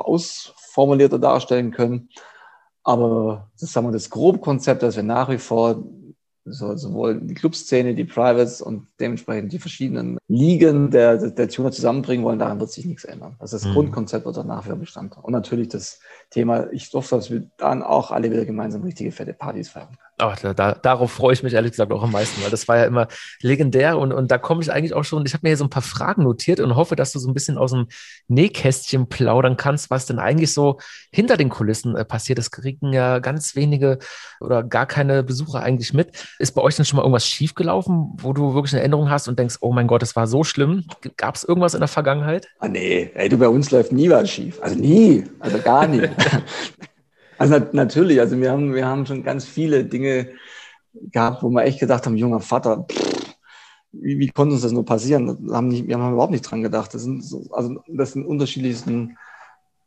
ausformulierter 0.72 1.18
darstellen 1.18 1.70
können. 1.70 2.08
Aber 2.85 3.50
das 3.61 3.72
sagen 3.72 3.87
wir 3.87 3.92
das 3.92 4.11
grobe 4.11 4.38
Konzept, 4.38 4.82
dass 4.82 4.96
wir 4.96 5.02
nach 5.02 5.28
wie 5.28 5.38
vor 5.38 5.85
so, 6.44 6.76
sowohl 6.76 7.20
die 7.20 7.35
Clubszene, 7.35 7.94
die 7.94 8.04
Privates 8.04 8.61
und 8.61 8.88
dementsprechend 8.98 9.52
die 9.52 9.61
verschiedenen 9.61 10.18
Ligen 10.26 10.90
der, 10.90 11.30
der, 11.30 11.48
Tuner 11.48 11.70
zusammenbringen 11.70 12.24
wollen, 12.24 12.40
daran 12.40 12.58
wird 12.58 12.72
sich 12.72 12.85
nichts 12.85 13.04
ändern. 13.04 13.37
Also 13.38 13.56
das 13.56 13.64
mhm. 13.64 13.74
Grundkonzept 13.74 14.26
wird 14.26 14.37
danach 14.37 14.64
wieder 14.64 14.74
Bestand. 14.74 15.16
Und 15.22 15.32
natürlich 15.32 15.68
das 15.68 16.00
Thema, 16.30 16.72
ich 16.72 16.92
hoffe, 16.92 17.14
dass 17.14 17.30
wir 17.30 17.48
dann 17.58 17.85
auch 17.85 18.11
alle 18.11 18.28
wieder 18.32 18.44
gemeinsam 18.44 18.82
richtige 18.82 19.12
fette 19.12 19.35
Partys 19.35 19.68
feiern 19.68 19.90
können. 19.90 19.98
Oh, 20.20 20.33
da, 20.40 20.55
da, 20.55 20.75
darauf 20.75 21.11
freue 21.11 21.33
ich 21.33 21.42
mich 21.42 21.55
ehrlich 21.55 21.72
gesagt 21.72 21.90
auch 21.90 22.03
am 22.03 22.12
meisten, 22.12 22.42
weil 22.42 22.51
das 22.51 22.68
war 22.68 22.77
ja 22.77 22.85
immer 22.85 23.09
legendär 23.40 23.98
und, 23.98 24.12
und 24.12 24.31
da 24.31 24.38
komme 24.38 24.62
ich 24.62 24.70
eigentlich 24.70 24.94
auch 24.94 25.05
schon, 25.05 25.25
ich 25.27 25.33
habe 25.33 25.40
mir 25.42 25.51
hier 25.51 25.57
so 25.57 25.64
ein 25.64 25.70
paar 25.70 25.83
Fragen 25.83 26.22
notiert 26.22 26.61
und 26.61 26.77
hoffe, 26.77 26.94
dass 26.94 27.12
du 27.12 27.18
so 27.18 27.29
ein 27.29 27.35
bisschen 27.35 27.59
aus 27.59 27.72
dem 27.72 27.88
Nähkästchen 28.29 29.09
plaudern 29.09 29.57
kannst, 29.57 29.90
was 29.90 30.07
denn 30.07 30.18
eigentlich 30.18 30.53
so 30.53 30.79
hinter 31.11 31.37
den 31.37 31.48
Kulissen 31.48 31.96
äh, 31.96 32.05
passiert. 32.05 32.38
Es 32.38 32.51
kriegen 32.51 32.92
ja 32.92 33.18
ganz 33.18 33.57
wenige 33.57 33.98
oder 34.40 34.62
gar 34.62 34.87
keine 34.87 35.25
Besucher 35.25 35.62
eigentlich 35.62 35.92
mit. 35.92 36.11
Ist 36.38 36.53
bei 36.53 36.62
euch 36.62 36.77
denn 36.77 36.85
schon 36.85 36.98
mal 36.98 37.03
irgendwas 37.03 37.27
schiefgelaufen, 37.27 38.12
wo 38.18 38.33
du 38.33 38.55
wirklich 38.55 38.75
eine 38.75 38.81
Erinnerung 38.81 39.11
hast 39.11 39.29
und 39.29 39.38
denkst, 39.38 39.57
oh 39.61 39.72
mein 39.72 39.87
Gott, 39.87 40.03
das 40.03 40.14
war 40.14 40.27
so 40.27 40.44
schlimm? 40.44 40.85
Gab 41.16 41.35
es 41.35 41.42
irgendwas 41.42 41.75
in 41.75 41.81
der 41.81 41.88
Vergangenheit? 41.88 42.48
Ah 42.61 42.68
nee, 42.68 43.11
ey, 43.14 43.29
du, 43.29 43.38
bei 43.38 43.48
uns 43.48 43.70
läuft 43.70 43.92
nie 43.92 44.11
was 44.11 44.31
schief. 44.31 44.61
Also 44.62 44.77
nie, 44.77 45.25
also 45.40 45.59
gar 45.59 45.87
nie. 45.88 46.09
Also 47.38 47.59
natürlich, 47.73 48.21
also 48.21 48.38
wir 48.40 48.51
haben, 48.51 48.75
wir 48.75 48.87
haben 48.87 49.07
schon 49.07 49.25
ganz 49.25 49.45
viele 49.45 49.85
Dinge 49.85 50.29
gehabt, 50.95 51.42
wo 51.42 51.51
wir 51.51 51.64
echt 51.64 51.81
gedacht 51.81 52.07
haben, 52.07 52.16
junger 52.16 52.40
Vater, 52.40 52.87
pff, 52.90 53.37
wie, 53.92 54.18
wie 54.18 54.29
konnte 54.29 54.55
uns 54.55 54.62
das 54.62 54.73
nur 54.73 54.85
passieren? 54.85 55.38
Wir 55.47 55.55
haben, 55.55 55.68
nicht, 55.68 55.87
wir 55.87 55.99
haben 55.99 56.12
überhaupt 56.12 56.33
nicht 56.33 56.42
dran 56.42 56.62
gedacht. 56.62 56.95
Das 56.95 57.03
sind, 57.03 57.23
so, 57.23 57.47
also 57.53 57.83
das 57.87 58.12
sind 58.12 58.25
unterschiedlichsten 58.25 59.16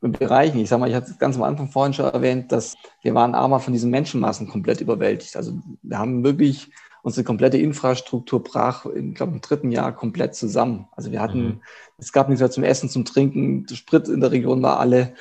Bereichen. 0.01 0.60
Ich 0.60 0.69
sage 0.69 0.81
mal, 0.81 0.89
ich 0.89 0.95
hatte 0.95 1.12
es 1.12 1.17
ganz 1.17 1.36
am 1.36 1.43
Anfang 1.43 1.69
vorhin 1.69 1.93
schon 1.93 2.05
erwähnt, 2.05 2.51
dass 2.51 2.75
wir 3.01 3.15
waren 3.15 3.34
einmal 3.34 3.60
von 3.60 3.73
diesen 3.73 3.89
Menschenmassen 3.89 4.47
komplett 4.47 4.81
überwältigt. 4.81 5.36
Also 5.36 5.53
wir 5.81 5.97
haben 5.97 6.23
wirklich 6.23 6.69
unsere 7.01 7.23
komplette 7.23 7.58
Infrastruktur 7.58 8.43
brach, 8.43 8.86
ich 8.86 9.15
glaube, 9.15 9.34
im 9.34 9.41
dritten 9.41 9.71
Jahr 9.71 9.95
komplett 9.95 10.36
zusammen. 10.36 10.88
Also 10.95 11.12
wir 11.12 11.21
hatten, 11.21 11.43
mhm. 11.43 11.62
es 11.97 12.12
gab 12.12 12.29
nichts 12.29 12.41
mehr 12.41 12.51
zum 12.51 12.63
Essen, 12.63 12.89
zum 12.89 13.05
Trinken, 13.05 13.65
der 13.65 13.75
Sprit 13.75 14.08
in 14.08 14.21
der 14.21 14.31
Region 14.31 14.62
war 14.62 14.79
alle. 14.79 15.13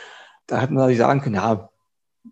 Da 0.46 0.60
hätten 0.60 0.74
wir 0.74 0.80
natürlich 0.80 0.98
sagen 0.98 1.20
können, 1.20 1.36
ja, 1.36 1.70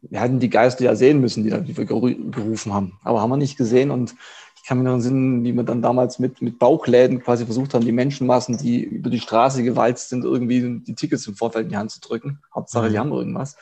wir 0.00 0.20
hätten 0.20 0.40
die 0.40 0.50
Geister 0.50 0.84
ja 0.84 0.94
sehen 0.94 1.20
müssen, 1.20 1.44
die, 1.44 1.50
da, 1.50 1.58
die 1.58 1.76
wir 1.76 1.84
gerufen 1.84 2.72
haben. 2.72 2.98
Aber 3.04 3.20
haben 3.20 3.30
wir 3.30 3.36
nicht 3.36 3.56
gesehen 3.56 3.90
und 3.90 4.14
ich 4.56 4.68
kann 4.68 4.78
mir 4.78 4.84
noch 4.84 5.02
erinnern, 5.02 5.44
wie 5.44 5.52
wir 5.52 5.64
dann 5.64 5.82
damals 5.82 6.18
mit, 6.18 6.40
mit 6.40 6.58
Bauchläden 6.58 7.20
quasi 7.20 7.44
versucht 7.44 7.74
haben, 7.74 7.84
die 7.84 7.92
Menschenmassen, 7.92 8.58
die 8.58 8.84
über 8.84 9.10
die 9.10 9.18
Straße 9.18 9.64
gewalzt 9.64 10.08
sind, 10.08 10.24
irgendwie 10.24 10.80
die 10.80 10.94
Tickets 10.94 11.26
im 11.26 11.34
Vorfeld 11.34 11.64
in 11.64 11.70
die 11.70 11.76
Hand 11.76 11.90
zu 11.90 12.00
drücken. 12.00 12.40
Hauptsache, 12.54 12.88
die 12.88 12.94
mhm. 12.94 13.00
haben 13.00 13.12
irgendwas. 13.12 13.56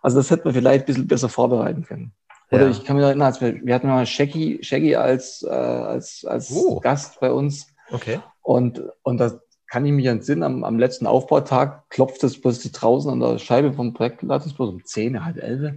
Also 0.00 0.16
das 0.16 0.30
hätten 0.30 0.46
wir 0.46 0.54
vielleicht 0.54 0.84
ein 0.84 0.86
bisschen 0.86 1.08
besser 1.08 1.28
vorbereiten 1.28 1.84
können. 1.84 2.12
Oder 2.50 2.64
ja. 2.64 2.70
ich 2.70 2.84
kann 2.84 2.96
mich 2.96 3.02
noch 3.02 3.08
erinnern, 3.08 3.26
als 3.26 3.40
wir, 3.40 3.54
wir 3.62 3.74
hatten 3.74 3.86
mal 3.86 4.06
Shaggy, 4.06 4.60
Shaggy 4.62 4.96
als, 4.96 5.42
äh, 5.42 5.50
als, 5.50 6.24
als 6.24 6.50
oh. 6.52 6.80
Gast 6.80 7.20
bei 7.20 7.30
uns. 7.30 7.66
Okay. 7.90 8.20
Und, 8.42 8.82
und 9.02 9.18
das, 9.18 9.38
kann 9.70 9.86
ich 9.86 9.92
mich 9.92 10.06
entsinnen, 10.06 10.42
am, 10.42 10.64
am 10.64 10.78
letzten 10.78 11.06
Aufbautag 11.06 11.88
klopft 11.90 12.22
es 12.24 12.40
plötzlich 12.40 12.72
draußen 12.72 13.10
an 13.10 13.20
der 13.20 13.38
Scheibe 13.38 13.72
vom 13.72 13.94
Projektleiter, 13.94 14.50
bloß 14.50 14.68
um 14.68 14.84
10, 14.84 15.24
halb 15.24 15.36
11. 15.36 15.74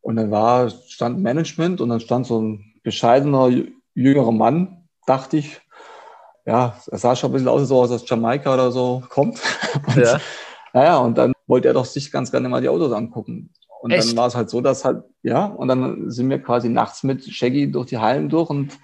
Und 0.00 0.16
dann 0.16 0.30
war, 0.30 0.70
stand 0.70 1.20
Management 1.20 1.82
und 1.82 1.90
dann 1.90 2.00
stand 2.00 2.26
so 2.26 2.40
ein 2.40 2.74
bescheidener 2.82 3.50
jüngerer 3.94 4.32
Mann, 4.32 4.88
dachte 5.06 5.36
ich. 5.36 5.60
Ja, 6.46 6.78
er 6.90 6.98
sah 6.98 7.14
schon 7.14 7.30
ein 7.30 7.32
bisschen 7.34 7.48
aus, 7.48 7.68
so 7.68 7.82
aus 7.82 8.08
Jamaika 8.08 8.54
oder 8.54 8.72
so 8.72 9.02
kommt. 9.10 9.38
Und, 9.86 9.96
ja. 9.96 10.18
Naja, 10.72 10.98
und 10.98 11.18
dann 11.18 11.32
wollte 11.46 11.68
er 11.68 11.74
doch 11.74 11.84
sich 11.84 12.10
ganz 12.10 12.30
gerne 12.30 12.48
mal 12.48 12.62
die 12.62 12.68
Autos 12.68 12.92
angucken. 12.92 13.52
Und 13.82 13.90
Echt? 13.90 14.08
dann 14.08 14.16
war 14.16 14.26
es 14.28 14.34
halt 14.34 14.48
so, 14.48 14.60
dass 14.60 14.84
halt, 14.84 15.04
ja, 15.22 15.46
und 15.46 15.68
dann 15.68 16.10
sind 16.10 16.30
wir 16.30 16.40
quasi 16.40 16.68
nachts 16.68 17.02
mit 17.02 17.24
Shaggy 17.24 17.70
durch 17.70 17.88
die 17.88 17.98
Hallen 17.98 18.28
durch 18.28 18.48
und 18.48 18.78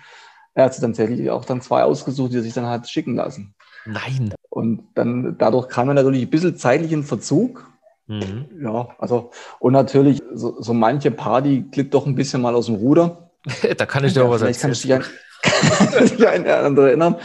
er 0.54 0.64
hat 0.64 0.74
sich 0.74 0.80
dann 0.80 0.92
tatsächlich 0.92 1.30
auch 1.30 1.44
dann 1.44 1.60
zwei 1.60 1.84
ausgesucht, 1.84 2.32
die 2.32 2.36
er 2.36 2.42
sich 2.42 2.54
dann 2.54 2.66
hat 2.66 2.88
schicken 2.88 3.14
lassen. 3.14 3.54
Nein. 3.86 4.34
Und 4.50 4.82
dann 4.94 5.36
dadurch 5.38 5.68
kam 5.68 5.88
er 5.88 5.94
natürlich 5.94 6.22
ein 6.22 6.30
bisschen 6.30 6.56
zeitlichen 6.56 7.02
Verzug. 7.02 7.70
Mhm. 8.06 8.46
Ja, 8.62 8.88
also, 8.98 9.30
und 9.58 9.72
natürlich, 9.72 10.22
so, 10.32 10.60
so 10.60 10.72
manche 10.74 11.10
Party 11.10 11.64
glitt 11.70 11.92
doch 11.92 12.06
ein 12.06 12.14
bisschen 12.14 12.42
mal 12.42 12.54
aus 12.54 12.66
dem 12.66 12.76
Ruder. 12.76 13.30
da 13.76 13.86
kann 13.86 14.04
ich 14.04 14.12
dir 14.12 14.20
ja, 14.20 14.26
auch 14.26 14.30
was 14.30 14.42
vielleicht 14.42 14.62
erzählen. 14.62 15.04
Kann 15.42 16.04
ich 16.04 16.16
dich 16.16 16.28
an, 16.28 16.46
an 16.46 16.76
erinnern. 16.76 17.16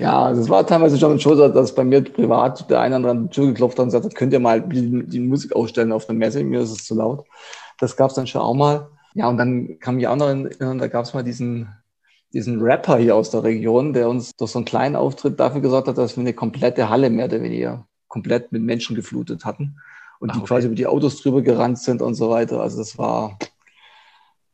Ja, 0.00 0.30
es 0.30 0.48
war 0.48 0.66
teilweise 0.66 0.98
schon 0.98 1.18
so, 1.18 1.48
dass 1.48 1.74
bei 1.74 1.84
mir 1.84 2.02
privat 2.02 2.68
der 2.70 2.80
eine 2.80 2.98
oder 2.98 3.10
andere 3.10 3.28
Tür 3.28 3.46
geklopft 3.48 3.78
hat 3.78 3.82
und 3.84 3.88
gesagt 3.88 4.06
hat, 4.06 4.14
könnt 4.14 4.32
ihr 4.32 4.40
mal 4.40 4.62
die, 4.62 5.04
die 5.06 5.20
Musik 5.20 5.54
ausstellen 5.54 5.92
auf 5.92 6.06
der 6.06 6.14
Messe, 6.14 6.42
mir 6.42 6.60
ist 6.60 6.70
es 6.70 6.86
zu 6.86 6.94
laut. 6.94 7.26
Das 7.78 7.96
gab 7.96 8.08
es 8.08 8.16
dann 8.16 8.26
schon 8.26 8.40
auch 8.40 8.54
mal. 8.54 8.88
Ja, 9.14 9.28
und 9.28 9.36
dann 9.36 9.78
kam 9.78 9.98
noch 9.98 10.26
erinnern, 10.26 10.78
da 10.78 10.88
gab 10.88 11.04
es 11.04 11.12
mal 11.12 11.22
diesen, 11.22 11.68
diesen 12.32 12.60
Rapper 12.60 12.98
hier 12.98 13.16
aus 13.16 13.30
der 13.30 13.42
Region, 13.42 13.92
der 13.92 14.08
uns 14.08 14.32
durch 14.36 14.52
so 14.52 14.58
einen 14.58 14.66
kleinen 14.66 14.96
Auftritt 14.96 15.40
dafür 15.40 15.60
gesorgt 15.60 15.88
hat, 15.88 15.98
dass 15.98 16.16
wir 16.16 16.20
eine 16.20 16.34
komplette 16.34 16.88
Halle 16.88 17.10
mehr 17.10 17.26
oder 17.26 17.42
weniger 17.42 17.86
komplett 18.08 18.52
mit 18.52 18.62
Menschen 18.62 18.96
geflutet 18.96 19.44
hatten 19.44 19.76
und 20.20 20.30
Ach, 20.30 20.34
die 20.34 20.40
okay. 20.40 20.48
quasi 20.48 20.66
über 20.66 20.76
die 20.76 20.86
Autos 20.86 21.22
drüber 21.22 21.42
gerannt 21.42 21.78
sind 21.78 22.02
und 22.02 22.14
so 22.14 22.30
weiter. 22.30 22.60
Also 22.60 22.78
das 22.78 22.98
war, 22.98 23.38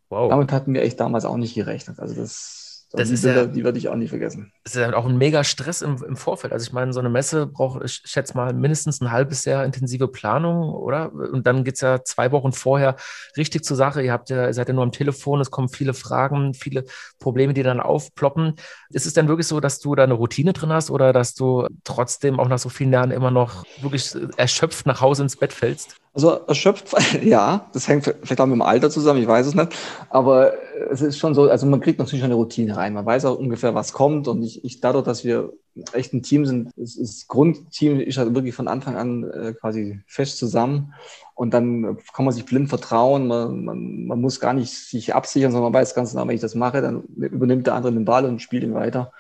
wow. 0.09 0.31
damit 0.31 0.53
hatten 0.53 0.73
wir 0.75 0.83
echt 0.83 1.01
damals 1.01 1.25
auch 1.25 1.37
nicht 1.37 1.55
gerechnet. 1.55 2.01
Also 2.01 2.15
das, 2.15 2.66
das 2.93 3.11
ist 3.11 3.23
Bilder, 3.23 3.43
ja, 3.43 3.47
die 3.47 3.65
werde 3.65 3.79
ich 3.79 3.89
auch 3.89 3.97
nie 3.97 4.09
vergessen. 4.09 4.53
Das 4.65 4.75
ist 4.75 4.81
ja 4.81 4.95
auch 4.95 5.07
ein 5.07 5.19
mega 5.19 5.43
Stress 5.45 5.83
im, 5.83 6.03
im 6.05 6.17
Vorfeld. 6.17 6.53
Also 6.53 6.67
ich 6.67 6.73
meine, 6.73 6.93
so 6.93 7.01
eine 7.01 7.09
Messe 7.09 7.47
braucht, 7.47 7.85
ich 7.85 8.03
schätze 8.05 8.35
mal, 8.37 8.53
mindestens 8.53 9.01
ein 9.01 9.11
halbes 9.11 9.45
Jahr 9.45 9.65
intensive 9.65 10.09
Planung, 10.09 10.73
oder? 10.73 11.13
Und 11.13 11.47
dann 11.47 11.65
geht 11.65 11.75
es 11.75 11.81
ja 11.81 12.05
zwei 12.05 12.31
Wochen 12.33 12.53
vorher 12.53 12.97
richtig 13.37 13.65
zur 13.65 13.77
Sache. 13.77 14.03
Ihr 14.03 14.13
habt 14.13 14.31
ja, 14.31 14.53
seid 14.53 14.69
ja 14.69 14.75
nur 14.75 14.85
am 14.85 14.93
Telefon, 14.93 15.41
es 15.41 15.51
kommen 15.51 15.69
viele 15.69 15.95
Fragen, 15.95 16.55
viele 16.55 16.85
Probleme, 17.19 17.55
die 17.55 17.63
dann 17.63 17.81
aufploppen. 17.81 18.55
Ist 18.91 19.07
es 19.07 19.15
denn 19.15 19.29
wirklich 19.29 19.49
so, 19.49 19.59
dass 19.59 19.81
du 19.81 19.95
da 19.95 20.05
eine 20.05 20.15
Routine 20.15 20.53
drin 20.53 20.73
hast 20.73 20.91
oder 20.91 21.13
dass 21.13 21.35
du 21.35 21.67
trotzdem 21.85 22.39
auch 22.39 22.49
nach 22.49 22.59
so 22.59 22.69
vielen 22.69 22.93
Jahren 22.93 23.11
immer 23.11 23.31
noch 23.31 23.65
wirklich 23.81 24.15
erschöpft 24.37 24.87
nach 24.87 25.01
Hause 25.01 25.25
ins 25.25 25.37
Bett 25.37 25.53
fällst? 25.53 25.97
Also 26.17 26.31
erschöpft, 26.31 26.95
ja, 27.23 27.69
das 27.75 27.89
hängt 27.89 28.05
vielleicht 28.05 28.41
auch 28.41 28.47
mit 28.47 28.55
dem 28.55 28.63
Alter 28.63 28.89
zusammen, 28.89 29.21
ich 29.21 29.29
weiß 29.29 29.49
es 29.49 29.55
nicht. 29.55 29.77
Aber 30.09 30.55
es 30.91 31.03
ist 31.03 31.19
schon 31.19 31.35
so, 31.35 31.43
also 31.43 31.67
man 31.67 31.83
kriegt 31.83 31.99
natürlich 31.99 32.23
schon 32.23 32.31
eine 32.31 32.37
Routine 32.37 32.75
rein. 32.75 32.95
Man 32.95 33.05
weiß 33.05 33.27
auch 33.27 33.39
ungefähr, 33.39 33.75
was 33.75 33.93
kommt. 33.93 34.27
Und 34.27 34.43
ich, 34.43 34.65
ich 34.65 34.81
dadurch, 34.81 35.05
dass 35.05 35.25
wir 35.25 35.53
echt 35.93 36.15
ein 36.15 36.23
Team 36.23 36.47
sind, 36.47 36.71
das, 36.75 36.97
das 36.97 37.27
Grundteam 37.29 38.01
ist 38.01 38.17
halt 38.17 38.35
wirklich 38.35 38.55
von 38.55 38.67
Anfang 38.67 38.97
an 38.97 39.31
äh, 39.31 39.53
quasi 39.53 40.01
fest 40.07 40.39
zusammen. 40.39 40.95
Und 41.35 41.53
dann 41.53 41.99
kann 42.15 42.25
man 42.25 42.33
sich 42.33 42.47
blind 42.47 42.71
vertrauen. 42.71 43.27
Man, 43.27 43.67
man, 43.67 44.07
man 44.07 44.19
muss 44.19 44.41
gar 44.41 44.55
nicht 44.55 44.73
sich 44.73 45.15
absichern, 45.15 45.53
sondern 45.53 45.71
man 45.71 45.79
weiß 45.79 45.95
ganz 45.95 46.13
genau, 46.13 46.27
wenn 46.27 46.35
ich 46.35 46.41
das 46.41 46.55
mache, 46.55 46.81
dann 46.81 47.03
übernimmt 47.15 47.67
der 47.67 47.75
andere 47.75 47.93
den 47.93 48.07
Ball 48.07 48.25
und 48.25 48.41
spielt 48.41 48.63
ihn 48.65 48.73
weiter. 48.73 49.13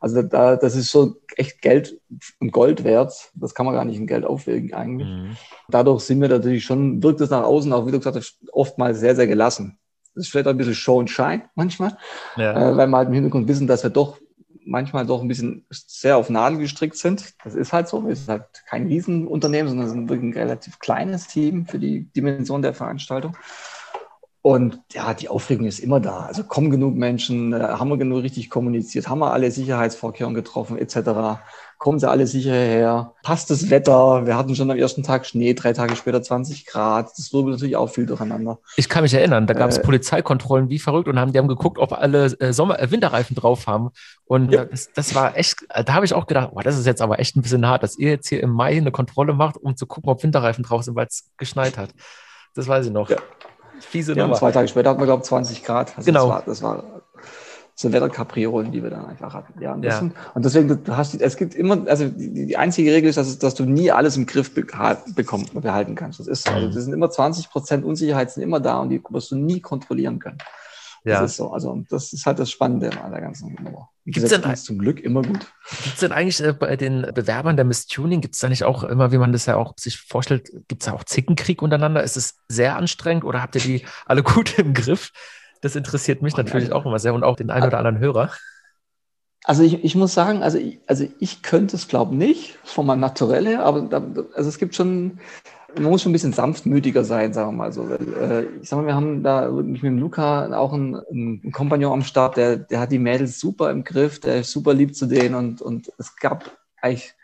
Also 0.00 0.22
da, 0.22 0.56
das 0.56 0.74
ist 0.74 0.90
so 0.90 1.16
echt 1.36 1.60
Geld 1.60 2.00
und 2.40 2.52
Gold 2.52 2.84
wert. 2.84 3.30
Das 3.34 3.54
kann 3.54 3.66
man 3.66 3.74
gar 3.74 3.84
nicht 3.84 3.98
in 3.98 4.06
Geld 4.06 4.24
aufwägen 4.24 4.72
eigentlich. 4.72 5.08
Mhm. 5.08 5.36
Dadurch 5.68 6.02
sind 6.02 6.20
wir 6.20 6.28
natürlich 6.28 6.64
schon, 6.64 7.02
wirkt 7.02 7.20
es 7.20 7.30
nach 7.30 7.44
außen 7.44 7.72
auch, 7.72 7.86
wie 7.86 7.92
du 7.92 7.98
gesagt 7.98 8.16
hast, 8.16 8.38
oftmals 8.50 8.98
sehr, 8.98 9.14
sehr 9.14 9.26
gelassen. 9.26 9.78
Das 10.14 10.24
ist 10.24 10.30
vielleicht 10.30 10.46
auch 10.46 10.52
ein 10.52 10.56
bisschen 10.56 10.74
Show 10.74 10.98
and 10.98 11.10
Shine 11.10 11.42
manchmal, 11.54 11.96
ja. 12.36 12.72
äh, 12.72 12.76
weil 12.76 12.88
wir 12.88 12.96
halt 12.96 13.08
im 13.08 13.14
Hintergrund 13.14 13.46
wissen, 13.46 13.66
dass 13.66 13.82
wir 13.82 13.90
doch 13.90 14.18
manchmal 14.64 15.06
doch 15.06 15.20
ein 15.20 15.28
bisschen 15.28 15.66
sehr 15.70 16.16
auf 16.16 16.30
Nadel 16.30 16.58
gestrickt 16.58 16.96
sind. 16.96 17.34
Das 17.44 17.54
ist 17.54 17.72
halt 17.72 17.88
so. 17.88 18.06
Wir 18.06 18.16
sind 18.16 18.28
halt 18.28 18.44
kein 18.66 18.86
Riesenunternehmen, 18.86 19.68
sondern 19.68 19.88
sind 19.88 20.08
wirklich 20.08 20.30
ein 20.30 20.38
relativ 20.38 20.78
kleines 20.78 21.26
Team 21.26 21.66
für 21.66 21.78
die 21.78 22.04
Dimension 22.12 22.62
der 22.62 22.74
Veranstaltung. 22.74 23.36
Und 24.42 24.80
ja, 24.92 25.12
die 25.12 25.28
Aufregung 25.28 25.66
ist 25.66 25.80
immer 25.80 26.00
da. 26.00 26.20
Also 26.20 26.44
kommen 26.44 26.70
genug 26.70 26.94
Menschen, 26.94 27.52
äh, 27.52 27.58
haben 27.58 27.90
wir 27.90 27.98
genug 27.98 28.22
richtig 28.22 28.48
kommuniziert, 28.48 29.06
haben 29.06 29.18
wir 29.18 29.32
alle 29.32 29.50
Sicherheitsvorkehrungen 29.50 30.34
getroffen, 30.34 30.78
etc. 30.78 31.42
Kommen 31.76 31.98
sie 31.98 32.08
alle 32.08 32.26
sicher 32.26 32.54
her? 32.54 33.12
Passt 33.22 33.50
das 33.50 33.68
Wetter? 33.68 34.26
Wir 34.26 34.38
hatten 34.38 34.54
schon 34.54 34.70
am 34.70 34.78
ersten 34.78 35.02
Tag 35.02 35.26
Schnee, 35.26 35.52
drei 35.52 35.74
Tage 35.74 35.94
später 35.94 36.22
20 36.22 36.64
Grad. 36.64 37.10
Das 37.18 37.34
wirbelt 37.34 37.56
natürlich 37.56 37.76
auch 37.76 37.88
viel 37.88 38.06
durcheinander. 38.06 38.58
Ich 38.76 38.88
kann 38.88 39.02
mich 39.02 39.12
erinnern, 39.12 39.46
da 39.46 39.52
gab 39.52 39.68
es 39.68 39.76
äh, 39.76 39.82
Polizeikontrollen 39.82 40.70
wie 40.70 40.78
verrückt 40.78 41.08
und 41.08 41.18
haben, 41.18 41.32
die 41.34 41.38
haben 41.38 41.48
geguckt, 41.48 41.78
ob 41.78 41.92
alle 41.92 42.26
äh, 42.40 42.54
Sommer, 42.54 42.80
äh, 42.80 42.90
Winterreifen 42.90 43.36
drauf 43.36 43.66
haben. 43.66 43.90
Und 44.24 44.52
ja. 44.52 44.64
das, 44.64 44.90
das, 44.94 45.14
war 45.14 45.36
echt, 45.36 45.66
äh, 45.68 45.84
da 45.84 45.92
habe 45.92 46.06
ich 46.06 46.14
auch 46.14 46.26
gedacht, 46.26 46.52
boah, 46.54 46.62
das 46.62 46.78
ist 46.78 46.86
jetzt 46.86 47.02
aber 47.02 47.18
echt 47.18 47.36
ein 47.36 47.42
bisschen 47.42 47.66
hart, 47.66 47.82
dass 47.82 47.98
ihr 47.98 48.08
jetzt 48.08 48.28
hier 48.28 48.42
im 48.42 48.50
Mai 48.50 48.74
eine 48.74 48.90
Kontrolle 48.90 49.34
macht, 49.34 49.58
um 49.58 49.76
zu 49.76 49.86
gucken, 49.86 50.08
ob 50.08 50.22
Winterreifen 50.22 50.64
drauf 50.64 50.82
sind, 50.82 50.94
weil 50.94 51.08
es 51.08 51.28
geschneit 51.36 51.76
hat. 51.76 51.90
Das 52.54 52.66
weiß 52.66 52.86
ich 52.86 52.92
noch. 52.92 53.10
Ja. 53.10 53.18
Fiese 53.80 54.14
ja, 54.14 54.22
Nummer. 54.22 54.36
Zwei 54.36 54.52
Tage 54.52 54.68
später 54.68 54.90
hatten 54.90 55.00
wir, 55.00 55.06
glaube 55.06 55.22
ich, 55.22 55.28
20 55.28 55.64
Grad. 55.64 55.96
Also 55.96 56.06
genau. 56.06 56.28
Das 56.28 56.30
war, 56.30 56.42
das 56.46 56.62
war 56.62 57.02
so 57.80 57.92
Wetterkapriolen, 57.92 58.72
die 58.72 58.82
wir 58.82 58.90
dann 58.90 59.06
einfach 59.06 59.32
hatten. 59.32 59.60
Ja, 59.60 59.72
und, 59.72 59.82
ja. 59.82 59.98
und 60.34 60.44
deswegen, 60.44 60.84
du 60.84 60.96
hast, 60.96 61.14
es 61.14 61.36
gibt 61.38 61.54
immer, 61.54 61.88
also 61.88 62.08
die, 62.08 62.46
die 62.46 62.56
einzige 62.58 62.92
Regel 62.92 63.08
ist, 63.08 63.16
dass, 63.16 63.38
dass 63.38 63.54
du 63.54 63.64
nie 63.64 63.90
alles 63.90 64.18
im 64.18 64.26
Griff 64.26 64.54
bekommen, 64.54 65.46
behalten 65.54 65.94
kannst. 65.94 66.20
Das 66.20 66.26
ist 66.26 66.46
so. 66.46 66.52
Also, 66.52 66.66
das 66.66 66.84
sind 66.84 66.92
immer 66.92 67.10
20 67.10 67.48
Prozent 67.48 67.84
Unsicherheit 67.84 68.30
sind 68.30 68.42
immer 68.42 68.60
da 68.60 68.80
und 68.80 68.90
die 68.90 69.02
wirst 69.08 69.30
du 69.30 69.36
nie 69.36 69.60
kontrollieren 69.60 70.18
können. 70.18 70.38
Ja. 71.04 71.22
Das 71.22 71.30
ist 71.30 71.36
so. 71.38 71.52
Also, 71.52 71.82
das 71.88 72.12
ist 72.12 72.26
halt 72.26 72.38
das 72.38 72.50
Spannende 72.50 72.90
an 73.02 73.12
der 73.12 73.22
ganzen 73.22 73.54
Nummer. 73.54 73.88
Gibt 74.06 74.24
es 74.24 74.40
denn 74.40 74.56
zum 74.56 74.78
Glück 74.78 74.98
immer 75.00 75.22
gut? 75.22 75.46
Gibt 75.82 75.94
es 75.94 76.00
denn 76.00 76.12
eigentlich 76.12 76.42
äh, 76.42 76.52
bei 76.52 76.76
den 76.76 77.02
Bewerbern 77.14 77.56
der 77.56 77.64
Miss 77.64 77.86
Tuning, 77.86 78.20
gibt 78.20 78.34
es 78.34 78.40
da 78.40 78.48
nicht 78.48 78.64
auch 78.64 78.82
immer, 78.82 79.12
wie 79.12 79.18
man 79.18 79.32
das 79.32 79.46
ja 79.46 79.56
auch 79.56 79.74
sich 79.78 79.98
vorstellt, 79.98 80.50
gibt 80.68 80.82
es 80.82 80.86
da 80.86 80.92
auch 80.94 81.04
Zickenkrieg 81.04 81.60
untereinander? 81.60 82.02
Ist 82.02 82.16
es 82.16 82.36
sehr 82.48 82.76
anstrengend 82.76 83.24
oder 83.24 83.42
habt 83.42 83.56
ihr 83.56 83.60
die 83.60 83.84
alle 84.06 84.22
gut 84.24 84.58
im 84.58 84.74
Griff? 84.74 85.10
Das 85.60 85.76
interessiert 85.76 86.22
mich 86.22 86.34
oh, 86.34 86.38
natürlich 86.38 86.72
auch 86.72 86.86
immer 86.86 86.98
sehr 86.98 87.12
und 87.12 87.24
auch 87.24 87.36
den 87.36 87.50
einen 87.50 87.66
oder 87.66 87.78
anderen 87.78 87.98
Hörer. 87.98 88.30
Also 89.44 89.62
ich, 89.62 89.84
ich 89.84 89.94
muss 89.94 90.12
sagen, 90.12 90.42
also 90.42 90.58
ich, 90.58 90.80
also 90.86 91.06
ich 91.18 91.42
könnte 91.42 91.76
es 91.76 91.88
glaube 91.88 92.14
nicht 92.14 92.58
von 92.64 92.86
meinem 92.86 93.00
Naturell 93.00 93.46
her, 93.46 93.64
aber 93.64 93.82
da, 93.82 94.02
also 94.34 94.48
es 94.48 94.58
gibt 94.58 94.74
schon, 94.74 95.18
man 95.74 95.84
muss 95.84 96.02
schon 96.02 96.10
ein 96.10 96.12
bisschen 96.12 96.32
sanftmütiger 96.32 97.04
sein, 97.04 97.32
sagen 97.32 97.50
wir 97.50 97.56
mal 97.56 97.72
so. 97.72 97.88
Äh, 97.88 98.46
ich 98.62 98.68
sag 98.68 98.78
mal, 98.78 98.86
wir 98.86 98.94
haben 98.94 99.22
da 99.22 99.54
wirklich 99.54 99.82
mit 99.82 99.92
dem 99.92 99.98
Luca 99.98 100.52
auch 100.56 100.72
einen, 100.72 100.96
einen 100.96 101.52
Kompagnon 101.52 101.92
am 101.92 102.02
Start, 102.02 102.36
der, 102.36 102.56
der 102.56 102.80
hat 102.80 102.92
die 102.92 102.98
Mädels 102.98 103.40
super 103.40 103.70
im 103.70 103.84
Griff, 103.84 104.20
der 104.20 104.40
ist 104.40 104.50
super 104.50 104.74
lieb 104.74 104.94
zu 104.94 105.06
denen 105.06 105.34
und, 105.34 105.62
und 105.62 105.92
es 105.98 106.16
gab 106.16 106.50
eigentlich, 106.80 107.14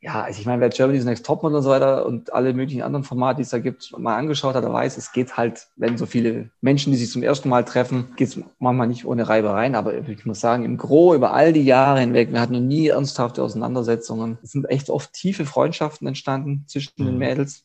ja, 0.00 0.22
also 0.22 0.38
ich 0.38 0.44
meine, 0.44 0.60
wer 0.60 0.68
Germany's 0.68 1.06
Next 1.06 1.24
Topmodel 1.24 1.56
und 1.56 1.62
so 1.62 1.70
weiter 1.70 2.04
und 2.04 2.32
alle 2.32 2.52
möglichen 2.52 2.82
anderen 2.82 3.04
Formate, 3.04 3.36
die 3.36 3.42
es 3.42 3.50
da 3.50 3.58
gibt, 3.58 3.90
mal 3.96 4.16
angeschaut 4.16 4.54
hat, 4.54 4.62
der 4.62 4.72
weiß, 4.72 4.98
es 4.98 5.12
geht 5.12 5.38
halt, 5.38 5.68
wenn 5.76 5.96
so 5.96 6.04
viele 6.04 6.50
Menschen, 6.60 6.92
die 6.92 6.98
sich 6.98 7.10
zum 7.10 7.22
ersten 7.22 7.48
Mal 7.48 7.64
treffen, 7.64 8.08
geht 8.16 8.28
es 8.28 8.38
manchmal 8.58 8.86
nicht 8.86 9.06
ohne 9.06 9.26
Reibereien, 9.26 9.74
aber 9.74 9.94
ich 10.06 10.26
muss 10.26 10.40
sagen, 10.40 10.64
im 10.64 10.76
Gro 10.76 11.14
über 11.14 11.32
all 11.32 11.54
die 11.54 11.64
Jahre 11.64 12.00
hinweg, 12.00 12.32
wir 12.32 12.40
hatten 12.40 12.52
noch 12.52 12.60
nie 12.60 12.88
ernsthafte 12.88 13.42
Auseinandersetzungen. 13.42 14.36
Es 14.42 14.52
sind 14.52 14.68
echt 14.68 14.90
oft 14.90 15.12
tiefe 15.14 15.46
Freundschaften 15.46 16.06
entstanden 16.06 16.64
zwischen 16.66 16.92
mhm. 16.98 17.06
den 17.06 17.18
Mädels. 17.18 17.64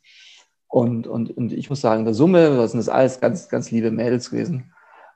Und, 0.70 1.08
und, 1.08 1.36
und 1.36 1.52
ich 1.52 1.70
muss 1.70 1.82
sagen, 1.82 2.02
in 2.02 2.06
der 2.06 2.14
Summe, 2.14 2.56
das 2.56 2.72
sind 2.72 2.80
das 2.80 2.90
alles 2.90 3.20
ganz, 3.20 3.50
ganz 3.50 3.72
liebe 3.72 3.90
Mädels 3.90 4.30
gewesen. 4.30 4.72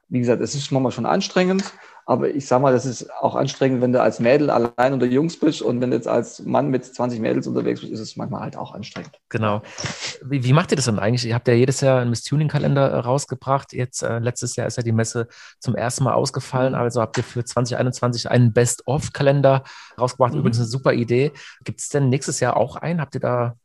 Wie 0.10 0.20
gesagt, 0.20 0.42
es 0.42 0.56
ist 0.56 0.72
manchmal 0.72 0.92
schon 0.92 1.06
anstrengend, 1.06 1.64
aber 2.06 2.30
ich 2.30 2.48
sag 2.48 2.62
mal, 2.62 2.74
das 2.74 2.86
ist 2.86 3.10
auch 3.14 3.36
anstrengend, 3.36 3.82
wenn 3.82 3.94
du 3.94 4.02
als 4.02 4.20
Mädel 4.20 4.50
allein 4.50 4.94
unter 4.94 5.06
Jungs 5.06 5.40
bist 5.40 5.62
und 5.62 5.80
wenn 5.80 5.92
du 5.92 5.96
jetzt 5.96 6.08
als 6.08 6.44
Mann 6.44 6.70
mit 6.70 6.84
20 6.84 7.20
Mädels 7.22 7.48
unterwegs 7.48 7.80
bist, 7.80 7.94
ist 7.94 8.00
es 8.00 8.18
manchmal 8.18 8.42
halt 8.42 8.58
auch 8.58 8.74
anstrengend. 8.74 9.12
Genau. 9.30 9.62
Wie, 10.24 10.44
wie 10.44 10.54
macht 10.54 10.72
ihr 10.72 10.76
das 10.76 10.86
denn 10.86 11.00
eigentlich? 11.00 11.26
Ihr 11.26 11.36
habt 11.36 11.48
ja 11.48 11.54
jedes 11.54 11.82
Jahr 11.82 12.02
einen 12.02 12.10
Miss 12.10 12.24
Tuning-Kalender 12.24 12.90
äh, 12.90 12.98
rausgebracht. 12.98 13.74
Jetzt, 13.74 14.04
äh, 14.04 14.20
letztes 14.20 14.56
Jahr 14.56 14.68
ist 14.68 14.78
ja 14.78 14.84
die 14.84 14.92
Messe 14.92 15.28
zum 15.60 15.76
ersten 15.76 16.04
Mal 16.04 16.14
ausgefallen. 16.14 16.76
Also 16.76 17.00
habt 17.00 17.18
ihr 17.18 17.24
für 17.24 17.46
2021 17.46 18.30
einen 18.30 18.54
Best-of-Kalender 18.54 19.64
rausgebracht. 20.00 20.34
Mhm. 20.34 20.40
Übrigens 20.40 20.58
eine 20.58 20.68
super 20.68 20.94
Idee. 20.94 21.32
Gibt 21.64 21.80
es 21.80 21.90
denn 21.90 22.10
nächstes 22.10 22.40
Jahr 22.40 22.58
auch 22.58 22.76
einen? 22.76 23.00
Habt 23.00 23.16
ihr 23.16 23.22
da 23.22 23.56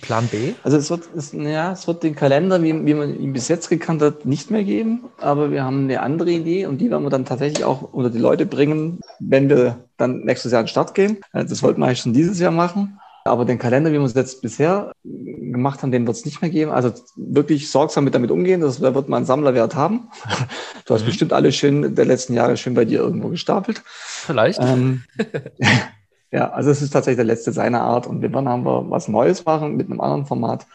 Plan 0.00 0.26
B? 0.28 0.54
Also 0.62 0.76
es 0.76 0.90
wird, 0.90 1.08
es, 1.16 1.32
ja, 1.32 1.72
es 1.72 1.86
wird 1.86 2.02
den 2.02 2.14
Kalender, 2.14 2.62
wie, 2.62 2.86
wie 2.86 2.94
man 2.94 3.18
ihn 3.18 3.32
bis 3.32 3.48
jetzt 3.48 3.68
gekannt 3.68 4.02
hat, 4.02 4.26
nicht 4.26 4.50
mehr 4.50 4.64
geben. 4.64 5.04
Aber 5.18 5.50
wir 5.50 5.64
haben 5.64 5.84
eine 5.84 6.00
andere 6.00 6.30
Idee 6.30 6.66
und 6.66 6.78
die 6.78 6.90
werden 6.90 7.02
wir 7.02 7.10
dann 7.10 7.24
tatsächlich 7.24 7.64
auch 7.64 7.82
unter 7.92 8.10
die 8.10 8.18
Leute 8.18 8.46
bringen, 8.46 9.00
wenn 9.20 9.48
wir 9.48 9.84
dann 9.96 10.20
nächstes 10.20 10.52
Jahr 10.52 10.60
an 10.60 10.64
den 10.66 10.70
Start 10.70 10.94
gehen. 10.94 11.18
Äh, 11.32 11.44
das 11.44 11.62
wollten 11.62 11.80
wir 11.80 11.86
eigentlich 11.86 12.00
schon 12.00 12.12
dieses 12.12 12.38
Jahr 12.38 12.52
machen. 12.52 12.98
Aber 13.26 13.44
den 13.44 13.58
Kalender, 13.58 13.90
wie 13.90 13.98
wir 13.98 14.04
es 14.04 14.14
jetzt 14.14 14.40
bisher 14.40 14.92
gemacht 15.02 15.82
haben, 15.82 15.90
den 15.90 16.06
wird 16.06 16.16
es 16.16 16.24
nicht 16.24 16.42
mehr 16.42 16.50
geben. 16.50 16.70
Also 16.70 16.92
wirklich 17.16 17.70
sorgsam 17.70 18.04
mit 18.04 18.14
damit 18.14 18.30
umgehen, 18.30 18.60
das 18.60 18.80
wird 18.80 19.08
man 19.08 19.18
einen 19.18 19.26
Sammlerwert 19.26 19.74
haben. 19.74 20.08
Du 20.84 20.94
hast 20.94 21.02
mhm. 21.02 21.06
bestimmt 21.06 21.32
alle 21.32 21.50
schön 21.50 21.96
der 21.96 22.04
letzten 22.04 22.32
Jahre 22.32 22.56
schön 22.56 22.74
bei 22.74 22.84
dir 22.84 23.00
irgendwo 23.00 23.28
gestapelt. 23.28 23.82
Vielleicht. 23.84 24.60
Ähm, 24.62 25.02
Ja, 26.32 26.50
also 26.50 26.70
es 26.70 26.82
ist 26.82 26.90
tatsächlich 26.90 27.16
der 27.18 27.24
letzte 27.24 27.52
seiner 27.52 27.82
Art 27.82 28.06
und 28.06 28.20
wir 28.20 28.32
wollen 28.32 28.48
haben 28.48 28.64
wir 28.64 28.90
was 28.90 29.08
Neues 29.08 29.44
machen 29.44 29.76
mit 29.76 29.90
einem 29.90 30.00
anderen 30.00 30.26
Format. 30.26 30.66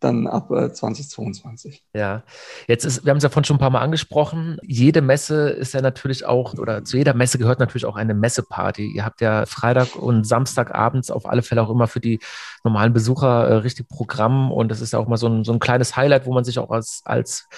Dann 0.00 0.26
ab 0.26 0.50
äh, 0.50 0.72
2022. 0.72 1.84
Ja, 1.94 2.24
jetzt 2.66 2.84
ist, 2.84 3.04
wir 3.04 3.10
haben 3.10 3.18
es 3.18 3.22
ja 3.22 3.28
vorhin 3.28 3.44
schon 3.44 3.56
ein 3.56 3.60
paar 3.60 3.70
Mal 3.70 3.80
angesprochen. 3.80 4.58
Jede 4.62 5.02
Messe 5.02 5.50
ist 5.50 5.74
ja 5.74 5.82
natürlich 5.82 6.26
auch, 6.26 6.54
oder 6.54 6.84
zu 6.84 6.96
jeder 6.96 7.14
Messe 7.14 7.38
gehört 7.38 7.60
natürlich 7.60 7.86
auch 7.86 7.96
eine 7.96 8.14
Messeparty. 8.14 8.86
Ihr 8.86 9.04
habt 9.04 9.20
ja 9.20 9.46
Freitag 9.46 9.96
und 9.96 10.26
Samstagabends 10.26 11.10
auf 11.10 11.26
alle 11.26 11.42
Fälle 11.42 11.62
auch 11.62 11.70
immer 11.70 11.86
für 11.86 12.00
die 12.00 12.18
normalen 12.64 12.92
Besucher 12.92 13.46
äh, 13.48 13.54
richtig 13.54 13.88
Programm 13.88 14.50
und 14.50 14.70
das 14.70 14.80
ist 14.80 14.92
ja 14.92 14.98
auch 14.98 15.08
mal 15.08 15.16
so 15.16 15.28
ein, 15.28 15.44
so 15.44 15.52
ein 15.52 15.60
kleines 15.60 15.96
Highlight, 15.96 16.26
wo 16.26 16.32
man 16.32 16.44
sich 16.44 16.58
auch 16.58 16.70
als, 16.70 17.02
als 17.04 17.48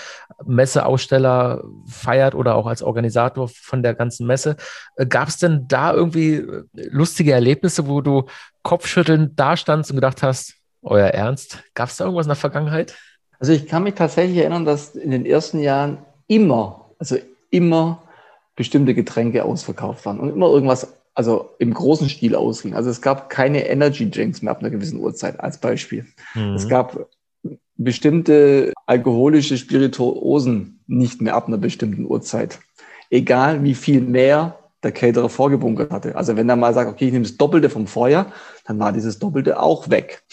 Messeaussteller 0.44 1.62
feiert 1.86 2.34
oder 2.34 2.56
auch 2.56 2.66
als 2.66 2.82
Organisator 2.82 3.48
von 3.48 3.82
der 3.82 3.94
ganzen 3.94 4.26
Messe. 4.26 4.56
Äh, 4.96 5.06
Gab 5.06 5.28
es 5.28 5.38
denn 5.38 5.66
da 5.68 5.92
irgendwie 5.92 6.34
äh, 6.34 6.64
lustige 6.72 7.32
Erlebnisse, 7.32 7.86
wo 7.86 8.00
du 8.00 8.24
kopfschüttelnd 8.62 9.38
da 9.38 9.56
standst 9.56 9.90
und 9.90 9.96
gedacht 9.96 10.22
hast, 10.22 10.61
euer 10.82 11.08
Ernst? 11.08 11.62
Gab 11.74 11.88
es 11.88 11.96
da 11.96 12.04
irgendwas 12.04 12.26
in 12.26 12.30
der 12.30 12.36
Vergangenheit? 12.36 12.94
Also 13.38 13.52
ich 13.52 13.66
kann 13.66 13.82
mich 13.82 13.94
tatsächlich 13.94 14.38
erinnern, 14.38 14.64
dass 14.64 14.94
in 14.94 15.10
den 15.10 15.26
ersten 15.26 15.58
Jahren 15.58 15.98
immer, 16.26 16.90
also 16.98 17.16
immer 17.50 18.02
bestimmte 18.54 18.94
Getränke 18.94 19.44
ausverkauft 19.44 20.04
waren 20.06 20.20
und 20.20 20.28
immer 20.30 20.46
irgendwas, 20.46 20.94
also 21.14 21.50
im 21.58 21.74
großen 21.74 22.08
Stil 22.08 22.36
ausging. 22.36 22.74
Also 22.74 22.90
es 22.90 23.00
gab 23.00 23.30
keine 23.30 23.66
Energy 23.66 24.10
Drinks 24.10 24.42
mehr 24.42 24.52
ab 24.52 24.60
einer 24.60 24.70
gewissen 24.70 25.00
Uhrzeit 25.00 25.40
als 25.40 25.58
Beispiel. 25.58 26.06
Mhm. 26.34 26.54
Es 26.54 26.68
gab 26.68 27.06
bestimmte 27.76 28.72
alkoholische 28.86 29.58
Spirituosen 29.58 30.80
nicht 30.86 31.20
mehr 31.20 31.34
ab 31.34 31.48
einer 31.48 31.58
bestimmten 31.58 32.04
Uhrzeit. 32.04 32.60
Egal 33.10 33.62
wie 33.64 33.74
viel 33.74 34.00
mehr 34.00 34.58
der 34.82 34.92
Caterer 34.92 35.28
vorgebunkert 35.28 35.90
hatte. 35.90 36.16
Also 36.16 36.36
wenn 36.36 36.48
er 36.48 36.56
mal 36.56 36.74
sagt, 36.74 36.90
okay, 36.90 37.06
ich 37.06 37.12
nehme 37.12 37.24
das 37.24 37.36
Doppelte 37.36 37.70
vom 37.70 37.86
Vorjahr, 37.86 38.32
dann 38.66 38.78
war 38.78 38.92
dieses 38.92 39.18
Doppelte 39.18 39.60
auch 39.60 39.90
weg. 39.90 40.22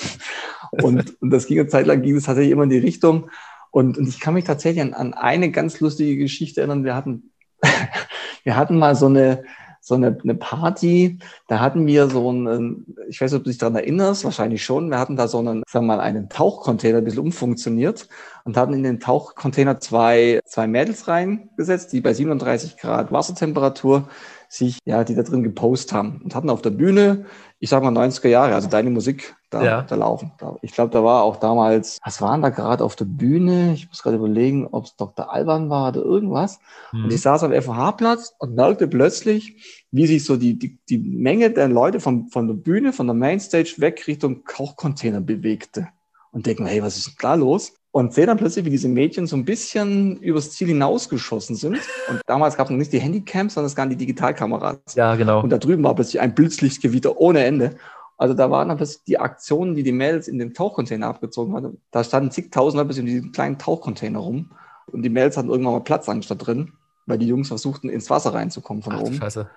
Und, 0.71 1.19
und 1.19 1.31
das 1.31 1.47
ging 1.47 1.59
eine 1.59 1.67
Zeit 1.67 1.87
lang, 1.87 2.03
ging 2.03 2.15
es 2.15 2.25
tatsächlich 2.25 2.51
immer 2.51 2.61
in 2.61 2.69
die 2.69 2.77
Richtung. 2.77 3.31
Und, 3.71 3.97
und 3.97 4.07
ich 4.07 4.19
kann 4.19 4.35
mich 4.35 4.43
tatsächlich 4.43 4.83
an, 4.83 4.93
an 4.93 5.15
eine 5.15 5.49
ganz 5.49 5.79
lustige 5.79 6.15
Geschichte 6.15 6.61
erinnern. 6.61 6.83
Wir 6.83 6.95
hatten, 6.95 7.31
wir 8.43 8.55
hatten 8.55 8.77
mal 8.77 8.95
so 8.95 9.07
eine, 9.07 9.43
so 9.81 9.95
eine, 9.95 10.17
eine 10.21 10.35
Party, 10.35 11.17
da 11.47 11.59
hatten 11.59 11.87
wir 11.87 12.09
so 12.09 12.29
einen, 12.29 12.95
ich 13.07 13.19
weiß 13.19 13.31
nicht, 13.31 13.39
ob 13.39 13.43
du 13.45 13.49
dich 13.49 13.57
daran 13.57 13.75
erinnerst, 13.75 14.23
wahrscheinlich 14.23 14.63
schon, 14.63 14.89
wir 14.91 14.99
hatten 14.99 15.15
da 15.15 15.27
so 15.27 15.39
einen, 15.39 15.63
sagen 15.67 15.85
wir 15.87 15.95
mal, 15.95 15.99
einen 15.99 16.29
Tauchcontainer 16.29 16.99
ein 16.99 17.03
bisschen 17.03 17.21
umfunktioniert 17.21 18.07
und 18.43 18.57
hatten 18.57 18.73
in 18.73 18.83
den 18.83 18.99
Tauchcontainer 18.99 19.79
zwei, 19.79 20.41
zwei 20.45 20.67
Mädels 20.67 21.07
reingesetzt, 21.07 21.91
die 21.93 22.01
bei 22.01 22.13
37 22.13 22.77
Grad 22.77 23.11
Wassertemperatur 23.11 24.09
sich, 24.49 24.79
ja, 24.83 25.03
die 25.03 25.13
da 25.13 25.21
drin 25.21 25.43
gepostet 25.43 25.93
haben 25.93 26.21
und 26.23 26.33
hatten 26.33 26.49
auf 26.49 26.63
der 26.63 26.71
Bühne, 26.71 27.25
ich 27.59 27.69
sag 27.69 27.83
mal 27.83 27.93
90er 27.95 28.29
Jahre, 28.29 28.55
also 28.55 28.67
deine 28.67 28.89
Musik 28.89 29.35
da, 29.51 29.63
ja. 29.63 29.81
da 29.83 29.95
laufen. 29.95 30.31
Ich 30.63 30.71
glaube, 30.71 30.91
da 30.91 31.03
war 31.03 31.21
auch 31.21 31.35
damals, 31.35 31.99
was 32.03 32.19
waren 32.19 32.41
da 32.41 32.49
gerade 32.49 32.83
auf 32.83 32.95
der 32.95 33.05
Bühne? 33.05 33.73
Ich 33.73 33.87
muss 33.87 34.01
gerade 34.01 34.17
überlegen, 34.17 34.67
ob 34.71 34.85
es 34.85 34.95
Dr. 34.95 35.31
Alban 35.31 35.69
war 35.69 35.89
oder 35.89 36.01
irgendwas. 36.01 36.59
Mhm. 36.91 37.05
Und 37.05 37.13
ich 37.13 37.21
saß 37.21 37.43
am 37.43 37.53
FH-Platz 37.53 38.33
und 38.39 38.55
merkte 38.55 38.87
plötzlich, 38.87 39.85
wie 39.91 40.07
sich 40.07 40.25
so 40.25 40.35
die, 40.35 40.57
die, 40.57 40.79
die 40.89 40.97
Menge 40.97 41.51
der 41.51 41.67
Leute 41.67 41.99
von, 41.99 42.29
von 42.29 42.47
der 42.47 42.55
Bühne, 42.55 42.91
von 42.91 43.05
der 43.05 43.15
Mainstage 43.15 43.75
weg 43.77 44.07
Richtung 44.07 44.43
Kochcontainer 44.45 45.21
bewegte. 45.21 45.89
Und 46.31 46.47
denken, 46.47 46.65
hey, 46.65 46.81
was 46.81 46.97
ist 46.97 47.07
denn 47.07 47.15
da 47.21 47.33
los? 47.35 47.73
Und 47.91 48.13
sehe 48.13 48.25
dann 48.25 48.37
plötzlich, 48.37 48.65
wie 48.65 48.69
diese 48.69 48.87
Mädchen 48.87 49.25
so 49.25 49.35
ein 49.35 49.45
bisschen 49.45 50.17
übers 50.17 50.51
Ziel 50.51 50.67
hinausgeschossen 50.67 51.55
sind. 51.55 51.79
Und 52.09 52.21
damals 52.27 52.55
gab 52.55 52.67
es 52.67 52.71
noch 52.71 52.77
nicht 52.77 52.93
die 52.93 52.99
Handycams, 52.99 53.55
sondern 53.55 53.67
es 53.67 53.75
gab 53.75 53.89
die 53.89 53.95
Digitalkameras. 53.95 54.77
Ja, 54.95 55.15
genau. 55.15 55.41
Und 55.41 55.49
da 55.49 55.57
drüben 55.57 55.83
war 55.83 55.95
plötzlich 55.95 56.21
ein 56.21 56.35
Blitzlichtgewitter 56.35 57.19
ohne 57.19 57.43
Ende. 57.43 57.75
Also 58.17 58.33
da 58.35 58.51
waren 58.51 58.67
dann 58.67 58.77
plötzlich 58.77 59.03
die 59.05 59.17
Aktionen, 59.17 59.75
die 59.75 59.83
die 59.83 59.91
Mädels 59.91 60.27
in 60.27 60.37
den 60.37 60.53
Tauchcontainer 60.53 61.07
abgezogen 61.07 61.55
hatten. 61.55 61.81
Da 61.89 62.03
standen 62.03 62.31
zigtausend 62.31 62.81
Leute 62.81 62.99
in 62.99 63.05
diesem 63.05 63.31
kleinen 63.31 63.57
Tauchcontainer 63.57 64.19
rum. 64.19 64.51
Und 64.87 65.01
die 65.01 65.09
Mädels 65.09 65.37
hatten 65.37 65.49
irgendwann 65.49 65.73
mal 65.73 65.79
Platzangst 65.79 66.29
da 66.29 66.35
drin, 66.35 66.73
weil 67.05 67.17
die 67.17 67.27
Jungs 67.27 67.47
versuchten, 67.47 67.89
ins 67.89 68.09
Wasser 68.09 68.33
reinzukommen 68.33 68.83
von 68.83 68.93
Ach, 68.93 69.01
oben. 69.01 69.15
Scheiße. 69.15 69.49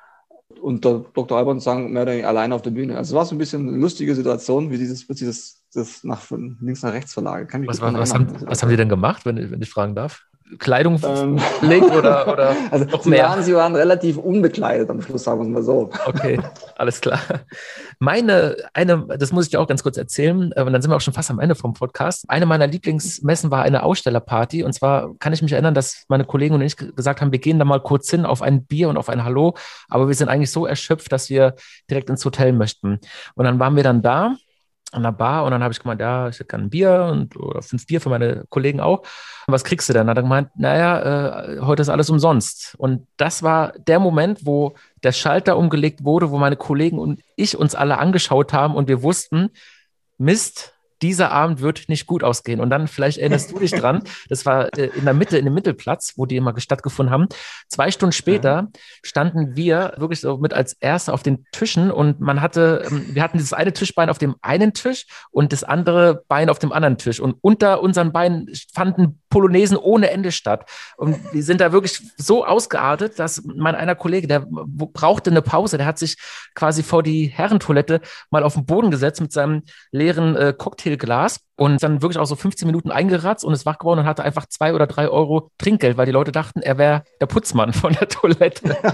Und 0.60 0.84
der 0.84 1.04
Dr. 1.14 1.38
Albert 1.38 1.62
sang 1.62 1.92
mehr 1.92 2.02
oder 2.02 2.12
weniger 2.12 2.28
alleine 2.28 2.54
auf 2.54 2.62
der 2.62 2.70
Bühne. 2.70 2.96
Also 2.96 3.14
es 3.14 3.16
war 3.16 3.24
so 3.24 3.34
ein 3.34 3.38
bisschen 3.38 3.68
eine 3.68 3.78
lustige 3.78 4.14
Situation, 4.14 4.70
wie 4.70 4.78
dieses, 4.78 5.06
dieses 5.06 5.62
das 5.74 6.04
nach 6.04 6.30
links 6.30 6.82
nach 6.82 6.92
rechts 6.92 7.16
was, 7.16 7.80
was, 7.80 7.94
was, 7.94 8.14
haben, 8.14 8.28
was 8.46 8.62
haben 8.62 8.70
die 8.70 8.76
denn 8.76 8.88
gemacht, 8.88 9.24
wenn, 9.24 9.50
wenn 9.50 9.62
ich 9.62 9.70
fragen 9.70 9.94
darf? 9.94 10.22
Kleidung 10.58 11.00
ähm, 11.04 11.40
legt 11.60 11.90
oder, 11.90 12.28
oder 12.32 12.56
also 12.70 12.84
noch 12.84 13.02
sie 13.02 13.10
mehr? 13.10 13.24
Waren, 13.24 13.42
sie 13.42 13.54
waren 13.54 13.74
relativ 13.74 14.16
unbekleidet 14.18 14.90
am 14.90 15.00
Schluss, 15.00 15.24
sagen 15.24 15.40
wir 15.40 15.46
es 15.46 15.52
mal 15.52 15.62
so. 15.62 15.90
Okay, 16.06 16.40
alles 16.76 17.00
klar. 17.00 17.20
Meine, 17.98 18.56
eine, 18.74 19.06
das 19.18 19.32
muss 19.32 19.46
ich 19.46 19.50
dir 19.50 19.60
auch 19.60 19.68
ganz 19.68 19.82
kurz 19.82 19.96
erzählen, 19.96 20.52
äh, 20.54 20.62
und 20.62 20.72
dann 20.72 20.82
sind 20.82 20.90
wir 20.90 20.96
auch 20.96 21.00
schon 21.00 21.14
fast 21.14 21.30
am 21.30 21.38
Ende 21.38 21.54
vom 21.54 21.72
Podcast. 21.74 22.24
Eine 22.28 22.46
meiner 22.46 22.66
Lieblingsmessen 22.66 23.50
war 23.50 23.62
eine 23.62 23.82
Ausstellerparty. 23.82 24.64
Und 24.64 24.72
zwar 24.72 25.14
kann 25.18 25.32
ich 25.32 25.42
mich 25.42 25.52
erinnern, 25.52 25.74
dass 25.74 26.04
meine 26.08 26.24
Kollegen 26.24 26.54
und 26.54 26.62
ich 26.62 26.76
gesagt 26.76 27.20
haben, 27.20 27.32
wir 27.32 27.38
gehen 27.38 27.58
da 27.58 27.64
mal 27.64 27.80
kurz 27.80 28.10
hin 28.10 28.26
auf 28.26 28.42
ein 28.42 28.64
Bier 28.64 28.88
und 28.88 28.96
auf 28.96 29.08
ein 29.08 29.24
Hallo. 29.24 29.54
Aber 29.88 30.08
wir 30.08 30.14
sind 30.14 30.28
eigentlich 30.28 30.50
so 30.50 30.66
erschöpft, 30.66 31.12
dass 31.12 31.30
wir 31.30 31.54
direkt 31.90 32.10
ins 32.10 32.24
Hotel 32.24 32.52
möchten. 32.52 32.98
Und 33.34 33.44
dann 33.44 33.58
waren 33.58 33.76
wir 33.76 33.82
dann 33.82 34.02
da 34.02 34.36
an 34.92 35.02
der 35.02 35.12
Bar 35.12 35.44
und 35.44 35.50
dann 35.50 35.62
habe 35.62 35.72
ich 35.72 35.80
gemeint, 35.80 36.00
ja, 36.00 36.28
ich 36.28 36.36
hätte 36.36 36.48
gerne 36.48 36.64
ein 36.64 36.70
Bier 36.70 37.08
und 37.10 37.36
oder 37.36 37.62
fünf 37.62 37.86
Bier 37.86 38.00
für 38.00 38.10
meine 38.10 38.44
Kollegen 38.48 38.80
auch. 38.80 39.02
Was 39.46 39.64
kriegst 39.64 39.88
du 39.88 39.92
denn? 39.92 40.08
Hat 40.08 40.16
er 40.16 40.22
gemeint, 40.22 40.50
naja, 40.56 41.54
äh, 41.54 41.60
heute 41.60 41.82
ist 41.82 41.88
alles 41.88 42.10
umsonst. 42.10 42.74
Und 42.78 43.06
das 43.16 43.42
war 43.42 43.72
der 43.72 43.98
Moment, 43.98 44.46
wo 44.46 44.74
der 45.02 45.12
Schalter 45.12 45.56
umgelegt 45.56 46.04
wurde, 46.04 46.30
wo 46.30 46.38
meine 46.38 46.56
Kollegen 46.56 46.98
und 46.98 47.20
ich 47.36 47.56
uns 47.56 47.74
alle 47.74 47.98
angeschaut 47.98 48.52
haben 48.52 48.74
und 48.74 48.88
wir 48.88 49.02
wussten, 49.02 49.50
Mist, 50.18 50.74
dieser 51.02 51.32
Abend 51.32 51.60
wird 51.60 51.88
nicht 51.88 52.06
gut 52.06 52.24
ausgehen. 52.24 52.60
Und 52.60 52.70
dann, 52.70 52.88
vielleicht 52.88 53.18
erinnerst 53.18 53.50
du 53.50 53.58
dich 53.58 53.72
dran, 53.72 54.02
das 54.28 54.46
war 54.46 54.68
äh, 54.78 54.90
in 54.96 55.04
der 55.04 55.14
Mitte, 55.14 55.36
in 55.36 55.44
dem 55.44 55.54
Mittelplatz, 55.54 56.14
wo 56.16 56.26
die 56.26 56.36
immer 56.36 56.58
stattgefunden 56.58 57.12
haben. 57.12 57.28
Zwei 57.68 57.90
Stunden 57.90 58.12
später 58.12 58.68
standen 59.02 59.56
wir 59.56 59.94
wirklich 59.96 60.20
so 60.20 60.38
mit 60.38 60.54
als 60.54 60.74
Erste 60.74 61.12
auf 61.12 61.22
den 61.22 61.44
Tischen 61.52 61.90
und 61.90 62.20
man 62.20 62.40
hatte, 62.40 62.86
ähm, 62.90 63.06
wir 63.14 63.22
hatten 63.22 63.38
dieses 63.38 63.52
eine 63.52 63.72
Tischbein 63.72 64.10
auf 64.10 64.18
dem 64.18 64.36
einen 64.42 64.72
Tisch 64.72 65.06
und 65.30 65.52
das 65.52 65.64
andere 65.64 66.22
Bein 66.28 66.48
auf 66.48 66.58
dem 66.58 66.72
anderen 66.72 66.98
Tisch. 66.98 67.20
Und 67.20 67.36
unter 67.40 67.82
unseren 67.82 68.12
Beinen 68.12 68.48
fanden 68.72 69.20
Polonesen 69.32 69.78
ohne 69.78 70.10
Ende 70.10 70.30
statt. 70.30 70.70
Und 70.96 71.16
wir 71.32 71.42
sind 71.42 71.60
da 71.60 71.72
wirklich 71.72 72.00
so 72.18 72.44
ausgeartet, 72.44 73.18
dass 73.18 73.42
mein 73.44 73.74
einer 73.74 73.94
Kollege, 73.94 74.28
der 74.28 74.46
brauchte 74.46 75.30
eine 75.30 75.40
Pause, 75.40 75.78
der 75.78 75.86
hat 75.86 75.98
sich 75.98 76.16
quasi 76.54 76.82
vor 76.82 77.02
die 77.02 77.26
Herrentoilette 77.26 78.02
mal 78.30 78.42
auf 78.44 78.54
den 78.54 78.66
Boden 78.66 78.90
gesetzt 78.90 79.22
mit 79.22 79.32
seinem 79.32 79.62
leeren 79.90 80.36
äh, 80.36 80.52
Cocktailglas 80.92 81.40
und 81.56 81.82
dann 81.82 82.02
wirklich 82.02 82.18
auch 82.18 82.26
so 82.26 82.36
15 82.36 82.66
Minuten 82.66 82.90
eingeratzt 82.90 83.44
und 83.44 83.52
ist 83.52 83.66
wach 83.66 83.78
geworden 83.78 84.00
und 84.00 84.06
hatte 84.06 84.24
einfach 84.24 84.46
zwei 84.46 84.74
oder 84.74 84.86
drei 84.86 85.08
Euro 85.08 85.50
Trinkgeld, 85.58 85.96
weil 85.96 86.06
die 86.06 86.12
Leute 86.12 86.32
dachten, 86.32 86.60
er 86.60 86.78
wäre 86.78 87.02
der 87.20 87.26
Putzmann 87.26 87.72
von 87.72 87.92
der 87.92 88.08
Toilette. 88.08 88.76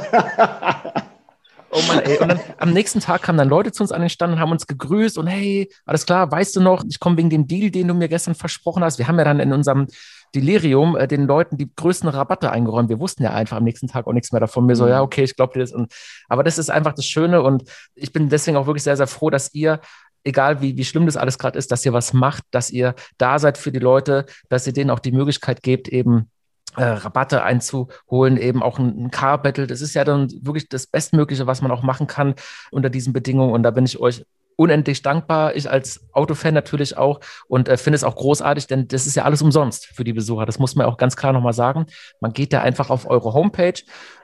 Oh 1.70 1.82
Mann, 1.86 1.99
ey. 1.99 2.16
Und 2.16 2.28
dann 2.28 2.40
am 2.57 2.72
nächsten 2.72 3.01
Tag 3.01 3.20
kamen 3.20 3.36
dann 3.36 3.51
Leute 3.51 3.72
zu 3.72 3.82
uns 3.82 3.92
an 3.92 4.01
den 4.01 4.09
Stand 4.09 4.32
und 4.32 4.40
haben 4.40 4.51
uns 4.51 4.66
gegrüßt 4.66 5.18
und 5.18 5.26
hey, 5.26 5.70
alles 5.84 6.07
klar, 6.07 6.32
weißt 6.32 6.57
du 6.57 6.62
noch, 6.62 6.82
ich 6.88 6.99
komme 6.99 7.18
wegen 7.18 7.28
dem 7.28 7.46
Deal, 7.46 7.70
den 7.70 7.88
du 7.88 7.92
mir 7.92 8.09
gestern 8.09 8.34
versprochen 8.34 8.82
hast. 8.82 8.99
Wir 8.99 9.07
haben 9.07 9.18
ja 9.18 9.24
dann 9.24 9.38
in 9.38 9.53
unserem 9.53 9.86
Delirium 10.34 10.96
äh, 10.96 11.07
den 11.07 11.26
Leuten 11.26 11.59
die 11.59 11.70
größten 11.74 12.09
Rabatte 12.09 12.51
eingeräumt. 12.51 12.88
Wir 12.88 13.01
wussten 13.01 13.22
ja 13.22 13.32
einfach 13.32 13.59
am 13.59 13.64
nächsten 13.64 13.86
Tag 13.86 14.07
auch 14.07 14.14
nichts 14.14 14.32
mehr 14.32 14.40
davon. 14.40 14.64
Mir 14.64 14.76
so, 14.76 14.84
mhm. 14.84 14.90
ja, 14.90 15.03
okay, 15.03 15.24
ich 15.24 15.36
glaube 15.36 15.53
dir 15.53 15.61
das. 15.61 15.72
Und, 15.72 15.92
aber 16.30 16.42
das 16.42 16.57
ist 16.57 16.70
einfach 16.70 16.94
das 16.94 17.05
Schöne 17.05 17.42
und 17.42 17.64
ich 17.94 18.14
bin 18.14 18.30
deswegen 18.30 18.57
auch 18.57 18.66
wirklich 18.66 18.82
sehr, 18.82 18.96
sehr 18.96 19.07
froh, 19.07 19.28
dass 19.28 19.53
ihr 19.53 19.80
egal 20.24 20.60
wie, 20.60 20.76
wie 20.76 20.84
schlimm 20.84 21.06
das 21.06 21.16
alles 21.16 21.38
gerade 21.38 21.58
ist, 21.58 21.72
dass 21.72 21.84
ihr 21.84 21.92
was 21.92 22.12
macht, 22.12 22.44
dass 22.50 22.70
ihr 22.70 22.94
da 23.16 23.38
seid 23.38 23.58
für 23.58 23.72
die 23.72 23.78
Leute, 23.78 24.26
dass 24.48 24.66
ihr 24.66 24.72
denen 24.72 24.90
auch 24.90 24.98
die 24.98 25.12
Möglichkeit 25.12 25.62
gebt, 25.62 25.88
eben 25.88 26.30
äh, 26.76 26.84
Rabatte 26.84 27.42
einzuholen, 27.42 28.36
eben 28.36 28.62
auch 28.62 28.78
ein, 28.78 29.04
ein 29.04 29.10
Car-Battle. 29.10 29.66
Das 29.66 29.80
ist 29.80 29.94
ja 29.94 30.04
dann 30.04 30.30
wirklich 30.42 30.68
das 30.68 30.86
Bestmögliche, 30.86 31.46
was 31.46 31.62
man 31.62 31.70
auch 31.70 31.82
machen 31.82 32.06
kann 32.06 32.34
unter 32.70 32.90
diesen 32.90 33.12
Bedingungen. 33.12 33.52
Und 33.52 33.62
da 33.62 33.70
bin 33.70 33.84
ich 33.84 33.98
euch 33.98 34.24
unendlich 34.58 35.02
dankbar. 35.02 35.54
Ich 35.54 35.70
als 35.70 36.00
Autofan 36.12 36.52
natürlich 36.52 36.96
auch 36.96 37.20
und 37.46 37.68
äh, 37.68 37.76
finde 37.76 37.94
es 37.94 38.04
auch 38.04 38.16
großartig, 38.16 38.66
denn 38.66 38.88
das 38.88 39.06
ist 39.06 39.14
ja 39.14 39.22
alles 39.22 39.40
umsonst 39.40 39.86
für 39.86 40.04
die 40.04 40.12
Besucher. 40.12 40.46
Das 40.46 40.58
muss 40.58 40.74
man 40.74 40.86
auch 40.86 40.96
ganz 40.96 41.16
klar 41.16 41.32
nochmal 41.32 41.52
sagen. 41.52 41.86
Man 42.20 42.32
geht 42.32 42.52
da 42.52 42.60
einfach 42.60 42.90
auf 42.90 43.08
eure 43.08 43.32
Homepage, 43.32 43.80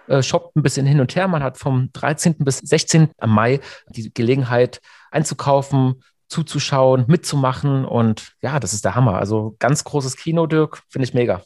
äh, 0.08 0.22
shoppt 0.22 0.56
ein 0.56 0.62
bisschen 0.62 0.86
hin 0.86 1.00
und 1.00 1.14
her. 1.14 1.28
Man 1.28 1.42
hat 1.42 1.58
vom 1.58 1.90
13. 1.92 2.36
bis 2.38 2.58
16. 2.58 3.10
Mai 3.26 3.60
die 3.88 4.12
Gelegenheit 4.12 4.80
einzukaufen, 5.10 6.02
zuzuschauen, 6.28 7.04
mitzumachen 7.06 7.84
und 7.84 8.32
ja, 8.40 8.58
das 8.60 8.72
ist 8.72 8.84
der 8.84 8.94
Hammer. 8.94 9.18
Also 9.18 9.56
ganz 9.58 9.84
großes 9.84 10.16
Kino, 10.16 10.46
Dirk, 10.46 10.82
finde 10.88 11.04
ich 11.04 11.14
mega. 11.14 11.42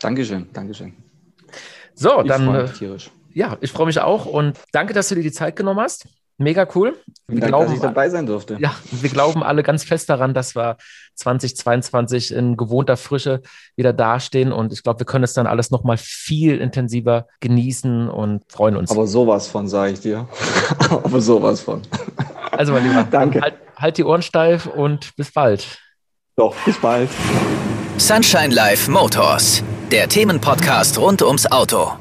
Dankeschön, 0.00 0.48
Dankeschön. 0.52 0.94
So, 1.94 2.22
ich 2.22 2.28
dann. 2.28 2.54
Äh, 2.54 2.68
ja, 3.32 3.56
ich 3.60 3.70
freue 3.70 3.86
mich 3.86 4.00
auch 4.00 4.26
und 4.26 4.58
danke, 4.72 4.92
dass 4.92 5.08
du 5.08 5.14
dir 5.14 5.22
die 5.22 5.32
Zeit 5.32 5.54
genommen 5.54 5.80
hast. 5.80 6.08
Mega 6.40 6.66
cool. 6.74 6.96
Wir 7.28 7.40
Dank, 7.40 7.50
glauben, 7.50 7.66
dass 7.66 7.74
ich 7.74 7.82
dabei 7.82 8.08
sein 8.08 8.24
durfte. 8.24 8.56
Ja, 8.58 8.74
wir 8.90 9.10
glauben 9.10 9.42
alle 9.42 9.62
ganz 9.62 9.84
fest 9.84 10.08
daran, 10.08 10.32
dass 10.32 10.56
wir 10.56 10.78
2022 11.16 12.32
in 12.32 12.56
gewohnter 12.56 12.96
Frische 12.96 13.42
wieder 13.76 13.92
dastehen. 13.92 14.50
Und 14.50 14.72
ich 14.72 14.82
glaube, 14.82 15.00
wir 15.00 15.04
können 15.04 15.22
es 15.22 15.34
dann 15.34 15.46
alles 15.46 15.70
nochmal 15.70 15.98
viel 15.98 16.58
intensiver 16.58 17.26
genießen 17.40 18.08
und 18.08 18.42
freuen 18.50 18.76
uns. 18.76 18.90
Aber 18.90 19.06
sowas 19.06 19.48
von, 19.48 19.68
sage 19.68 19.92
ich 19.92 20.00
dir. 20.00 20.26
Aber 20.88 21.20
sowas 21.20 21.60
von. 21.60 21.82
Also, 22.52 22.72
mein 22.72 22.88
Lieber, 22.88 23.04
Danke. 23.10 23.42
Halt, 23.42 23.54
halt 23.76 23.98
die 23.98 24.04
Ohren 24.04 24.22
steif 24.22 24.64
und 24.64 25.14
bis 25.16 25.30
bald. 25.32 25.78
Doch, 26.36 26.56
bis 26.64 26.78
bald. 26.78 27.10
Sunshine 27.98 28.54
Life 28.54 28.90
Motors, 28.90 29.62
der 29.92 30.08
Themenpodcast 30.08 30.98
rund 30.98 31.20
ums 31.20 31.52
Auto. 31.52 31.92